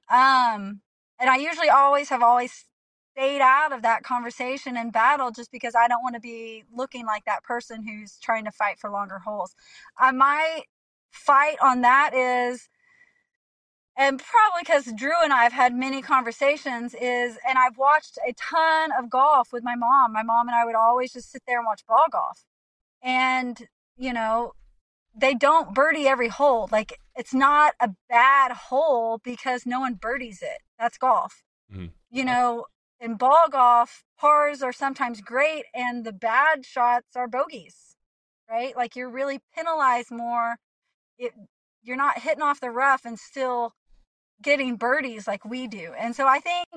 [0.09, 0.81] um
[1.19, 2.65] and i usually always have always
[3.13, 7.05] stayed out of that conversation and battle just because I don't want to be looking
[7.05, 9.55] like that person who's trying to fight for longer holes.
[10.01, 10.63] Uh, my
[11.11, 12.69] fight on that is,
[13.95, 18.33] and probably because Drew and I have had many conversations, is, and I've watched a
[18.33, 20.11] ton of golf with my mom.
[20.11, 22.45] My mom and I would always just sit there and watch ball golf.
[23.03, 24.53] And, you know,
[25.15, 26.67] they don't birdie every hole.
[26.71, 30.61] Like it's not a bad hole because no one birdies it.
[30.79, 31.43] That's golf.
[31.71, 31.87] Mm-hmm.
[32.09, 32.65] You know,
[33.03, 37.95] in ball golf, pars are sometimes great and the bad shots are bogeys,
[38.49, 38.75] right?
[38.75, 40.55] Like you're really penalized more.
[41.17, 41.33] It,
[41.81, 43.73] you're not hitting off the rough and still
[44.41, 45.93] getting birdies like we do.
[45.99, 46.67] And so I think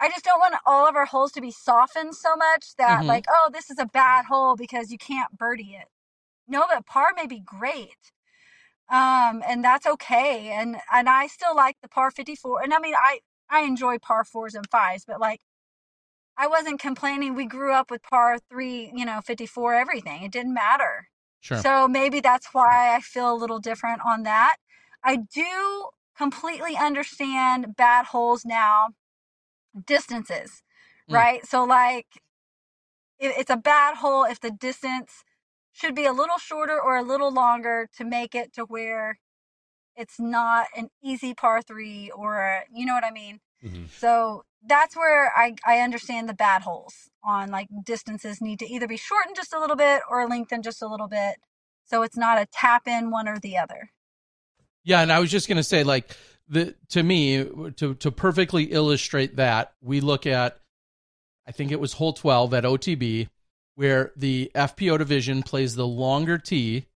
[0.00, 3.08] I just don't want all of our holes to be softened so much that mm-hmm.
[3.08, 5.88] like, oh, this is a bad hole because you can't birdie it
[6.50, 8.12] know that par may be great
[8.90, 12.94] um and that's okay and and i still like the par 54 and i mean
[12.96, 15.40] i i enjoy par fours and fives but like
[16.40, 20.54] i wasn't complaining we grew up with par three you know 54 everything it didn't
[20.54, 21.08] matter
[21.40, 21.58] sure.
[21.58, 24.56] so maybe that's why i feel a little different on that
[25.04, 28.88] i do completely understand bad holes now
[29.86, 30.62] distances
[31.08, 31.14] mm.
[31.14, 32.06] right so like
[33.20, 35.24] it's a bad hole if the distance
[35.72, 39.18] should be a little shorter or a little longer to make it to where
[39.96, 43.40] it's not an easy par three or a, you know what I mean?
[43.62, 43.84] Mm-hmm.
[43.98, 48.86] So that's where I, I understand the bad holes on like distances need to either
[48.86, 51.36] be shortened just a little bit or lengthened just a little bit.
[51.86, 53.90] So it's not a tap in one or the other.
[54.84, 55.00] Yeah.
[55.00, 56.16] And I was just going to say, like,
[56.48, 57.44] the, to me,
[57.76, 60.58] to, to perfectly illustrate that, we look at,
[61.46, 63.28] I think it was hole 12 at OTB
[63.74, 66.86] where the FPO division plays the longer tee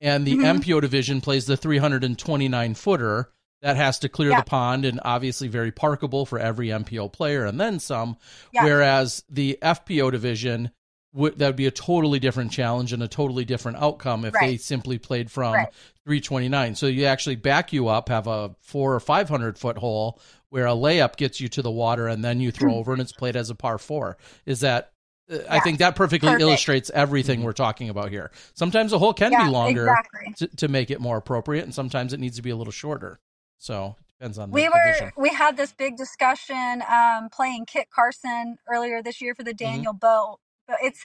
[0.00, 0.60] and the mm-hmm.
[0.60, 3.30] MPO division plays the 329 footer
[3.62, 4.40] that has to clear yeah.
[4.40, 8.16] the pond and obviously very parkable for every MPO player and then some.
[8.52, 8.64] Yeah.
[8.64, 10.70] Whereas the FPO division
[11.12, 14.50] would that would be a totally different challenge and a totally different outcome if right.
[14.50, 15.68] they simply played from right.
[16.04, 16.74] 329.
[16.74, 20.20] So you actually back you up, have a four or 500 foot hole
[20.50, 23.12] where a layup gets you to the water and then you throw over and it's
[23.12, 24.18] played as a par four.
[24.44, 24.92] Is that
[25.28, 26.42] yeah, I think that perfectly perfect.
[26.42, 27.46] illustrates everything mm-hmm.
[27.46, 28.30] we're talking about here.
[28.54, 30.34] Sometimes a hole can yeah, be longer exactly.
[30.36, 33.18] to, to, make it more appropriate, and sometimes it needs to be a little shorter.
[33.58, 34.50] So depends on.
[34.50, 39.42] we were we had this big discussion um, playing Kit Carson earlier this year for
[39.42, 39.64] the mm-hmm.
[39.64, 39.98] Daniel mm-hmm.
[39.98, 41.04] Boat, but it's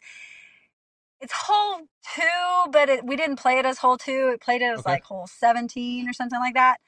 [1.19, 1.81] it's hole
[2.15, 4.31] two, but it, we didn't play it as hole two.
[4.33, 4.93] It played it as okay.
[4.93, 6.79] like hole seventeen or something like that.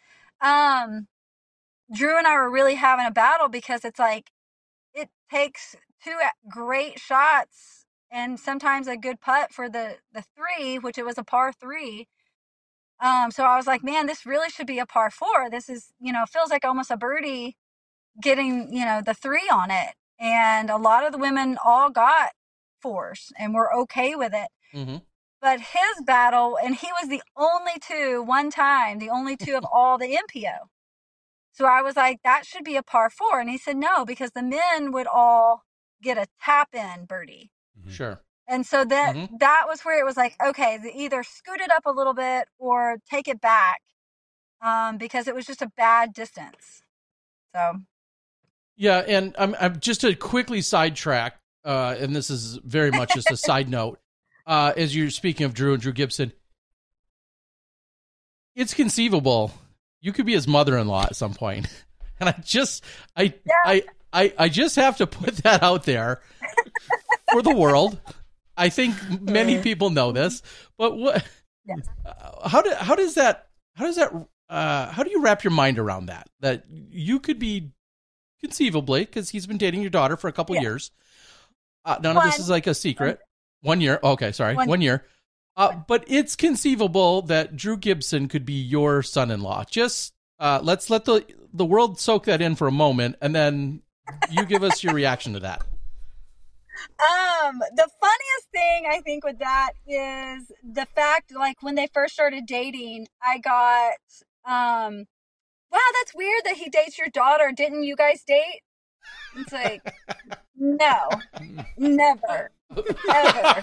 [0.41, 1.07] Um,
[1.93, 4.31] Drew and I were really having a battle because it's like
[4.93, 6.17] it takes two
[6.49, 11.23] great shots and sometimes a good putt for the the three, which it was a
[11.23, 12.07] par three.
[12.99, 15.49] Um, so I was like, man, this really should be a par four.
[15.49, 17.57] This is, you know, feels like almost a birdie
[18.21, 19.95] getting, you know, the three on it.
[20.19, 22.31] And a lot of the women all got
[22.81, 24.47] fours and were okay with it.
[24.73, 24.97] Mm-hmm.
[25.41, 29.65] But his battle, and he was the only two, one time, the only two of
[29.65, 30.69] all the MPO.
[31.51, 33.39] So I was like, that should be a par four.
[33.39, 35.63] And he said, no, because the men would all
[36.01, 37.51] get a tap in birdie.
[37.77, 37.91] Mm-hmm.
[37.91, 38.21] Sure.
[38.47, 39.37] And so that mm-hmm.
[39.37, 42.97] that was where it was like, okay, either scoot it up a little bit or
[43.09, 43.81] take it back,
[44.61, 46.83] um, because it was just a bad distance.
[47.55, 47.79] So.
[48.75, 53.31] Yeah, and I'm, I'm just to quickly sidetrack, uh, and this is very much just
[53.31, 53.99] a side note.
[54.45, 56.33] Uh, as you're speaking of Drew and Drew Gibson,
[58.55, 59.51] it's conceivable
[60.03, 61.67] you could be his mother-in-law at some point.
[62.19, 62.85] And I just,
[63.17, 63.53] I, yeah.
[63.65, 63.83] I,
[64.13, 66.21] I, I just have to put that out there
[67.31, 67.99] for the world.
[68.55, 70.41] I think many people know this,
[70.77, 71.25] but what?
[71.65, 71.87] Yes.
[72.05, 74.11] Uh, how do how does that how does that
[74.49, 76.29] uh, how do you wrap your mind around that?
[76.41, 77.71] That you could be
[78.41, 80.61] conceivably because he's been dating your daughter for a couple yeah.
[80.61, 80.91] years.
[81.85, 82.25] Uh, none One.
[82.25, 83.19] of this is like a secret.
[83.61, 83.99] One, One year.
[84.03, 84.55] Okay, sorry.
[84.55, 85.05] One, One year.
[85.55, 89.65] Uh, but it's conceivable that Drew Gibson could be your son-in-law.
[89.69, 93.81] Just uh, let's let the the world soak that in for a moment, and then
[94.31, 95.63] you give us your reaction to that.
[96.99, 102.13] Um, the funniest thing I think with that is the fact, like when they first
[102.13, 103.93] started dating, I got,
[104.45, 105.05] um,
[105.71, 107.51] wow, that's weird that he dates your daughter.
[107.55, 108.61] Didn't you guys date?
[109.37, 109.81] It's like,
[110.55, 111.09] no,
[111.77, 113.61] never, ever.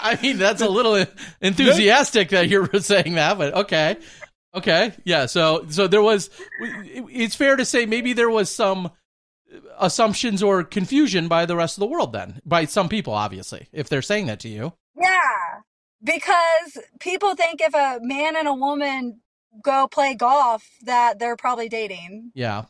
[0.00, 1.04] I mean, that's a little
[1.40, 3.96] enthusiastic that you're saying that, but okay.
[4.54, 4.92] Okay.
[5.04, 5.26] Yeah.
[5.26, 8.90] So, so there was, it's fair to say maybe there was some
[9.78, 13.88] assumptions or confusion by the rest of the world then, by some people, obviously, if
[13.88, 14.72] they're saying that to you.
[14.96, 15.60] Yeah.
[16.02, 19.20] Because people think if a man and a woman
[19.62, 22.30] go play golf, that they're probably dating.
[22.34, 22.64] Yeah.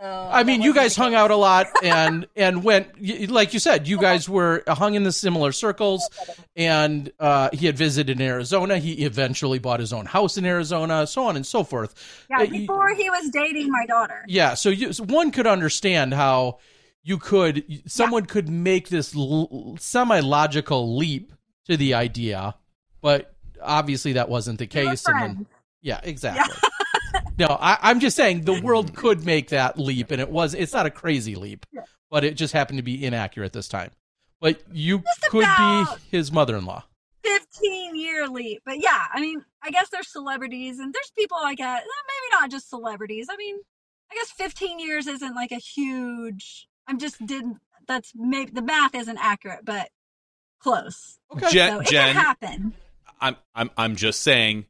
[0.00, 2.88] So I mean, you guys hung out a lot and and went
[3.30, 6.08] like you said, you guys were hung in the similar circles.
[6.56, 8.78] And uh, he had visited in Arizona.
[8.78, 11.94] He eventually bought his own house in Arizona, so on and so forth.
[12.30, 14.24] Yeah, Uh, before he was dating my daughter.
[14.26, 16.58] Yeah, so you, so one could understand how
[17.02, 21.32] you could someone could make this l- semi-logical leap
[21.66, 22.54] to the idea,
[23.00, 25.06] but obviously that wasn't the We case.
[25.06, 25.46] And then,
[25.82, 26.56] yeah, exactly.
[27.38, 30.54] No, I, I'm just saying the world could make that leap, and it was.
[30.54, 31.66] It's not a crazy leap,
[32.10, 33.90] but it just happened to be inaccurate this time.
[34.40, 36.84] But you Just could be his mother-in-law.
[37.22, 38.62] 15 year leap.
[38.64, 41.82] But yeah, I mean, I guess there's celebrities and there's people like that.
[41.82, 43.28] Eh, maybe not just celebrities.
[43.30, 43.56] I mean,
[44.10, 46.68] I guess 15 years isn't like a huge.
[46.86, 47.58] I'm just didn't.
[47.86, 49.90] That's maybe the math isn't accurate, but
[50.60, 51.18] close.
[51.34, 51.50] Okay.
[51.50, 52.74] Jen, so it Jen can happen.
[53.20, 54.66] I'm I'm I'm just saying.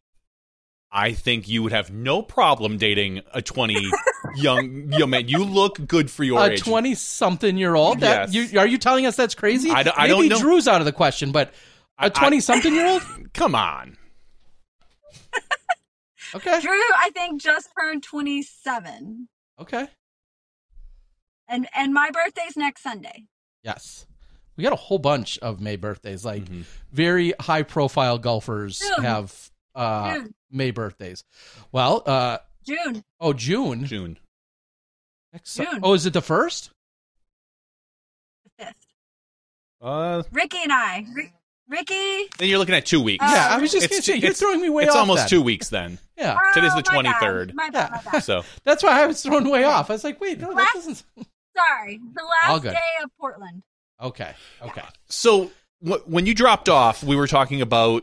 [0.92, 3.74] I think you would have no problem dating a 20
[4.36, 5.28] young young man.
[5.28, 6.50] You look good for your age.
[6.50, 6.60] a age.
[6.62, 8.00] twenty-something-year-old.
[8.00, 8.52] That Yes.
[8.52, 9.70] you are you telling us that's crazy?
[9.70, 10.40] I don't- I Maybe don't know.
[10.40, 11.54] Drew's out of the question, but
[11.98, 13.02] a twenty-something-year-old.
[13.34, 13.96] Come on.
[16.32, 16.60] Okay.
[16.60, 19.28] Drew, I think just turned 27,
[19.60, 19.88] Okay.
[21.48, 23.24] and and my birthday's next Sunday.
[23.64, 24.06] Yes.
[24.56, 26.24] We got a whole bunch of May birthdays.
[26.24, 26.64] Like Mhm.
[26.92, 29.04] very high profile golfers June.
[29.04, 29.49] have
[29.80, 30.34] uh June.
[30.50, 31.24] May birthdays.
[31.72, 33.84] Well, uh June, oh June.
[33.86, 34.18] June.
[35.32, 35.80] Next, June.
[35.82, 36.70] Oh, is it the first?
[38.44, 38.74] the fifth.
[39.80, 41.04] Uh, Ricky and I.
[41.14, 41.32] Ri-
[41.68, 42.28] Ricky.
[42.38, 43.24] then you're looking at two weeks.
[43.24, 44.98] Uh, yeah, I was just It's- gonna say you're throwing me way it's off.
[45.00, 45.28] almost then.
[45.28, 45.98] two weeks then.
[46.18, 46.36] Yeah.
[46.52, 47.14] Today's the Oh, my bad.
[47.22, 47.54] 23rd.
[47.54, 48.24] My bad, my bad.
[48.24, 49.88] So That's why I was thrown way off.
[49.88, 51.02] I was like, wait, no, that doesn't.
[51.56, 52.74] Sorry, the last day
[53.04, 53.62] of Portland.
[54.02, 54.34] Okay.
[54.62, 54.82] Okay.
[55.08, 55.50] so
[55.86, 58.02] wh- when you dropped off, we were talking about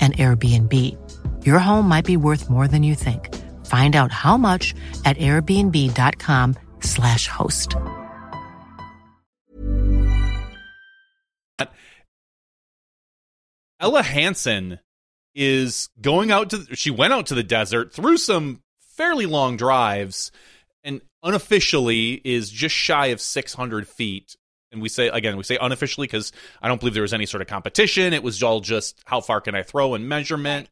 [0.00, 0.96] an Airbnb.
[1.44, 3.28] Your home might be worth more than you think.
[3.66, 4.74] Find out how much
[5.04, 7.76] at airbnb.com/slash host.
[13.78, 14.78] Ella Hansen
[15.34, 18.62] is going out to she went out to the desert through some
[18.96, 20.30] fairly long drives
[20.84, 24.36] and unofficially is just shy of 600 feet
[24.72, 26.32] and we say again we say unofficially because
[26.62, 28.12] i don't believe there was any sort of competition.
[28.12, 30.68] It was all just how far can i throw and measurement.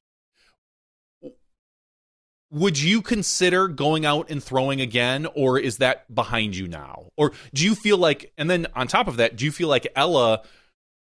[2.50, 7.08] Would you consider going out and throwing again or is that behind you now?
[7.14, 9.86] Or do you feel like and then on top of that do you feel like
[9.94, 10.42] ella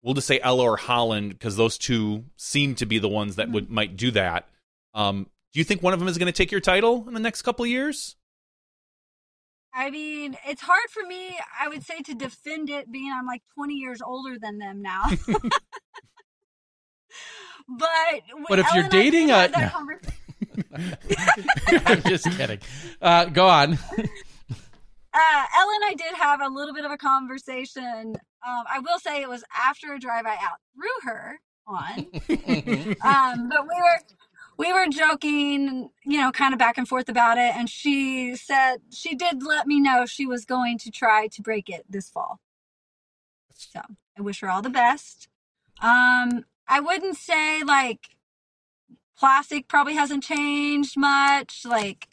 [0.02, 3.50] we'll just say ella or Holyn because those two seem to be the ones that
[3.50, 4.48] would might do that
[4.94, 7.20] um do you think one of them is going to take your title in the
[7.20, 8.16] next couple of years
[9.72, 13.42] I mean, it's hard for me, I would say, to defend it being I'm like
[13.54, 15.04] 20 years older than them now.
[17.68, 19.70] but But if you're Ellen I dating a- that no.
[21.86, 22.58] I'm just kidding.
[23.00, 23.72] Uh, go on.
[23.74, 24.08] uh, Ellen
[25.12, 28.16] and I did have a little bit of a conversation.
[28.46, 31.98] Um, I will say it was after a drive I outthrew her on.
[33.02, 33.98] um, but we were
[34.60, 38.76] we were joking, you know, kind of back and forth about it, and she said
[38.92, 42.40] she did let me know she was going to try to break it this fall.
[43.54, 43.80] So
[44.18, 45.28] I wish her all the best.
[45.80, 48.10] Um, I wouldn't say like
[49.18, 51.62] plastic probably hasn't changed much.
[51.64, 52.08] Like,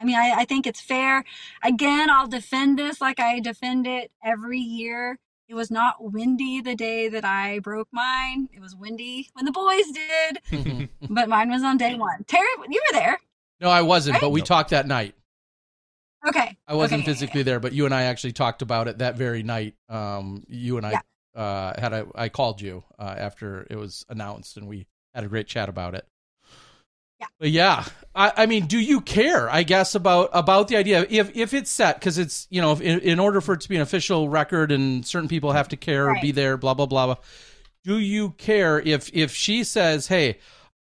[0.00, 1.24] I mean, I, I think it's fair.
[1.62, 5.20] Again, I'll defend this like I defend it every year.
[5.48, 8.48] It was not windy the day that I broke mine.
[8.52, 12.24] It was windy when the boys did, but mine was on day one.
[12.24, 13.18] Terry, you were there.
[13.60, 14.46] no, I wasn't, but we Nope.
[14.48, 15.14] talked that night.
[16.26, 16.56] Okay.
[16.66, 17.10] I wasn't Okay.
[17.12, 19.74] physically there, but you and I actually talked about it that very night.
[19.90, 21.02] Um, you and I
[21.38, 25.28] uh, had a I called you uh, after it was announced, and we had a
[25.28, 26.06] great chat about it.
[27.38, 27.84] But yeah,
[28.14, 29.50] I, I mean, do you care?
[29.50, 32.80] I guess about about the idea if if it's set because it's you know if,
[32.80, 35.76] in, in order for it to be an official record and certain people have to
[35.76, 37.06] care or be there, blah blah blah.
[37.06, 37.16] blah.
[37.84, 40.38] Do you care if if she says, "Hey,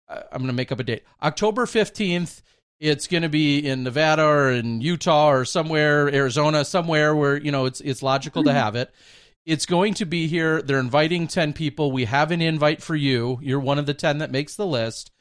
[0.08, 2.42] I'm going to make up a date, October fifteenth."
[2.80, 7.52] It's going to be in Nevada or in Utah or somewhere, Arizona, somewhere where you
[7.52, 8.58] know it's it's logical to mm-hmm.
[8.58, 8.92] have it.
[9.46, 10.60] It's going to be here.
[10.60, 11.92] They're inviting ten people.
[11.92, 13.38] We have an invite for you.
[13.40, 15.11] You're one of the ten that makes the list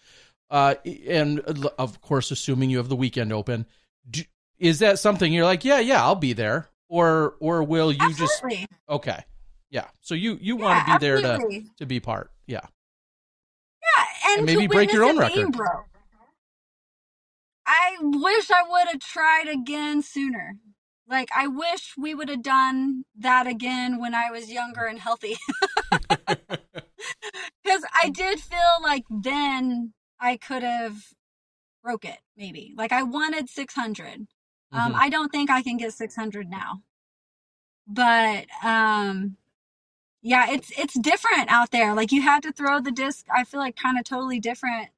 [0.52, 0.76] uh,
[1.08, 3.66] and uh, of course, assuming you have the weekend open,
[4.10, 4.22] do,
[4.60, 8.68] is that something you're like, yeah, yeah, I'll be there, or or will you Absolutely.
[8.68, 9.24] just okay,
[9.72, 9.88] yeah?
[10.02, 12.60] So you you Yeah, want to be there to to be part, yeah,
[13.82, 15.52] Yeah, and, And maybe break your own record.
[15.54, 15.88] broke.
[17.66, 20.58] I wish I would have tried again sooner.
[21.08, 25.38] Like I wish we would have done that again when I was younger and healthy.
[27.64, 30.98] Because I did feel like then I could have
[31.84, 32.20] broke it.
[32.38, 33.76] Maybe like I wanted six
[34.74, 34.96] Um, Mhm.
[34.96, 36.84] I don't think I can get 600 now.
[37.88, 39.38] But um
[40.22, 41.94] yeah, it's it's different out there.
[41.96, 44.90] Like you had to throw the disc, I feel like kind of totally different.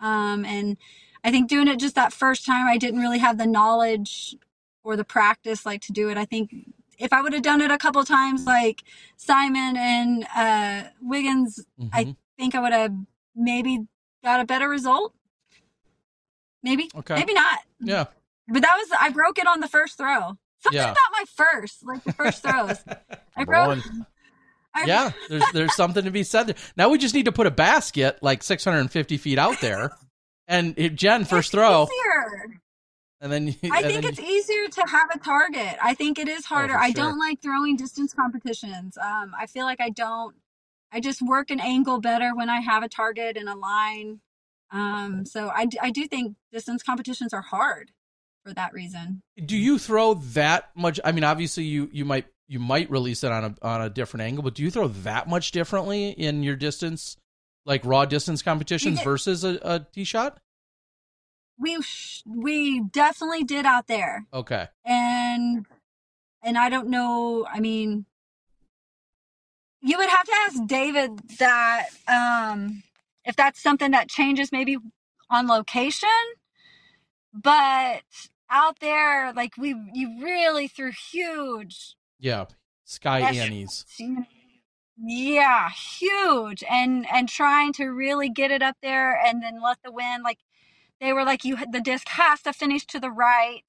[0.00, 0.78] Um and
[1.24, 4.36] I think doing it just that first time I didn't really have the knowledge
[4.84, 6.16] or the practice like to do it.
[6.18, 6.50] I think
[6.98, 8.82] if I would have done it a couple times like
[9.16, 11.60] Simon and uh Wiggins,
[11.92, 12.16] I Mhm.
[12.38, 12.94] think I would have
[13.36, 13.86] maybe
[14.24, 15.14] got a better result.
[16.62, 16.90] Maybe.
[16.96, 17.14] Okay.
[17.14, 17.58] Maybe not.
[17.80, 18.04] yeah,
[18.48, 20.36] But that was I broke it on the first throw.
[20.60, 20.92] Something Yeah.
[20.92, 22.82] about my first, like the first throws.
[23.36, 23.68] I broke.
[23.68, 24.06] one.
[24.74, 25.12] I, yeah.
[25.28, 26.56] There's there's something to be said there.
[26.76, 29.90] Now we just need to put a basket like 650 feet out there,
[30.48, 32.60] and it, Jen first it's throw, Easier.
[33.20, 35.76] and then you- I and think then it's easier to have a target.
[35.82, 36.72] I think it is harder.
[36.72, 38.96] for I don't like throwing distance competitions.
[38.96, 40.34] Um, I feel like I don't.
[40.94, 44.20] I just work an angle better when I have a target and a line.
[44.70, 47.90] Um, so I, d- I do think distance competitions are hard
[48.44, 49.22] for that reason.
[49.44, 53.32] do you throw that much i mean obviously you you might you might release it
[53.32, 56.54] on a on a different angle but do you throw that much differently in your
[56.54, 57.16] distance
[57.64, 60.40] like raw distance competitions did- versus a, a tee shot
[61.58, 64.26] We sh- we definitely did out there.
[64.32, 65.64] okay and
[66.42, 67.46] and I don't know.
[67.50, 68.04] I mean,
[69.84, 72.82] you would have to ask David that um,
[73.24, 74.78] if that's something that changes maybe
[75.30, 76.08] on location,
[77.34, 78.02] but
[78.50, 82.46] out there, like we, you really threw huge, yeah
[82.84, 83.84] sky annies
[84.96, 89.90] yeah, huge, and and trying to really get it up there and then let the
[89.92, 90.38] wind like
[91.00, 93.64] they were like you the disc has to finish to the right.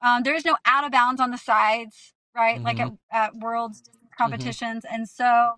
[0.00, 2.62] Um, there's no out of bounds on the sides right?
[2.62, 3.82] Like at, at worlds
[4.16, 5.54] competitions and so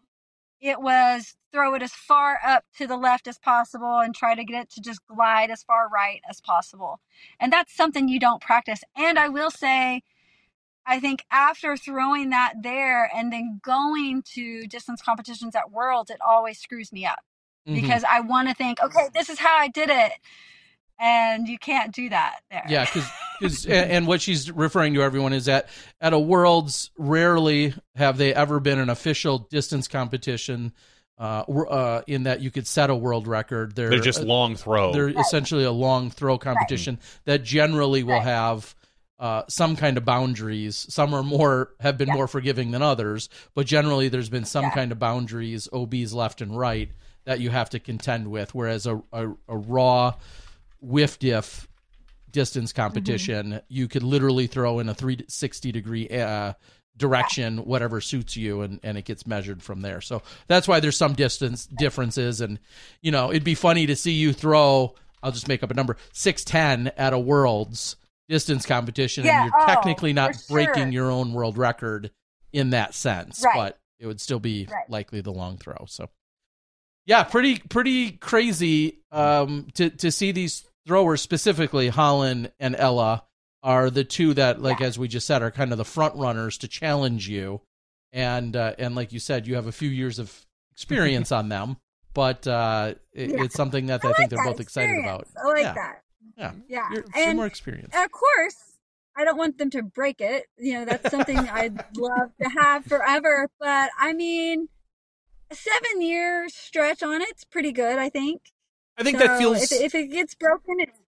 [0.61, 4.45] it was throw it as far up to the left as possible and try to
[4.45, 7.01] get it to just glide as far right as possible.
[7.41, 8.83] And that's something you don't practice.
[8.97, 10.03] And i will say
[10.87, 16.19] i think after throwing that there and then going to distance competitions at worlds it
[16.27, 17.21] always screws me up
[17.69, 17.75] Mhm.
[17.75, 20.13] because I want to think, okay, this is how I did it,
[20.99, 22.63] and you can't do that there.
[22.69, 22.87] yeah
[23.41, 25.69] because and, and what she's referring to everyone is that
[26.01, 30.73] at a worlds rarely have they ever been an official distance competition
[31.19, 34.93] uh, uh, in that you could set a world record they're, They're just long throw.
[34.93, 38.75] They're essentially a long throw competition that generally will have
[39.21, 40.87] uh, some kind of boundaries.
[40.91, 44.75] Some are more have been more forgiving than others, but generally there's been some Yeah.
[44.75, 46.91] kind of boundaries, OBs left and right
[47.27, 48.53] that you have to contend with.
[48.53, 50.15] Whereas a a, a raw
[50.85, 51.67] WFDF
[52.31, 56.53] distance competition, you could literally throw in a 360 degree uh,
[56.97, 60.01] direction, whatever suits you, and, and it gets measured from there.
[60.01, 62.41] So that's why there's some distance differences.
[62.41, 62.59] And,
[63.03, 65.97] you know, it'd be funny to see you throw, I'll just make up a number,
[66.13, 67.97] 610 at a world's
[68.29, 70.89] distance competition, Yeah, and you're oh, technically not breaking sure.
[70.93, 72.11] your own world record
[72.53, 73.55] in that sense, Right.
[73.55, 74.89] but it would still be Right.
[74.89, 75.85] likely the long throw.
[75.89, 76.09] So,
[77.07, 81.89] yeah, pretty pretty crazy um, to to see these throwers specifically.
[81.89, 83.25] Holyn and Ella
[83.63, 84.87] are the two that, like Yeah.
[84.87, 87.63] as we just said, are kind of the front runners to challenge you.
[88.13, 91.79] And uh, and like you said, you have a few years of experience on them,
[92.13, 93.43] but uh, it, Yeah.
[93.45, 95.27] it's something that I, I like think they're both excited about.
[95.43, 95.75] I like yeah.
[95.75, 96.01] that.
[96.37, 97.95] Yeah, Yeah, You're, some and more experience.
[97.97, 98.57] of course,
[99.17, 100.47] I don't want them to break it.
[100.59, 103.49] You know, that's something I'd love to have forever.
[103.61, 104.69] But I mean,
[105.51, 107.99] a seven year stretch on it's pretty good.
[107.99, 108.43] I think.
[108.97, 109.63] I think So that feels.
[109.63, 110.99] If, if it gets broken, it's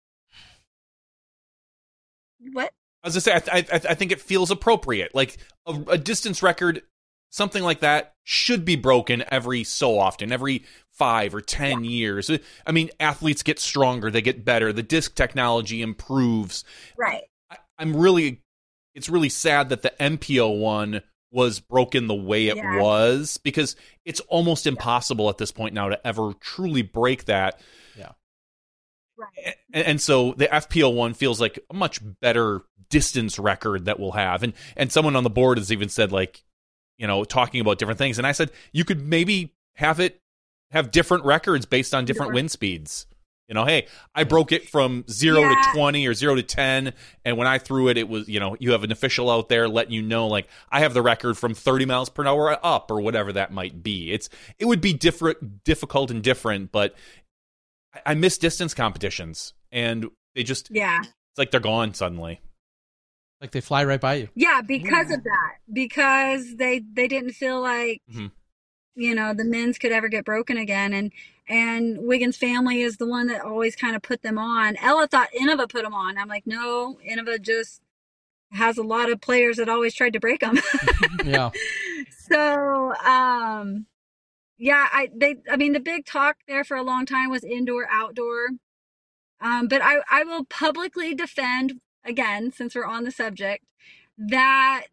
[2.53, 2.73] what?
[3.03, 5.15] I was gonna say, I, I, I think it feels appropriate.
[5.15, 5.37] Like
[5.67, 6.83] a, a distance record
[7.31, 12.31] something like that should be broken every so often, every five or ten years.
[12.67, 16.65] I mean, athletes get stronger, they get better, the disc technology improves.
[16.97, 17.25] Right.
[17.51, 18.43] I, I'm really,
[18.95, 21.03] it's really sad that the MPO one
[21.37, 22.81] was broken the way it Yeah.
[22.81, 23.77] was because
[24.07, 27.61] it's almost impossible at this point now to ever truly break that.
[27.97, 28.13] Yeah.
[29.19, 29.55] Right.
[29.73, 34.13] And, and so the FPO one feels like a much better distance record that we'll
[34.13, 34.43] have.
[34.43, 36.43] And and someone on the board has even said like,
[36.97, 38.17] you know, talking about different things.
[38.17, 40.21] And I said you could maybe have it
[40.71, 42.37] have different records based on different Yeah.
[42.37, 43.07] wind speeds.
[43.48, 45.51] You know, hey, I broke it from zero Yeah.
[45.51, 46.93] to twenty or zero to ten,
[47.24, 49.68] and when I threw it, it was you know you have an official out there
[49.68, 53.01] letting you know like I have the record from thirty miles per hour up or
[53.01, 54.10] whatever that might be.
[54.10, 54.28] It's
[54.59, 56.97] it would be different, difficult and different, but
[57.94, 60.98] I, I miss distance competitions, and they just Yeah.
[61.02, 62.40] it's like they're gone suddenly.
[63.40, 64.28] Like they fly right by you.
[64.35, 65.52] Yeah, because of that.
[65.73, 68.32] Because they they didn't feel like Mhm.
[68.97, 71.12] you know the men's could ever get broken again and
[71.48, 74.77] and Wiggins family is the one that always kind of put them on.
[74.77, 76.18] Ella thought Innova put them on.
[76.18, 77.81] I'm like, no, Innova just
[78.52, 80.59] has a lot of players that always tried to break them.
[81.24, 81.51] Yeah.
[82.31, 83.86] so, um,
[84.59, 87.89] yeah, I they I mean the big talk there for a long time was indoor
[87.90, 88.51] outdoor.
[89.40, 93.64] Um, but I I will publicly defend again since we're on the subject
[94.16, 94.86] that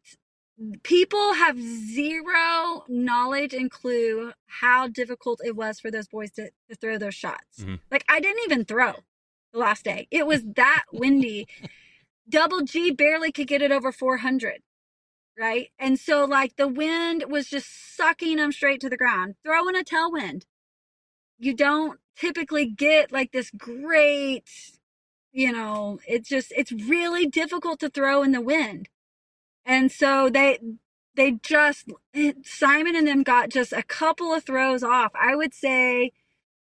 [0.84, 6.76] people have zero knowledge and clue how difficult it was for those boys to, to
[6.76, 7.60] throw those shots.
[7.60, 7.80] Mhm.
[7.92, 8.94] Like I didn't even throw
[9.52, 10.08] the last day.
[10.12, 11.48] It was that windy.
[12.30, 14.62] Double G barely could get it over 400
[15.38, 15.70] right?
[15.80, 19.36] And so like the wind was just sucking them straight to the ground.
[19.44, 20.44] throwing a tailwind.
[21.40, 24.44] You don't typically get like this great,
[25.32, 28.90] you know, it's just it's really difficult to throw in the wind.
[29.66, 30.60] And so they
[31.16, 31.92] they just
[32.44, 35.12] Simon and them got just a couple of throws off.
[35.16, 36.12] I would say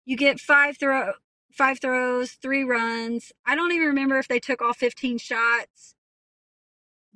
[0.05, 1.13] you get five throw
[1.53, 3.34] five throws, three runs.
[3.45, 5.91] I don't even remember if they took all 15 shots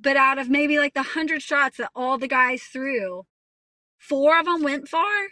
[0.00, 3.26] but out of maybe like the hundred shots that all the guys threw,
[3.98, 5.28] four of them went far.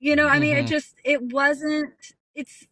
[0.00, 0.68] You know, I mean, it Mhm.
[0.68, 1.94] just it wasn't.
[2.34, 2.66] It's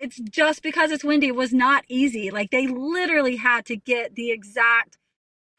[0.00, 1.28] it's just because it's windy.
[1.28, 2.30] It was not easy.
[2.30, 4.98] Like they literally had to get the exact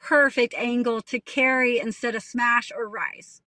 [0.07, 3.41] perfect angle to carry instead of smash or rise.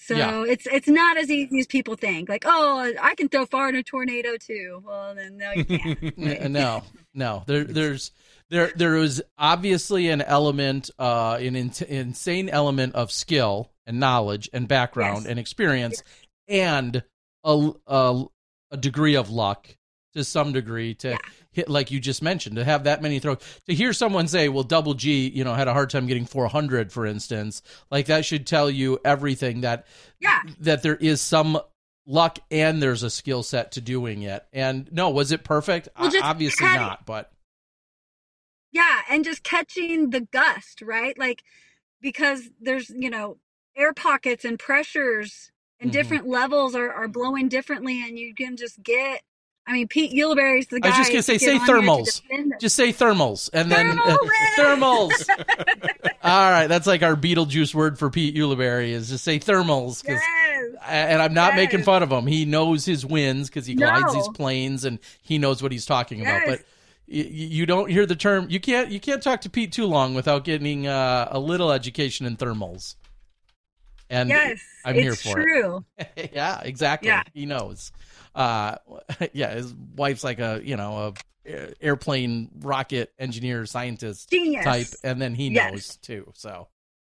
[0.00, 0.44] So Yeah.
[0.44, 2.28] it's it's not as easy as people think.
[2.28, 4.82] Like, oh, I can throw far in a tornado too.
[4.86, 6.16] Well, then no, you can't.
[6.50, 7.42] No, no.
[7.46, 8.12] There, there's
[8.48, 14.48] there there is obviously an element, uh, an in- insane element of skill and knowledge
[14.52, 15.26] and background Yes.
[15.30, 16.02] and experience,
[16.46, 17.02] and
[17.44, 18.24] a, a
[18.70, 19.76] a degree of luck
[20.18, 21.18] to some degree to Yeah.
[21.50, 24.62] hit like you just mentioned to have that many throws to hear someone say well
[24.62, 28.46] double g you know had a hard time getting 400 for instance like that should
[28.46, 29.86] tell you everything that
[30.20, 30.42] Yeah.
[30.60, 31.58] that there is some
[32.06, 36.12] luck and there's a skill set to doing it and no was it perfect Well,
[36.22, 37.32] obviously had not but
[38.72, 41.18] Yeah, and just catching the gust, right?
[41.18, 41.42] Like
[42.00, 43.38] because there's, you know,
[43.76, 45.50] air pockets and pressures
[45.80, 45.92] and Mhm.
[45.92, 49.22] different levels are, are blowing differently and you can just get
[49.68, 51.76] I mean Pete Ulibarri's the guy I was just gonna say, say get on here
[51.76, 52.60] to thermals.
[52.60, 54.16] just say thermals and then uh,
[54.56, 55.12] thermals
[56.22, 60.02] all right that's like our beetlejuice word for pete ulibarri is just say thermals.
[60.08, 60.22] Yes.
[60.86, 64.28] and i'm not making fun of him he knows his wins because he glides these
[64.28, 66.62] planes and he knows what he's talking about but
[67.06, 70.44] you don't hear the term you can't you can't talk to pete too long without
[70.44, 72.96] getting uh, a little education in thermals
[74.10, 74.58] and Yes.
[74.84, 75.84] i'm it's here for true.
[76.16, 77.22] it yeah exactly Yeah.
[77.34, 77.92] he knows
[78.38, 78.76] uh
[79.34, 81.12] yeah his wife's like a you know
[81.46, 84.64] a airplane rocket engineer scientist Genius.
[84.64, 85.72] type and then he Yes.
[85.72, 86.68] knows too so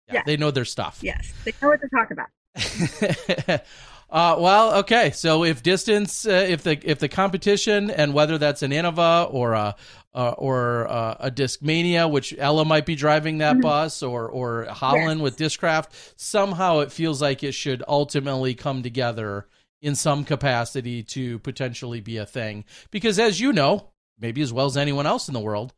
[0.08, 0.22] yeah, Yeah.
[0.24, 1.32] they know their stuff Yes.
[1.44, 2.28] They know what to talk about.
[4.10, 5.10] uh, well, okay.
[5.10, 9.52] So if distance, uh, if the if the competition and whether that's an Innova or
[9.52, 9.74] a
[10.14, 15.18] uh, or uh, a Discmania, which Ella might be driving that bus, or or Holyn
[15.18, 15.22] Yes.
[15.24, 19.46] with Discraft, somehow it feels like it should ultimately come together
[19.82, 22.64] in some capacity to potentially be a thing.
[22.90, 25.74] Because as you know, maybe as well as anyone else in the world,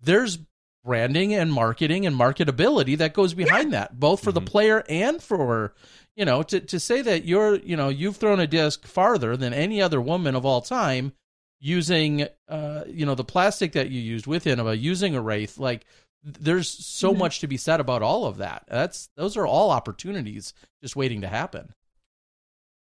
[0.00, 0.38] there's
[0.84, 5.74] branding and marketing and marketability that goes behind that, both for the player and for
[6.14, 9.52] you know to to say that you're you know you've thrown a disc farther than
[9.52, 11.12] any other woman of all time
[11.60, 15.86] using uh you know the plastic that you used with Innova, using a wraith like
[16.22, 17.18] there's so Mm-hmm.
[17.18, 20.52] much to be said about all of that that's those are all opportunities
[20.82, 21.72] just waiting to happen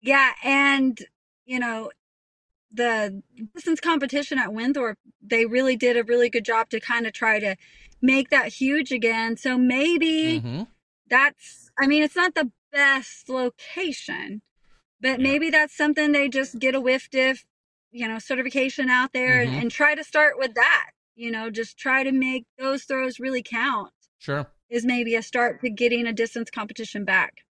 [0.05, 0.98] Yeah, and
[1.47, 1.90] you know,
[2.70, 3.22] the
[3.55, 7.40] distance competition at Winthrop, they really did a really good job to kind of try
[7.40, 7.56] to
[8.02, 9.36] make that huge again.
[9.36, 10.68] So maybe Mhm.
[11.09, 14.43] that's I mean, it's not the best location.
[15.01, 17.44] But maybe that's something they just get a WFDF,
[17.93, 19.62] you know, certification out there and, Mhm.
[19.62, 20.90] and try to start with that.
[21.16, 24.51] You know, just try to make those throws really count Sure.
[24.70, 27.43] is maybe a start to getting a distance competition back.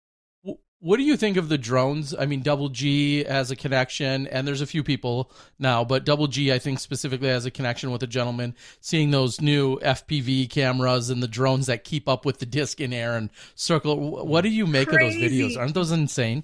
[0.83, 2.13] What do you think of the drones?
[2.13, 6.27] I mean, Double G has a connection, and there's a few people now, but Double
[6.27, 8.53] G, I think specifically has a connection with a gentleman.
[8.81, 12.91] Seeing those new FPV cameras and the drones that keep up with the disc in
[12.91, 14.25] air and circle.
[14.25, 15.57] What do you make of those videos?
[15.57, 16.43] Aren't those insane?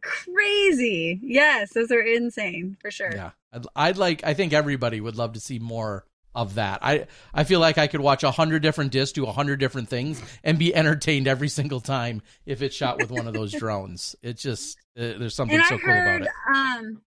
[0.00, 1.18] Crazy.
[1.24, 3.10] Yes, those are insane for sure.
[3.12, 4.22] Yeah, I'd, I'd like.
[4.24, 6.04] I think everybody would love to see more
[6.34, 6.80] of that.
[6.82, 9.88] I I feel like I could watch a hundred different discs do a hundred different
[9.88, 14.16] things and be entertained every single time if it's shot with one of those drones.
[14.22, 16.84] It's just uh, there's something so I cool heard, about it.
[16.84, 17.02] um,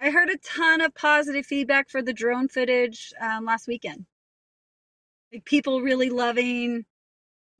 [0.00, 4.06] I heard a ton of positive feedback for the drone footage um, last weekend.
[5.32, 6.84] Like people really loving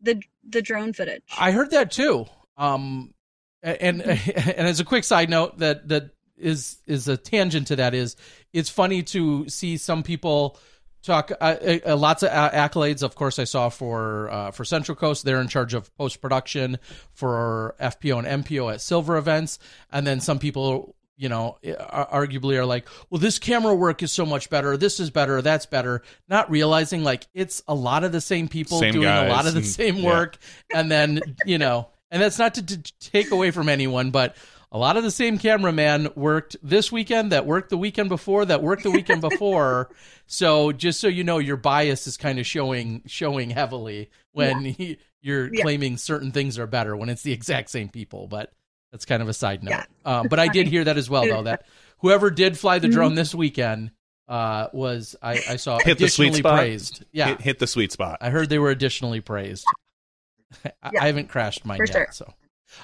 [0.01, 1.23] the the drone footage.
[1.39, 2.27] I heard that too.
[2.57, 3.15] Um,
[3.63, 7.95] and and as a quick side note, that that is is a tangent to that
[7.95, 8.17] is
[8.53, 10.59] it's funny to see some people
[11.03, 11.57] talk uh,
[11.87, 13.03] uh, lots of accolades.
[13.03, 16.79] Of course, I saw for uh, for Central Coast, they're in charge of post production
[17.13, 19.59] for FPO and MPO at Silver events,
[19.91, 20.95] and then some people.
[21.17, 24.79] You know, arguably are like, well, this camera work is so much better.
[24.79, 25.43] This is better.
[25.43, 26.01] That's better.
[26.31, 29.53] Not realizing like it's a lot of the same people Same doing a lot of
[29.53, 30.07] the and- same yeah.
[30.07, 30.39] work
[30.75, 34.35] and then you know and that's not to, to take away from anyone but
[34.73, 38.63] a lot of the same cameraman worked this weekend that worked the weekend before that
[38.63, 39.91] worked the weekend before
[40.27, 44.99] so just so you know your bias is kind of showing showing heavily when he,
[45.23, 45.63] you're Yeah.
[45.63, 48.53] claiming certain things are better when it's the exact same people but
[48.93, 49.85] that's kind of a side note Yeah.
[50.05, 51.67] um, but i did hear that as well though that
[51.99, 52.95] whoever did fly the Mm-hmm.
[52.95, 53.91] drone this weekend
[54.29, 56.59] uh, was I, I saw Hit the sweet additionally spot.
[56.61, 58.19] praised yeah Hit, hit the sweet spot.
[58.21, 59.65] I heard they were additionally praised.
[60.65, 62.07] I, Yeah, I haven't crashed mine for yet, sure.
[62.13, 62.33] so.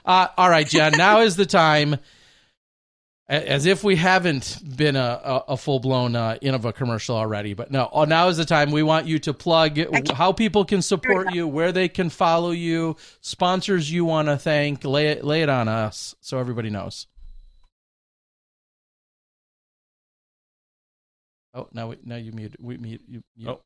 [0.04, 0.92] Uh, all right, Jen.
[0.96, 1.96] Now is the time.
[3.28, 7.72] As if we haven't been a, a, a full blown uh, Innova commercial already, but
[7.72, 7.88] no.
[7.90, 8.70] Oh, now is the time.
[8.70, 9.80] We want you to plug
[10.12, 14.84] how people can support you, where they can follow you, sponsors you want to thank.
[14.84, 17.08] Lay it, lay it on us so everybody knows.
[21.52, 22.54] Oh, now we, now you mute.
[22.60, 23.02] We mute.
[23.08, 23.60] You, you, Oh.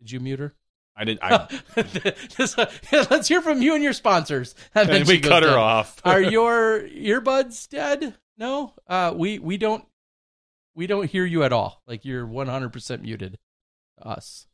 [0.00, 0.54] Did you mute her?
[0.96, 1.18] I did.
[1.22, 1.48] I,
[2.28, 2.66] Just, uh,
[3.10, 4.54] let's hear from you and your sponsors.
[4.74, 5.58] And and we cut her down.
[5.58, 6.00] off.
[6.04, 8.14] Are your earbuds dead?
[8.36, 8.74] No.
[8.86, 9.84] Uh, we we don't
[10.74, 11.82] we don't hear you at all.
[11.86, 13.38] Like you're 100 percent muted.
[13.98, 14.46] to Us.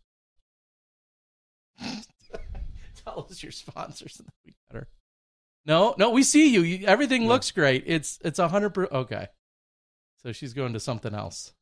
[3.04, 4.88] Tell us your sponsors, and then we cut her.
[5.64, 6.62] No, no, we see you.
[6.62, 7.84] you everything looks great.
[7.86, 9.26] It's it's a hundred percent okay.
[10.22, 11.52] So she's going to something else.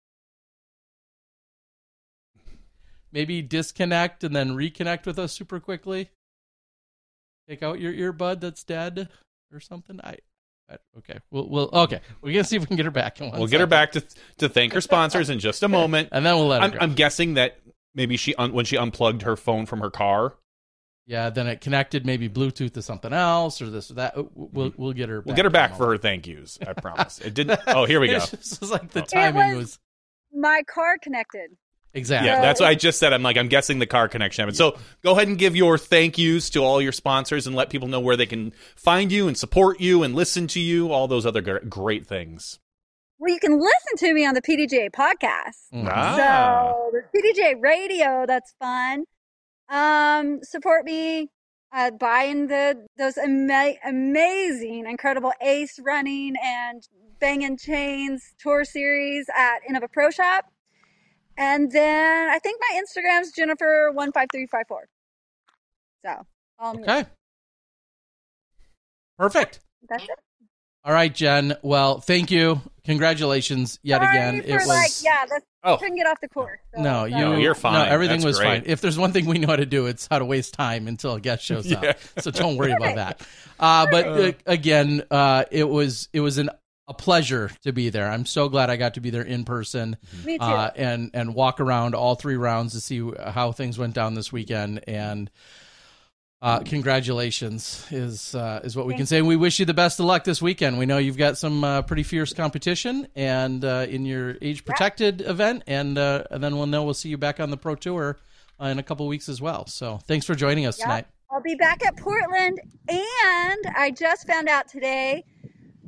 [3.17, 6.11] Maybe disconnect and then reconnect with us super quickly.
[7.49, 9.09] Take out your earbud that's dead
[9.51, 9.99] or something.
[10.05, 10.17] I,
[10.71, 11.21] I okay.
[11.31, 12.03] We'll we'll okay.
[12.21, 13.19] We're gonna see if we can get her back.
[13.19, 14.05] In one We'll get her back to
[14.37, 16.11] to thank her sponsors in just a moment.
[16.13, 16.79] and then we'll let her I'm, go.
[16.79, 17.59] I'm guessing that
[17.95, 20.35] maybe she un- when she unplugged her phone from her car.
[21.07, 21.31] yeah.
[21.31, 24.15] Then it connected maybe Bluetooth to something else or this or that.
[24.15, 24.83] We'll mm-hmm.
[24.83, 25.23] we'll get her.
[25.23, 26.59] We'll get her back for her thank yous.
[26.61, 27.19] I promise.
[27.19, 27.61] It didn't.
[27.67, 28.17] Oh, here we go.
[28.17, 29.07] It's just like the oh.
[29.07, 29.79] timing was- was
[30.35, 31.57] My car connected.
[31.97, 32.29] Exactly.
[32.29, 33.13] Yeah, that's what I just said.
[33.13, 34.57] I'm like, I'm guessing the car connection happened.
[34.57, 37.89] So go ahead and give your thank yous to all your sponsors and let people
[37.89, 41.27] know where they can find you and support you and listen to you, all those
[41.27, 42.59] other great things.
[43.19, 45.73] Well, you can listen to me on the PDJ podcast.
[45.73, 45.89] Mhm.
[45.91, 46.17] Ah.
[46.75, 49.05] So the PDJ radio, that's fun.
[49.69, 51.31] Um, support me
[51.73, 56.87] uh, buying the those ama- amazing, incredible Ace running and
[57.19, 60.45] banging chains tour series at Innova Pro Shop.
[61.39, 64.87] And then I think my Instagram's Jennifer one five three five four.
[66.05, 66.27] So
[66.59, 66.83] follow me.
[66.83, 67.05] Okay.
[69.19, 69.61] Perfect.
[69.89, 70.11] That's it.
[70.85, 71.57] All right, Jen.
[71.63, 72.61] Well, thank you.
[72.85, 74.43] Congratulations yet Sorry again.
[74.43, 75.79] for it was like yeah, that's Oh.
[75.79, 76.61] couldn't get off the course.
[76.77, 77.73] So, no, you, no, you're fine.
[77.73, 78.61] No, everything That's was great.
[78.61, 78.63] fine.
[78.67, 81.15] If there's one thing we know how to do, it's how to waste time until
[81.15, 81.81] a guest shows Yeah.
[81.81, 81.97] up.
[82.21, 83.27] So don't worry about that.
[83.59, 86.51] Uh, but uh, again, uh, it was it was an
[86.89, 88.09] a pleasure to be there.
[88.09, 90.45] I'm so glad I got to be there in person Me too.
[90.45, 94.33] uh, and and walk around all three rounds to see how things went down this
[94.33, 94.85] weekend.
[94.87, 95.31] And
[96.43, 99.19] uh, congratulations is uh, is what we can say.
[99.19, 100.79] And we wish you the best of luck this weekend.
[100.79, 105.23] We know you've got some uh, pretty fierce competition and uh, in your age protected
[105.23, 108.19] event, and uh, and then we'll know we'll see you back on the pro tour
[108.61, 109.67] uh, in a couple weeks as well.
[109.67, 110.85] So thanks for joining us Yeah.
[110.85, 111.07] tonight.
[111.33, 115.25] I'll be back at Portland, and I just found out today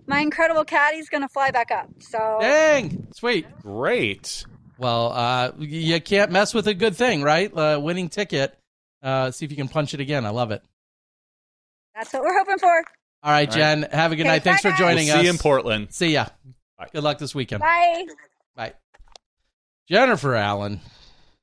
[0.08, 1.88] my incredible caddy's going to fly back up.
[2.00, 3.46] So Dang, sweet.
[3.62, 4.44] Great.
[4.78, 7.52] Well, uh, you can't mess with a good thing, right?
[7.56, 8.56] Uh, winning ticket.
[9.02, 10.24] Uh, see if you can punch it again.
[10.26, 10.62] I love it.
[11.94, 12.84] That's what we're hoping for.
[13.22, 13.82] All right, All Jen.
[13.82, 14.42] Have a good Okay, night.
[14.44, 14.78] Thanks bye, for guys.
[14.78, 15.20] joining We'll us.
[15.20, 15.92] see you in Portland.
[15.92, 16.26] See ya.
[16.78, 16.88] Bye.
[16.92, 17.60] Good luck this weekend.
[17.60, 18.04] Bye.
[18.54, 18.72] Bye.
[19.88, 20.80] Jennifer Allen.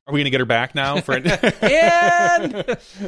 [0.07, 1.01] Are we going to get her back now?
[1.01, 1.13] For
[1.61, 2.55] And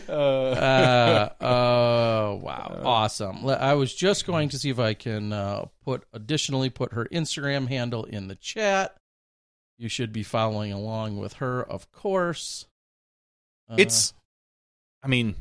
[0.09, 3.47] uh, uh, oh wow, awesome!
[3.47, 7.67] I was just going to see if I can uh, put additionally put her Instagram
[7.67, 8.95] handle in the chat.
[9.77, 12.65] You should be following along with her, of course.
[13.69, 14.13] Uh, it's,
[15.03, 15.35] I mean,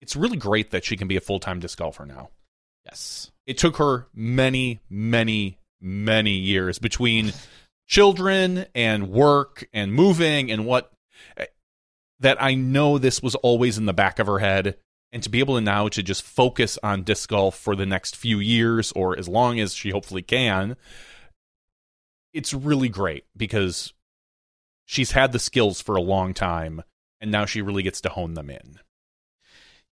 [0.00, 2.30] it's really great that she can be a full time disc golfer now.
[2.86, 7.32] yes, It took her many, many, many years between
[7.86, 10.91] children and work and moving and what
[11.36, 11.46] Eh,
[12.20, 14.76] that I know this was always in the back of her head.
[15.12, 18.16] And to be able to now to just focus on disc golf for the next
[18.16, 20.76] few years or as long as she hopefully can,
[22.32, 23.92] it's really great because
[24.86, 26.82] she's had the skills for a long time
[27.20, 28.78] and now she really gets to hone them in.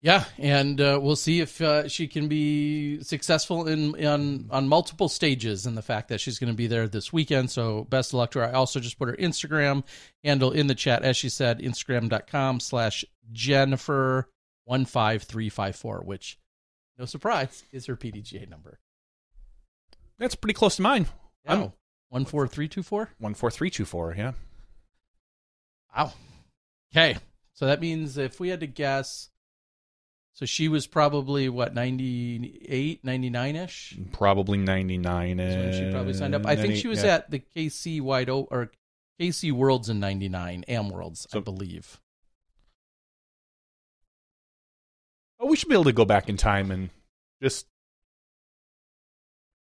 [0.02, 5.08] Yeah, and uh, we'll see if uh, she can be successful in on on multiple
[5.08, 5.66] stages.
[5.66, 8.30] And the fact that she's going to be there this weekend, so best of luck
[8.32, 8.46] to her.
[8.46, 9.84] I also just put her Instagram
[10.24, 14.28] handle in the chat, as she said, Instagram.com slash Jennifer
[14.64, 16.38] one five three five four, which
[16.98, 18.78] no surprise is her PDGA number.
[20.18, 21.06] That's pretty close to mine.
[21.46, 21.72] I'm- Oh,
[22.10, 23.06] one four three two four.
[23.20, 24.32] 14324, yeah.
[25.96, 26.12] Wow.
[26.94, 27.16] Okay.
[27.54, 29.28] So that means if we had to guess,
[30.40, 33.98] so she was probably what 98, 99 ish.
[34.10, 36.46] Probably 99 when she probably signed up.
[36.46, 37.16] I think she was yeah.
[37.16, 38.70] at the KC Wide O or
[39.20, 42.00] KC Worlds in '99, Am Worlds, I believe.
[45.38, 46.88] Oh, we should be able to go back in time and
[47.42, 47.66] just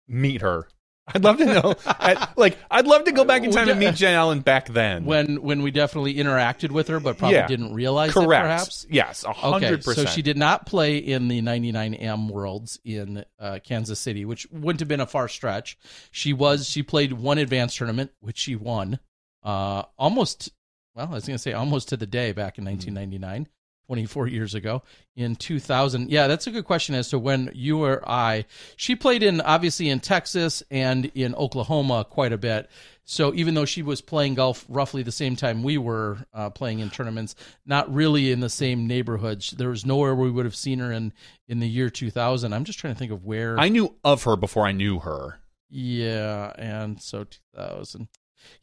[0.07, 0.69] meet her.
[1.07, 1.75] I'd love to know.
[1.85, 5.03] I, like, I'd love to go back in time and meet Jen Allen back then.
[5.05, 7.47] When when we definitely interacted with her, but probably Yeah.
[7.47, 8.43] didn't realize Correct.
[8.45, 8.47] it.
[8.47, 8.85] Perhaps.
[8.89, 10.09] Yes, a Okay, hundred so percent.
[10.09, 14.79] she did not play in the 99 M Worlds in uh, Kansas City, which wouldn't
[14.79, 15.77] have been a far stretch.
[16.11, 18.99] She was she played one advanced tournament, which she won,
[19.43, 20.49] uh, almost.
[20.95, 23.47] Well, I was going to say almost to the day back in 1999,
[23.91, 24.81] 24 years ago.
[25.17, 28.45] In 2000, yeah, that's a good question as to when you or I.
[28.77, 32.69] She played in obviously in Texas and in Oklahoma quite a bit.
[33.03, 36.79] So even though she was playing golf roughly the same time we were uh, playing
[36.79, 37.35] in tournaments,
[37.65, 41.11] not really in the same neighborhoods There was nowhere we would have seen her in
[41.49, 42.53] in the year 2000.
[42.53, 43.59] I'm just trying to think of where.
[43.59, 45.41] I knew of her before I knew her.
[45.69, 48.07] yeah, and so 2000.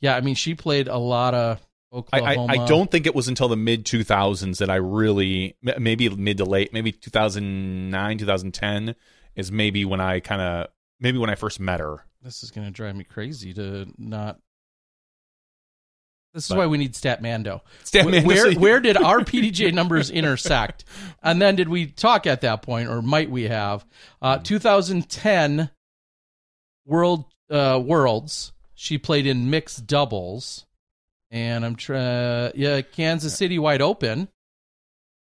[0.00, 1.60] Yeah, I mean she played a lot of
[1.92, 2.20] I.
[2.20, 6.38] I, I don't think it was until the mid 2000s that I really, maybe mid
[6.38, 8.94] to late, maybe 2009, 2010
[9.36, 10.66] is maybe when I kind of,
[11.00, 12.04] maybe when I first met her.
[12.22, 14.38] This is going to drive me crazy to not.
[16.34, 17.62] This is But- why we need Statmando.
[17.84, 20.84] Stat Wh- man, where where did our PDJ numbers intersect?
[21.22, 23.86] And then did we talk at that point, or might we have?
[24.20, 25.70] Uh, 2010
[26.84, 28.52] World uh, Worlds.
[28.74, 30.66] She played in mixed doubles,
[31.30, 32.52] and I'm trying.
[32.54, 34.28] Yeah, Kansas City Wide Open.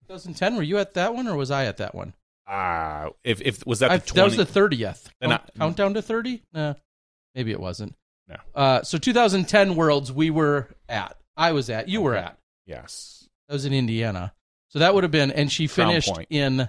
[0.08, 0.56] 2010.
[0.56, 2.14] Were you at that one, or was I at that one?
[2.48, 4.16] Ah, if, if, was that I, the 20?
[4.16, 5.10] that was the thirtieth.
[5.22, 6.44] I- countdown to thirty?
[6.54, 6.76] Nah,
[7.36, 7.94] maybe it wasn't.
[8.30, 8.36] No.
[8.56, 11.18] Uh, so 2010 Worlds we were at.
[11.36, 11.88] I was at.
[11.88, 12.38] You were at.
[12.66, 13.30] yes.
[13.48, 14.34] That was in Indiana.
[14.70, 16.68] So that would have been, and she finished in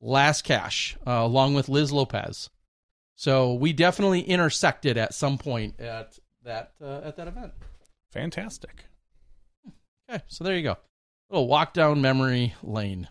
[0.00, 2.50] last cash uh, along with Liz Lopez.
[3.14, 7.52] So we definitely intersected at some point at that uh, at that event.
[8.14, 8.86] Fantastic.
[10.08, 10.76] Okay, so there you go.
[11.30, 13.08] little walk down memory lane.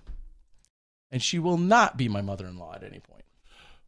[1.11, 3.23] And she will not be my mother-in-law at any point.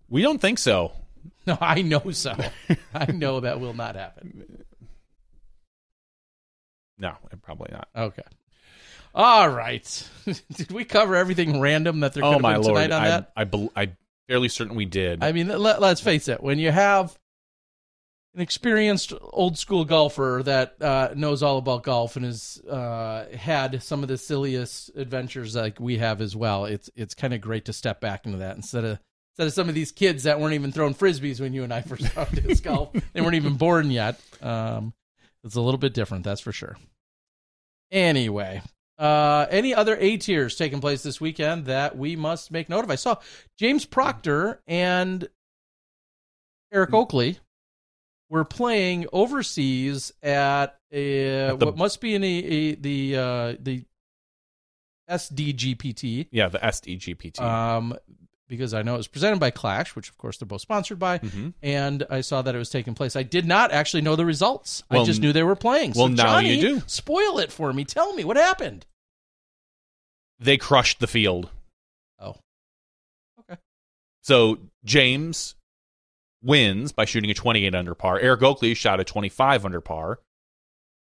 [0.10, 0.92] We don't think so.
[1.48, 2.36] No, I know so.
[2.94, 4.64] I know that will not happen.
[7.00, 7.88] No, probably not.
[7.96, 8.22] Okay.
[9.16, 10.10] All right.
[10.54, 12.76] Did we cover everything random that there oh, could Oh have my been lord!
[12.76, 13.32] tonight on I, that?
[13.36, 13.98] I, bel I'm
[14.28, 15.24] fairly certain we did.
[15.24, 16.44] I mean, let, let's face it.
[16.44, 17.18] When you have
[18.36, 23.82] an experienced old school golfer that uh, knows all about golf and has uh, had
[23.82, 27.66] some of the silliest adventures like we have as well, it's it's kind of great
[27.66, 29.00] to step back into that instead of
[29.34, 31.82] instead of some of these kids that weren't even throwing frisbees when you and I
[31.82, 32.90] first started disc golf.
[33.14, 34.20] They weren't even born yet.
[34.42, 34.94] Um,
[35.44, 36.76] it's a little bit different, that's for sure.
[37.92, 38.62] Anyway,
[38.98, 42.92] uh, any other A tiers taking place this weekend that we must make note of?
[42.92, 43.16] I saw
[43.58, 45.28] James Proctor and
[46.74, 47.40] Eric Oakley
[48.30, 53.56] were playing overseas at, a, At the- what must be in a, a the uh,
[53.60, 53.86] the
[55.10, 56.28] SDGPT.
[56.32, 57.40] yeah, the SDGPT.
[57.40, 57.96] Um,
[58.48, 61.18] because I know it was presented by Clash, which of course they're both sponsored by,
[61.20, 61.54] Mhm.
[61.64, 63.16] and I saw that it was taking place.
[63.16, 64.84] I did not actually know the results.
[64.90, 65.94] I just knew they were playing.
[65.96, 66.84] well, now Johnny, you do.
[66.88, 67.86] Spoil it for me.
[67.86, 68.86] Tell me what happened.
[70.40, 71.50] They crushed the field.
[72.20, 72.36] Oh,
[73.40, 73.60] Okay.
[74.22, 75.56] So James
[76.46, 78.20] wins by shooting a 28 under par.
[78.20, 80.20] Eric Oakley shot a 25 under par.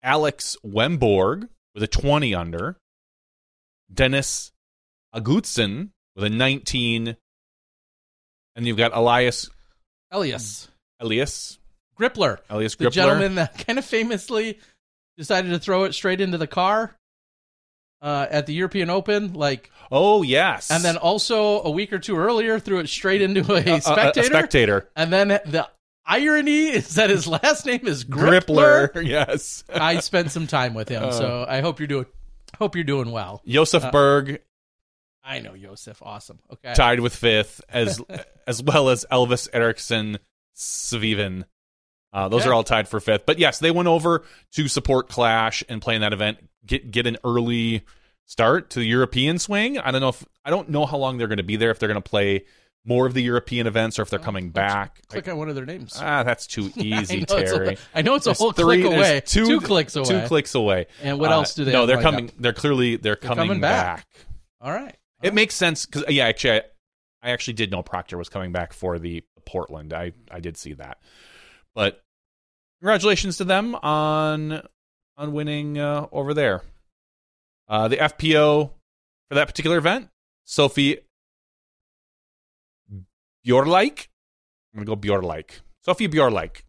[0.02, 2.76] Alex Wemborg with a 20 under.
[3.92, 4.52] Dennis
[5.14, 7.16] Agutson with a 19.
[8.56, 9.48] And you've got Elias
[10.10, 10.68] Elias
[11.00, 11.58] Elias
[11.98, 14.58] Grippler, Elias the gentleman that kind of famously
[15.16, 16.96] decided to throw it straight into the car
[18.02, 22.16] uh, at the European Open, like, Oh yes, and then also a week or two
[22.16, 24.20] earlier threw it straight into a A- a- spectator.
[24.20, 24.88] A, spectator.
[24.96, 25.68] And then the
[26.06, 28.90] irony is that his last name is Grippler.
[28.92, 29.06] Grippler.
[29.08, 29.64] Yes.
[29.72, 31.00] I spent some time with Uh.
[31.06, 32.06] him, so I hope you're doing.
[32.58, 33.42] Hope you're doing well.
[33.46, 34.40] Josef Uh, Berg
[35.24, 36.38] I know Josef, awesome.
[36.50, 38.00] Okay, tied with fifth, as
[38.46, 40.18] as well as Elvis Eriksson
[40.56, 41.44] Sviven.
[42.12, 42.50] Uh, those Okay.
[42.50, 43.26] are all tied for fifth.
[43.26, 46.38] But yes, they went over to support Clash and play in that event.
[46.66, 47.84] Get get an early
[48.24, 49.78] start to the European swing.
[49.78, 51.70] I don't know if I don't know how long they're going to be there.
[51.70, 52.44] If they're going to play
[52.84, 55.02] more of the European events or if they're coming back.
[55.08, 55.98] click on one of their names.
[56.00, 57.78] ah, that's too I easy, know it's a- Terry.
[57.94, 60.06] I know it's a There's whole three- click away, Two, two clicks away.
[60.08, 60.86] Two clicks away.
[61.02, 61.72] And what Uh, else do they?
[61.72, 62.28] No, have they're coming.
[62.28, 62.34] up?
[62.38, 63.96] They're clearly they're coming, coming back.
[63.96, 64.06] back.
[64.62, 64.96] All right.
[65.22, 66.62] It makes sense because yeah, actually, I,
[67.22, 69.92] I actually did know Proctor was coming back for the Portland.
[69.92, 70.98] I I did see that,
[71.78, 72.02] but
[72.80, 74.66] congratulations to them on
[75.16, 76.62] on winning uh, over there.
[77.68, 78.70] Uh, the FPO
[79.28, 80.08] for that particular event,
[80.44, 80.98] Sophie
[83.44, 84.10] Bjorlike.
[84.74, 85.60] I'm gonna go Bjorlike.
[85.84, 86.64] Sophie Bjorlike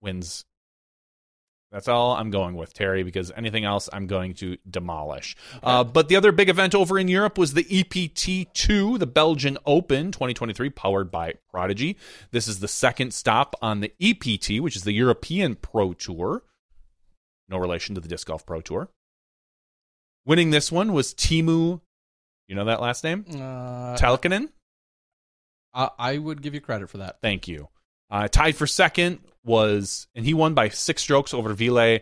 [0.00, 0.44] wins.
[1.70, 5.36] That's all I'm going with, Terry, because anything else I'm going to demolish.
[5.62, 10.10] Uh, but the other big event over in Europe was the EPT2, the Belgian Open
[10.10, 11.98] 2023, powered by Prodigy.
[12.30, 16.42] This is the second stop on the EPT, which is the European Pro Tour.
[17.50, 18.88] No relation to the Disc Golf Pro Tour.
[20.24, 21.80] Winning this one was Timu,
[22.48, 23.26] you know that last name?
[23.28, 24.48] Uh, Talkinen.
[25.74, 27.18] I would give you credit for that.
[27.22, 27.68] Thank you.
[28.10, 31.98] Uh, tied for second was, and he won by six strokes over Ville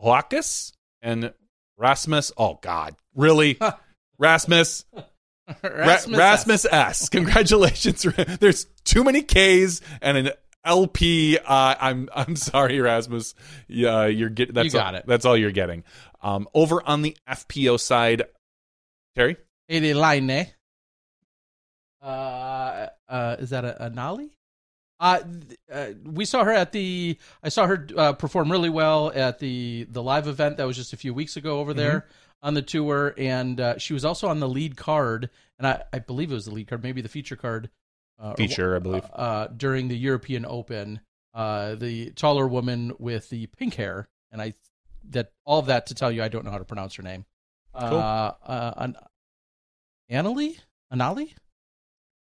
[0.00, 0.72] Hoakis
[1.02, 1.34] and
[1.76, 2.32] Rasmus.
[2.38, 2.96] Oh, God.
[3.14, 3.58] Really?
[4.18, 4.86] Rasmus.
[4.94, 5.04] Ra-
[5.62, 7.08] Rasmus, Rasmus S.
[7.10, 8.06] Congratulations.
[8.40, 10.30] There's too many K's and an
[10.64, 11.38] LP.
[11.38, 13.34] Uh, I'm I'm sorry, Rasmus.
[13.68, 15.06] Yeah, you're getting that's You got all, it.
[15.06, 15.84] That's all you're getting.
[16.22, 18.22] Um, over on the FPO side,
[19.14, 19.36] Terry.
[19.68, 20.46] Elaine.
[22.00, 24.30] Uh, uh, is that a, a Nali?
[25.00, 25.20] Uh,
[25.72, 27.18] uh, we saw her at the.
[27.42, 30.92] I saw her uh, perform really well at the the live event that was just
[30.92, 32.06] a few weeks ago over there
[32.42, 35.98] on the tour, and uh, she was also on the lead card, and I, I
[35.98, 37.70] believe it was the lead card, maybe the feature card.
[38.22, 39.04] Uh, or- Feature, I believe.
[39.12, 41.00] Uh, during the European Open,
[41.34, 44.54] uh, the taller woman with the pink hair, and I
[45.10, 47.24] that all of that to tell you I don't know how to pronounce her name.
[47.76, 47.98] Cool.
[47.98, 48.96] Uh, uh, an,
[50.10, 50.58] Annalie?
[50.92, 51.34] Anali?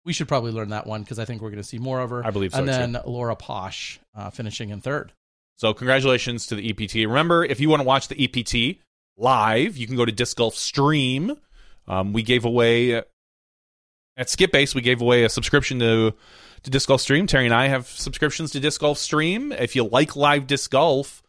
[0.09, 2.09] We should probably learn that one because I think we're going to see more of
[2.09, 2.25] her.
[2.25, 2.73] I believe so, And too.
[2.73, 5.13] then Laura Posh uh, finishing in third.
[5.57, 6.95] So congratulations to the EPT.
[7.07, 8.79] Remember, if you want to watch the EPT
[9.19, 11.37] live, you can go to Disc Golf Stream.
[11.87, 13.03] Um, we gave away
[14.17, 14.75] at Skip Base.
[14.75, 16.15] We gave away a subscription to
[16.63, 17.27] to Disc Golf Stream.
[17.27, 19.53] Terry and I have subscriptions to Disc Golf Stream.
[19.53, 21.23] If you like live disc golf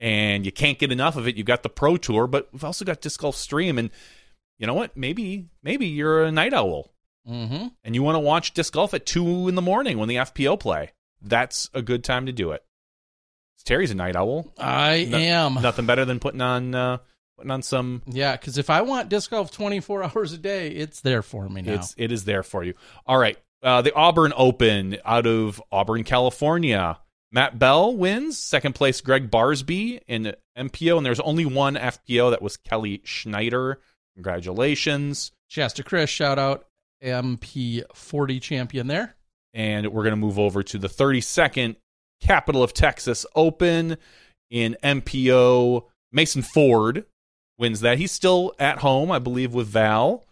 [0.00, 2.86] and you can't get enough of it, you've got the Pro Tour, but we've also
[2.86, 3.78] got Disc Golf Stream.
[3.78, 3.90] And
[4.58, 4.96] you know what?
[4.96, 6.88] Maybe maybe you're a night owl
[7.28, 7.68] Mm-hmm.
[7.84, 10.58] and you want to watch disc golf at two in the morning when the FPO
[10.58, 10.90] play.
[11.20, 12.64] That's a good time to do it.
[13.64, 14.52] Terry's a night owl.
[14.58, 15.54] I No- am.
[15.54, 16.98] Nothing better than putting on uh,
[17.36, 18.02] putting on some.
[18.06, 21.62] Yeah, because if I want disc golf 24 hours a day, it's there for me
[21.62, 21.74] now.
[21.74, 22.74] It's it is there for you.
[23.06, 26.98] All right, uh, the Auburn Open out of Auburn, California.
[27.30, 29.00] Matt Bell wins second place.
[29.00, 33.78] Greg Barsby in MPO, and there's only one FPO that was Kelly Schneider.
[34.16, 35.30] Congratulations!
[35.46, 36.66] Shasta Chris, shout out
[37.02, 39.14] MP40 champion there.
[39.54, 41.76] and we're going to move over to the 32nd
[42.20, 43.96] Capital of Texas Open
[44.50, 45.84] in MPO.
[46.12, 47.04] Mason Ford
[47.58, 47.98] wins that.
[47.98, 50.24] He's still at home, I believe, with Val,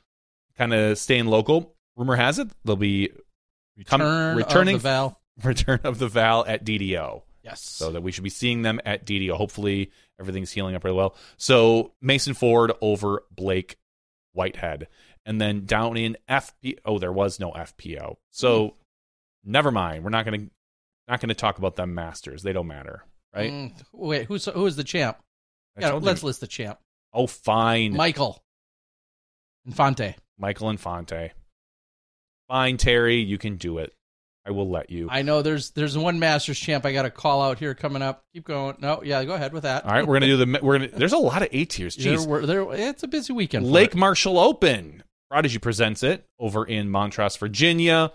[0.57, 1.75] kind of staying local.
[1.97, 3.11] Rumor has it they'll be
[3.87, 5.21] come- Turn returning of the Val.
[5.43, 7.23] return of the Val at DDO.
[7.43, 7.61] Yes.
[7.63, 9.33] So that we should be seeing them at DDO.
[9.33, 9.91] Hopefully
[10.21, 11.17] everything's healing up really well.
[11.39, 13.77] So Mason Ford over Blake
[14.35, 14.87] Whitehead.
[15.27, 18.17] And then down in FP oh, there was no FPO.
[18.31, 18.75] So
[19.45, 20.03] never mind.
[20.05, 20.47] We're not gonna
[21.09, 22.43] not gonna talk about them masters.
[22.43, 23.05] They don't matter.
[23.35, 23.53] Right?
[23.53, 25.19] Mm, wait, who's who is the champ?
[25.77, 26.27] I Yeah, let's you.
[26.27, 26.79] list the champ.
[27.13, 27.95] Oh fine.
[27.95, 28.43] Michael
[29.67, 30.17] Infante.
[30.39, 31.33] Michael Infante.
[32.49, 33.93] Fine, Terry, you can do it.
[34.45, 35.07] I will let you.
[35.11, 38.25] I know there's there's one Masters champ I got to call out here coming up.
[38.33, 38.77] Keep going.
[38.81, 39.85] No, yeah, go ahead with that.
[39.85, 41.97] All right, we're gonna do the we're gonna there's a lot of A tiers.
[41.97, 42.27] Jeez.
[42.27, 43.67] we're- there, it's a busy weekend.
[43.67, 43.97] Lake it.
[43.97, 45.03] Marshall Open.
[45.31, 48.13] Prodigy presents it over in Montrose, Virginia.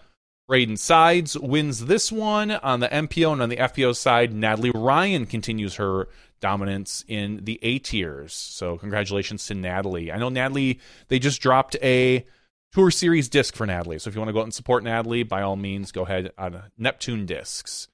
[0.49, 4.33] Braden Sides wins this one on the MPO and on the FPO side.
[4.33, 6.09] Natalie Ryan continues her
[6.41, 8.33] dominance in the A tiers.
[8.33, 10.11] So congratulations to Natalie.
[10.11, 12.25] I know Natalie they just dropped a
[12.73, 13.97] tour series disc for Natalie.
[13.97, 16.31] So if you want to go out and support Natalie, by all means, go ahead
[16.37, 17.87] on Neptune discs.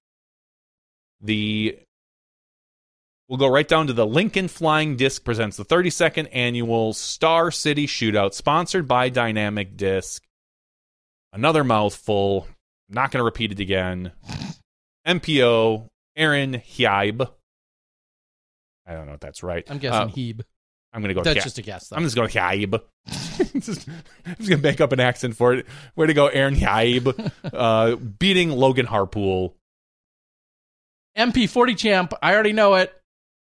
[1.21, 1.77] The
[3.31, 7.87] We'll go right down to the Lincoln Flying Disc presents the 32nd annual Star City
[7.87, 10.21] Shootout, sponsored by Dynamic Disc.
[11.31, 12.45] Another mouthful.
[12.89, 14.11] Not going to repeat it again.
[15.07, 15.87] MPO,
[16.17, 17.25] Aaron Hyaib.
[18.85, 19.65] I don't know if that's right.
[19.69, 20.41] I'm guessing Uh, Hebe.
[20.91, 21.23] I'm going to go.
[21.23, 21.95] That's just a guess, though.
[21.95, 22.81] I'm just going Hyaib.
[23.61, 23.87] just,
[24.25, 25.67] I'm just going to make up an accent for it.
[25.95, 27.31] Way to go, Aaron Hyaib.
[27.53, 29.53] uh, beating Logan Harpool.
[31.17, 32.13] MP40 champ.
[32.21, 32.93] I already know it.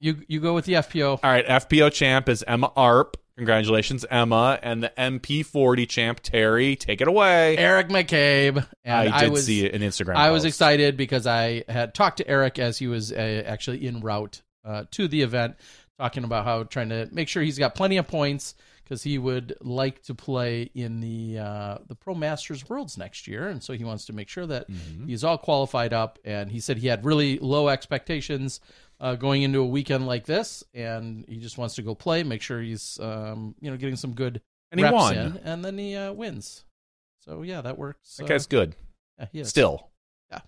[0.00, 1.20] You you go with the FPO.
[1.22, 3.16] All right, FPO champ is Emma Arp.
[3.36, 4.58] Congratulations, Emma.
[4.62, 6.74] And the MP40 champ, Terry.
[6.76, 7.56] Take it away.
[7.56, 8.66] Eric McCabe.
[8.84, 10.16] And I did was, see an Instagram.
[10.16, 14.00] I was excited because I had talked to Eric as he was uh, actually en
[14.00, 15.54] route uh, to the event,
[15.98, 19.54] talking about how trying to make sure he's got plenty of points because he would
[19.60, 23.84] like to play in the uh, the Pro Masters Worlds next year, and so he
[23.84, 25.06] wants to make sure that Mm-hmm.
[25.06, 26.18] he's all qualified up.
[26.24, 28.60] And he said he had really low expectations
[29.00, 32.42] uh, going into a weekend like this, and he just wants to go play, make
[32.42, 35.16] sure he's um, you know getting some good And he reps won.
[35.16, 36.64] in, and then he uh, wins.
[37.20, 38.16] So yeah, that works.
[38.16, 38.74] That uh, guy's good.
[39.18, 39.48] yeah, he is.
[39.48, 39.90] Still.
[40.30, 40.40] Yeah.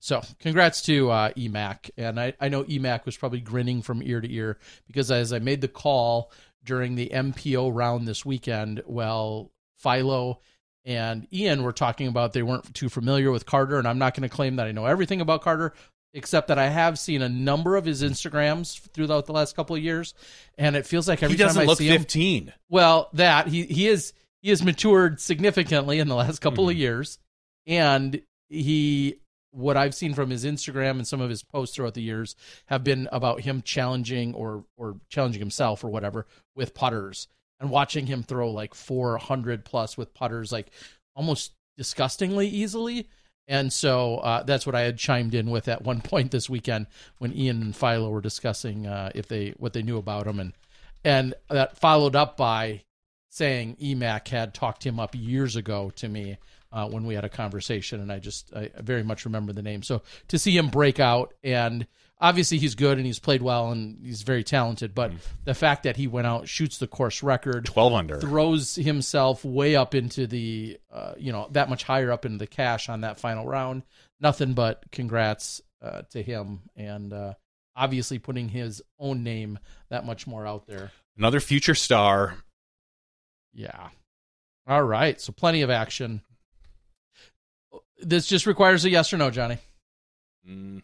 [0.00, 1.90] So congrats to uh, EMAC.
[1.96, 5.38] And I, I know EMAC was probably grinning from ear to ear because as I
[5.38, 6.30] made the call
[6.64, 10.40] during the MPO round this weekend, well, Philo
[10.84, 13.78] and Ian were talking about they weren't too familiar with Carter.
[13.78, 15.72] And I'm not going to claim that I know everything about Carter,
[16.16, 19.82] except that I have seen a number of his Instagrams throughout the last couple of
[19.82, 20.14] years.
[20.58, 22.52] And it feels like every he doesn't time I look see him, 15.
[22.68, 24.12] well, that he he is
[24.42, 26.78] he has matured significantly in the last couple of Mhm.
[26.78, 27.18] years,
[27.66, 29.20] and he
[29.52, 32.36] what I've seen from his Instagram and some of his posts throughout the years
[32.66, 37.28] have been about him challenging or or challenging himself or whatever with putters
[37.60, 40.70] and watching him throw like 400 plus with putters like
[41.14, 43.08] almost disgustingly easily.
[43.48, 46.86] And so uh, that's what I had chimed in with at one point this weekend
[47.18, 50.52] when Ian and Philo were discussing uh, if they what they knew about him, and
[51.04, 52.82] and that followed up by
[53.30, 56.38] saying EMAC had talked him up years ago to me
[56.72, 59.82] uh, when we had a conversation, and I just I very much remember the name.
[59.82, 61.86] So to see him break out, and
[62.20, 65.12] obviously he's good and he's played well and he's very talented, but
[65.44, 68.20] the fact that he went out shoots the course record, 12 under.
[68.20, 72.46] throws himself way up into the uh, you know that much higher up into the
[72.46, 73.82] cash on that final round.
[74.20, 77.34] Nothing but congrats uh, to him, and uh,
[77.74, 79.58] obviously putting his own name
[79.90, 80.90] that much more out there.
[81.18, 82.36] Another future star.
[83.52, 83.88] Yeah.
[84.66, 85.20] All right.
[85.20, 86.22] So plenty of action.
[88.00, 89.58] This just requires a yes or no, Johnny.
[90.48, 90.82] Mm,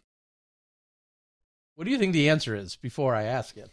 [1.74, 3.70] What do you think the answer is before I ask it?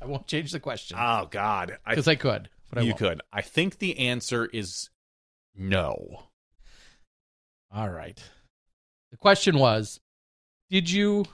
[0.00, 1.76] I won't change the question Oh, God.
[1.84, 2.98] I, because I, could, but I you won't.
[2.98, 3.20] could.
[3.32, 4.90] I think the answer is
[5.56, 6.24] no.
[7.74, 8.22] All right.
[9.10, 9.98] The question was,
[10.70, 11.24] did you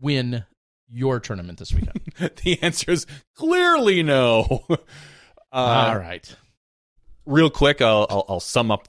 [0.00, 0.44] win
[0.88, 2.00] your tournament this weekend?
[2.44, 4.64] the answer is clearly no.
[4.70, 4.76] uh,
[5.52, 6.34] All right.
[7.26, 8.86] real quick, I'll, I'll, I'll sum up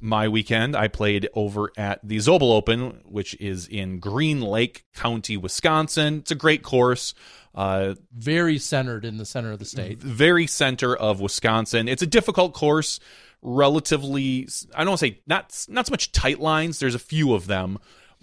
[0.00, 0.76] my weekend.
[0.76, 6.18] I played over at the Zobel Open, which is in Green Lake County, Wisconsin.
[6.18, 7.14] It's a great course.
[7.54, 9.98] Uh, Very centered in the center of the state.
[10.00, 11.86] very center of Wisconsin.
[11.88, 12.98] It's a difficult course,
[13.42, 14.48] relatively.
[14.74, 16.78] I don't want to say not not so much tight lines.
[16.78, 17.78] There's a few of them,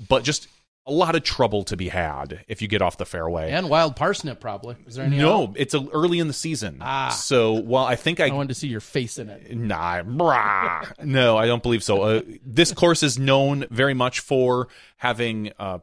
[0.10, 0.48] but just
[0.92, 3.52] a lot of trouble to be had if you get off the fairway.
[3.52, 4.76] And wild parsnip, probably.
[4.86, 5.18] Is there any?
[5.18, 5.54] no, out?
[5.56, 6.80] it's a, early in the season.
[6.82, 7.10] Ah.
[7.10, 9.56] So while I think I I wanted to see your face in it.
[9.56, 11.04] Nah, brah.
[11.04, 12.02] no, I don't believe so.
[12.02, 15.52] Uh, this course is known very much for having.
[15.58, 15.80] Uh,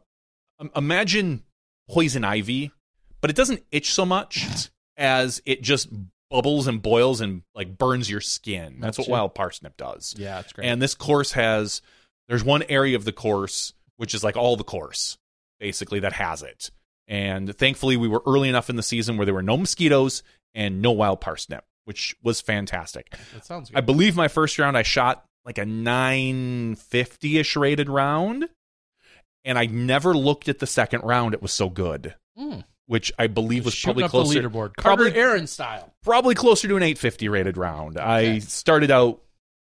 [0.76, 1.42] imagine
[1.88, 2.70] poison ivy,
[3.20, 5.88] but it doesn't itch so much as it just
[6.30, 8.76] bubbles and boils and like burns your skin.
[8.80, 9.12] That's what Gotcha.
[9.12, 10.14] wild parsnip does.
[10.18, 10.66] Yeah, it's great.
[10.66, 11.80] And this course has.
[12.28, 15.18] There's one area of the course which is like all the course,
[15.60, 16.70] basically that has it.
[17.06, 20.22] And thankfully, we were early enough in the season where there were no mosquitoes
[20.54, 23.10] and no wild parsnip, which was fantastic.
[23.34, 28.48] that sounds I believe my first round I shot like a 950 ish rated round,
[29.44, 31.34] and I never looked at the second round.
[31.34, 32.64] It was so good, Mm.
[32.86, 34.74] which I believe was probably up closer, the leaderboard.
[34.76, 35.94] probably- Aaron style.
[36.02, 37.98] probably closer to an 850 rated round.
[37.98, 39.22] I started out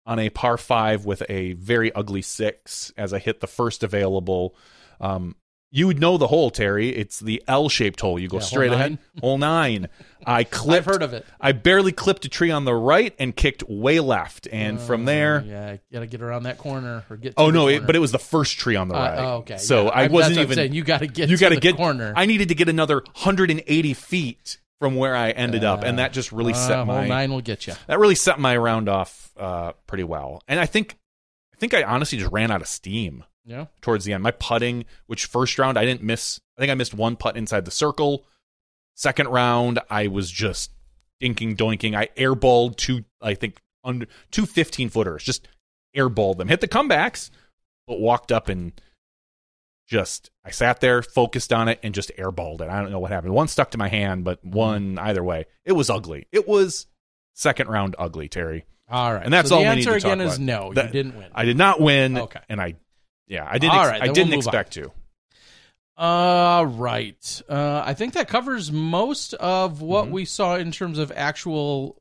[0.07, 4.55] on a par five with a very ugly six as I hit the first available.
[5.01, 5.37] Um,
[5.73, 6.91] You would know the hole, Terry.
[6.91, 8.19] It's the L-shaped hole.
[8.19, 8.93] You go Yeah, hole straight ahead.
[8.93, 8.99] nine.
[9.20, 9.89] Hole nine.
[10.24, 10.87] I clipped.
[10.87, 11.27] I've heard of it.
[11.41, 15.43] I barely clipped a tree on the right and kicked way left, and from there.
[15.47, 17.35] Yeah, you gotta get around that corner or get.
[17.37, 17.66] Oh no!
[17.69, 19.19] It, but it was the first tree on the Uh, right.
[19.19, 19.59] oh, okay.
[19.59, 19.91] So yeah.
[19.91, 20.57] I I'm- wasn't that's what I'm even.
[20.57, 20.73] saying.
[20.73, 21.28] You got to get.
[21.28, 22.12] you got to the get corner.
[22.16, 26.32] I needed to get another 180 feet from where I ended up, and that just
[26.32, 27.74] really Uh, set my nine will get you.
[27.86, 30.43] that really set my round off uh, pretty well.
[30.48, 30.97] And I think
[31.55, 33.66] I think I honestly just ran out of steam Yeah.
[33.81, 34.23] towards the end.
[34.23, 36.40] My putting, which first round I didn't miss.
[36.59, 38.27] I think I missed one putt inside the circle.
[38.94, 40.70] Second round, I was just
[41.23, 41.94] dinking doinking.
[41.94, 45.23] I airballed two, I think, under two 15 footers.
[45.24, 45.48] Just
[45.97, 46.48] airballed them.
[46.48, 47.31] Hit the comebacks,
[47.86, 48.73] but walked up and
[49.87, 52.69] just I sat there, focused on it, and just airballed it.
[52.69, 53.33] I don't know what happened.
[53.35, 55.47] One stuck to my hand, but one either way.
[55.65, 56.27] It was ugly.
[56.33, 56.87] It was
[57.35, 58.65] second round ugly, Terry.
[58.89, 59.25] All right.
[59.25, 60.45] And that's so all the we need answer to talk again is about.
[60.45, 60.73] no.
[60.75, 61.29] That- you didn't win.
[61.35, 62.19] I did not win.
[62.19, 62.41] Okay.
[62.49, 62.75] And I,
[63.27, 63.77] yeah, I didn't.
[63.77, 64.39] Ex- right, I didn't we'll move on.
[64.39, 64.93] expect to.
[65.97, 67.43] All right.
[67.49, 70.11] Uh, I think that covers most of what Mhm.
[70.11, 72.01] we saw in terms of actual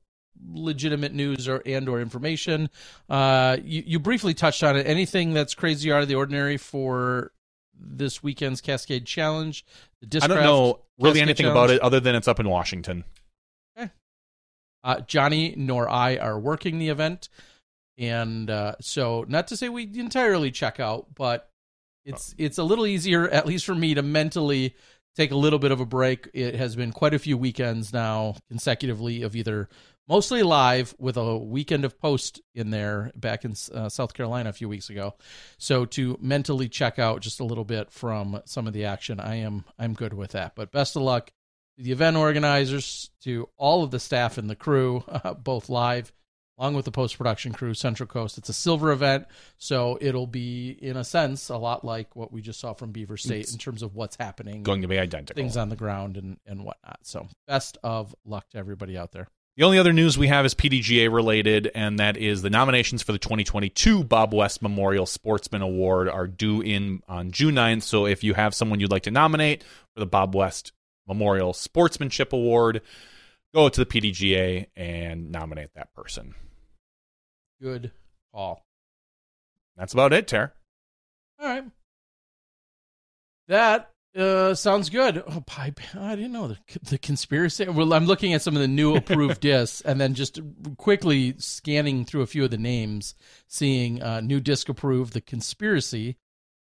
[0.53, 2.69] legitimate news or and or information.
[3.09, 4.85] Uh, you, you briefly touched on it.
[4.85, 7.31] Anything that's crazy out of the ordinary for
[7.79, 9.65] this weekend's Cascade Challenge?
[10.01, 11.71] The I don't know really Cascade anything Challenge?
[11.71, 13.03] about it other than it's up in Washington.
[14.85, 17.29] Uh, Johnny nor I are working the event,
[17.97, 21.49] and uh, so not to say we entirely check out, but
[22.05, 24.75] it's it's a little easier, at least for me, to mentally
[25.15, 26.29] take a little bit of a break.
[26.35, 29.69] It has been quite a few weekends now consecutively of either
[30.07, 34.53] mostly live with a weekend of post in there back in uh, South Carolina a
[34.53, 35.15] few weeks ago.
[35.57, 39.35] So to mentally check out just a little bit from some of the action, I
[39.37, 40.55] am I'm good with that.
[40.55, 41.31] But best of luck
[41.77, 46.11] to the event organizers, to all of the staff and the crew, uh, both live
[46.57, 48.37] along with the post production crew, Central Coast.
[48.37, 49.25] It's a silver event,
[49.57, 53.17] so it'll be in a sense a lot like what we just saw from Beaver
[53.17, 55.35] State It's in terms of what's happening, Going to be identical.
[55.35, 56.99] things on the ground and and whatnot.
[57.01, 59.27] So best of luck to everybody out there.
[59.57, 63.13] The only other news we have is PDGA related, and that is the nominations for
[63.13, 67.83] the 2022 Bob West Memorial Sportsman Award are due in on June 9th.
[67.83, 69.63] So if you have someone you'd like to nominate
[69.93, 70.73] for the Bob West
[71.07, 72.81] Memorial Sportsmanship Award,
[73.53, 76.35] go to the PDGA and nominate that person.
[77.61, 77.91] Good
[78.33, 78.65] call.
[79.77, 80.51] That's about it, Ter.
[81.39, 81.63] All right.
[83.47, 85.23] That uh, sounds good.
[85.27, 85.79] Oh, pipe.
[85.95, 86.57] I didn't know the,
[86.89, 87.67] the conspiracy.
[87.67, 90.39] Well, I'm looking at some of the new approved discs and then just
[90.77, 93.15] quickly scanning through a few of the names,
[93.47, 96.17] seeing uh, new disc approved, the conspiracy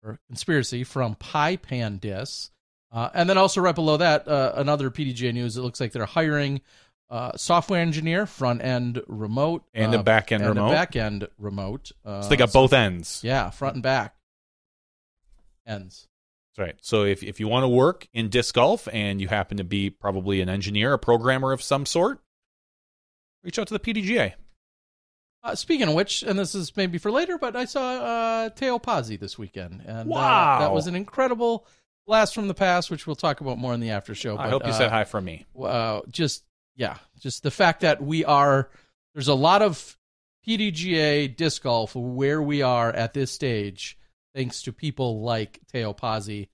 [0.03, 2.51] or conspiracy from Pie Pan Discs.
[2.91, 5.57] Uh, and then also right below that, uh, another PDGA news.
[5.57, 6.61] It looks like they're hiring
[7.09, 10.71] uh, software engineer, front end remote, And a uh, back end remote.
[10.71, 11.91] back end remote.
[12.05, 13.21] Uh, So they got both ends.
[13.23, 14.15] yeah, front and back
[15.65, 16.07] ends.
[16.57, 16.75] That's right.
[16.81, 19.89] So if, if you want to work in disc golf and you happen to be
[19.89, 22.19] probably an engineer, a programmer of some sort,
[23.43, 24.34] reach out to the PDGA.
[25.43, 28.79] Uh, speaking of which, and this is maybe for later, but I saw uh, Teo
[28.79, 31.65] Pazzi this weekend, and uh, that was an incredible
[32.07, 34.35] blast from the past, which we'll talk about more in the after show.
[34.35, 35.45] But, I hope you uh, said hi from me.
[35.61, 36.43] uh, just
[36.75, 38.69] yeah, just the fact that we are
[39.13, 39.95] there's a lot of
[40.45, 43.96] PDGA disc golf where we are at this stage,
[44.38, 46.49] thanks to people like Teo Pazzi,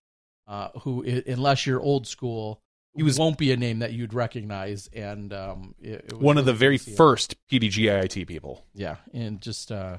[0.48, 2.62] uh, who i- unless you're old school,
[2.96, 6.38] He was- won't be a name that you'd recognize, and um, it, it was One
[6.38, 6.98] of the very good to see him.
[6.98, 8.66] first PDGA IT people.
[8.74, 9.98] yeah, and just uh,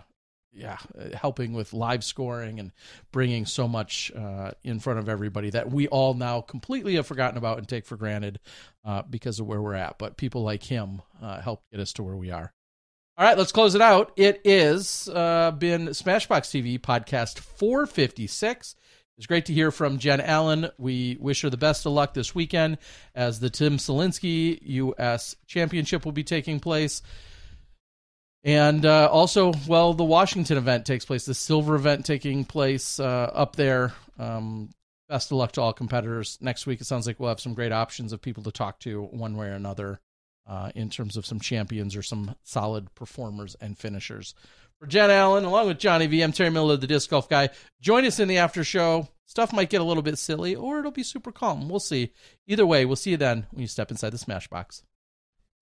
[0.52, 0.78] yeah,
[1.15, 2.70] helping with live scoring and
[3.12, 7.36] bringing so much uh, in front of everybody that we all now completely have forgotten
[7.36, 8.39] about and take for granted
[8.85, 9.98] uh, because of where we're at.
[9.98, 12.52] But people like him uh, helped get us to where we are.
[13.16, 14.11] All right, let's close it out.
[14.16, 18.74] It is uh, been SmashBoxx TV podcast 456.
[19.16, 20.69] It's great to hear from Jen Allen.
[20.78, 22.78] We wish her the best of luck this weekend
[23.15, 25.36] as the Tim Selinske U.S.
[25.47, 27.03] Championship will be taking place.
[28.43, 33.31] And uh, also, well, the Washington event takes place, the silver event taking place uh,
[33.32, 33.93] up there.
[34.19, 34.70] Um,
[35.09, 36.36] best of luck to all competitors.
[36.41, 39.05] Next week, it sounds like we'll have some great options of people to talk to
[39.05, 40.01] one way or another
[40.46, 44.34] uh, in terms of some champions or some solid performers and finishers.
[44.78, 47.50] For Jen Allen, along with Johnny V, I'm Terry Miller, the disc golf guy.
[47.80, 49.08] Join us in the after show.
[49.26, 51.68] Stuff might get a little bit silly, or it'll be super calm.
[51.68, 52.12] We'll see.
[52.46, 54.82] Either way, we'll see you then when you step inside the SmashBoxx.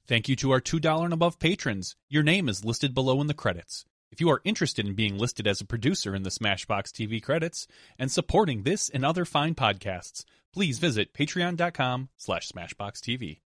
[0.09, 1.95] Thank you to our $2 and above patrons.
[2.09, 3.85] Your name is listed below in the credits.
[4.11, 7.67] If you are interested in being listed as a producer in the SmashBoxx TV credits
[7.99, 13.42] and supporting this and other fine podcasts, please visit patreon.com slash smashboxxtv.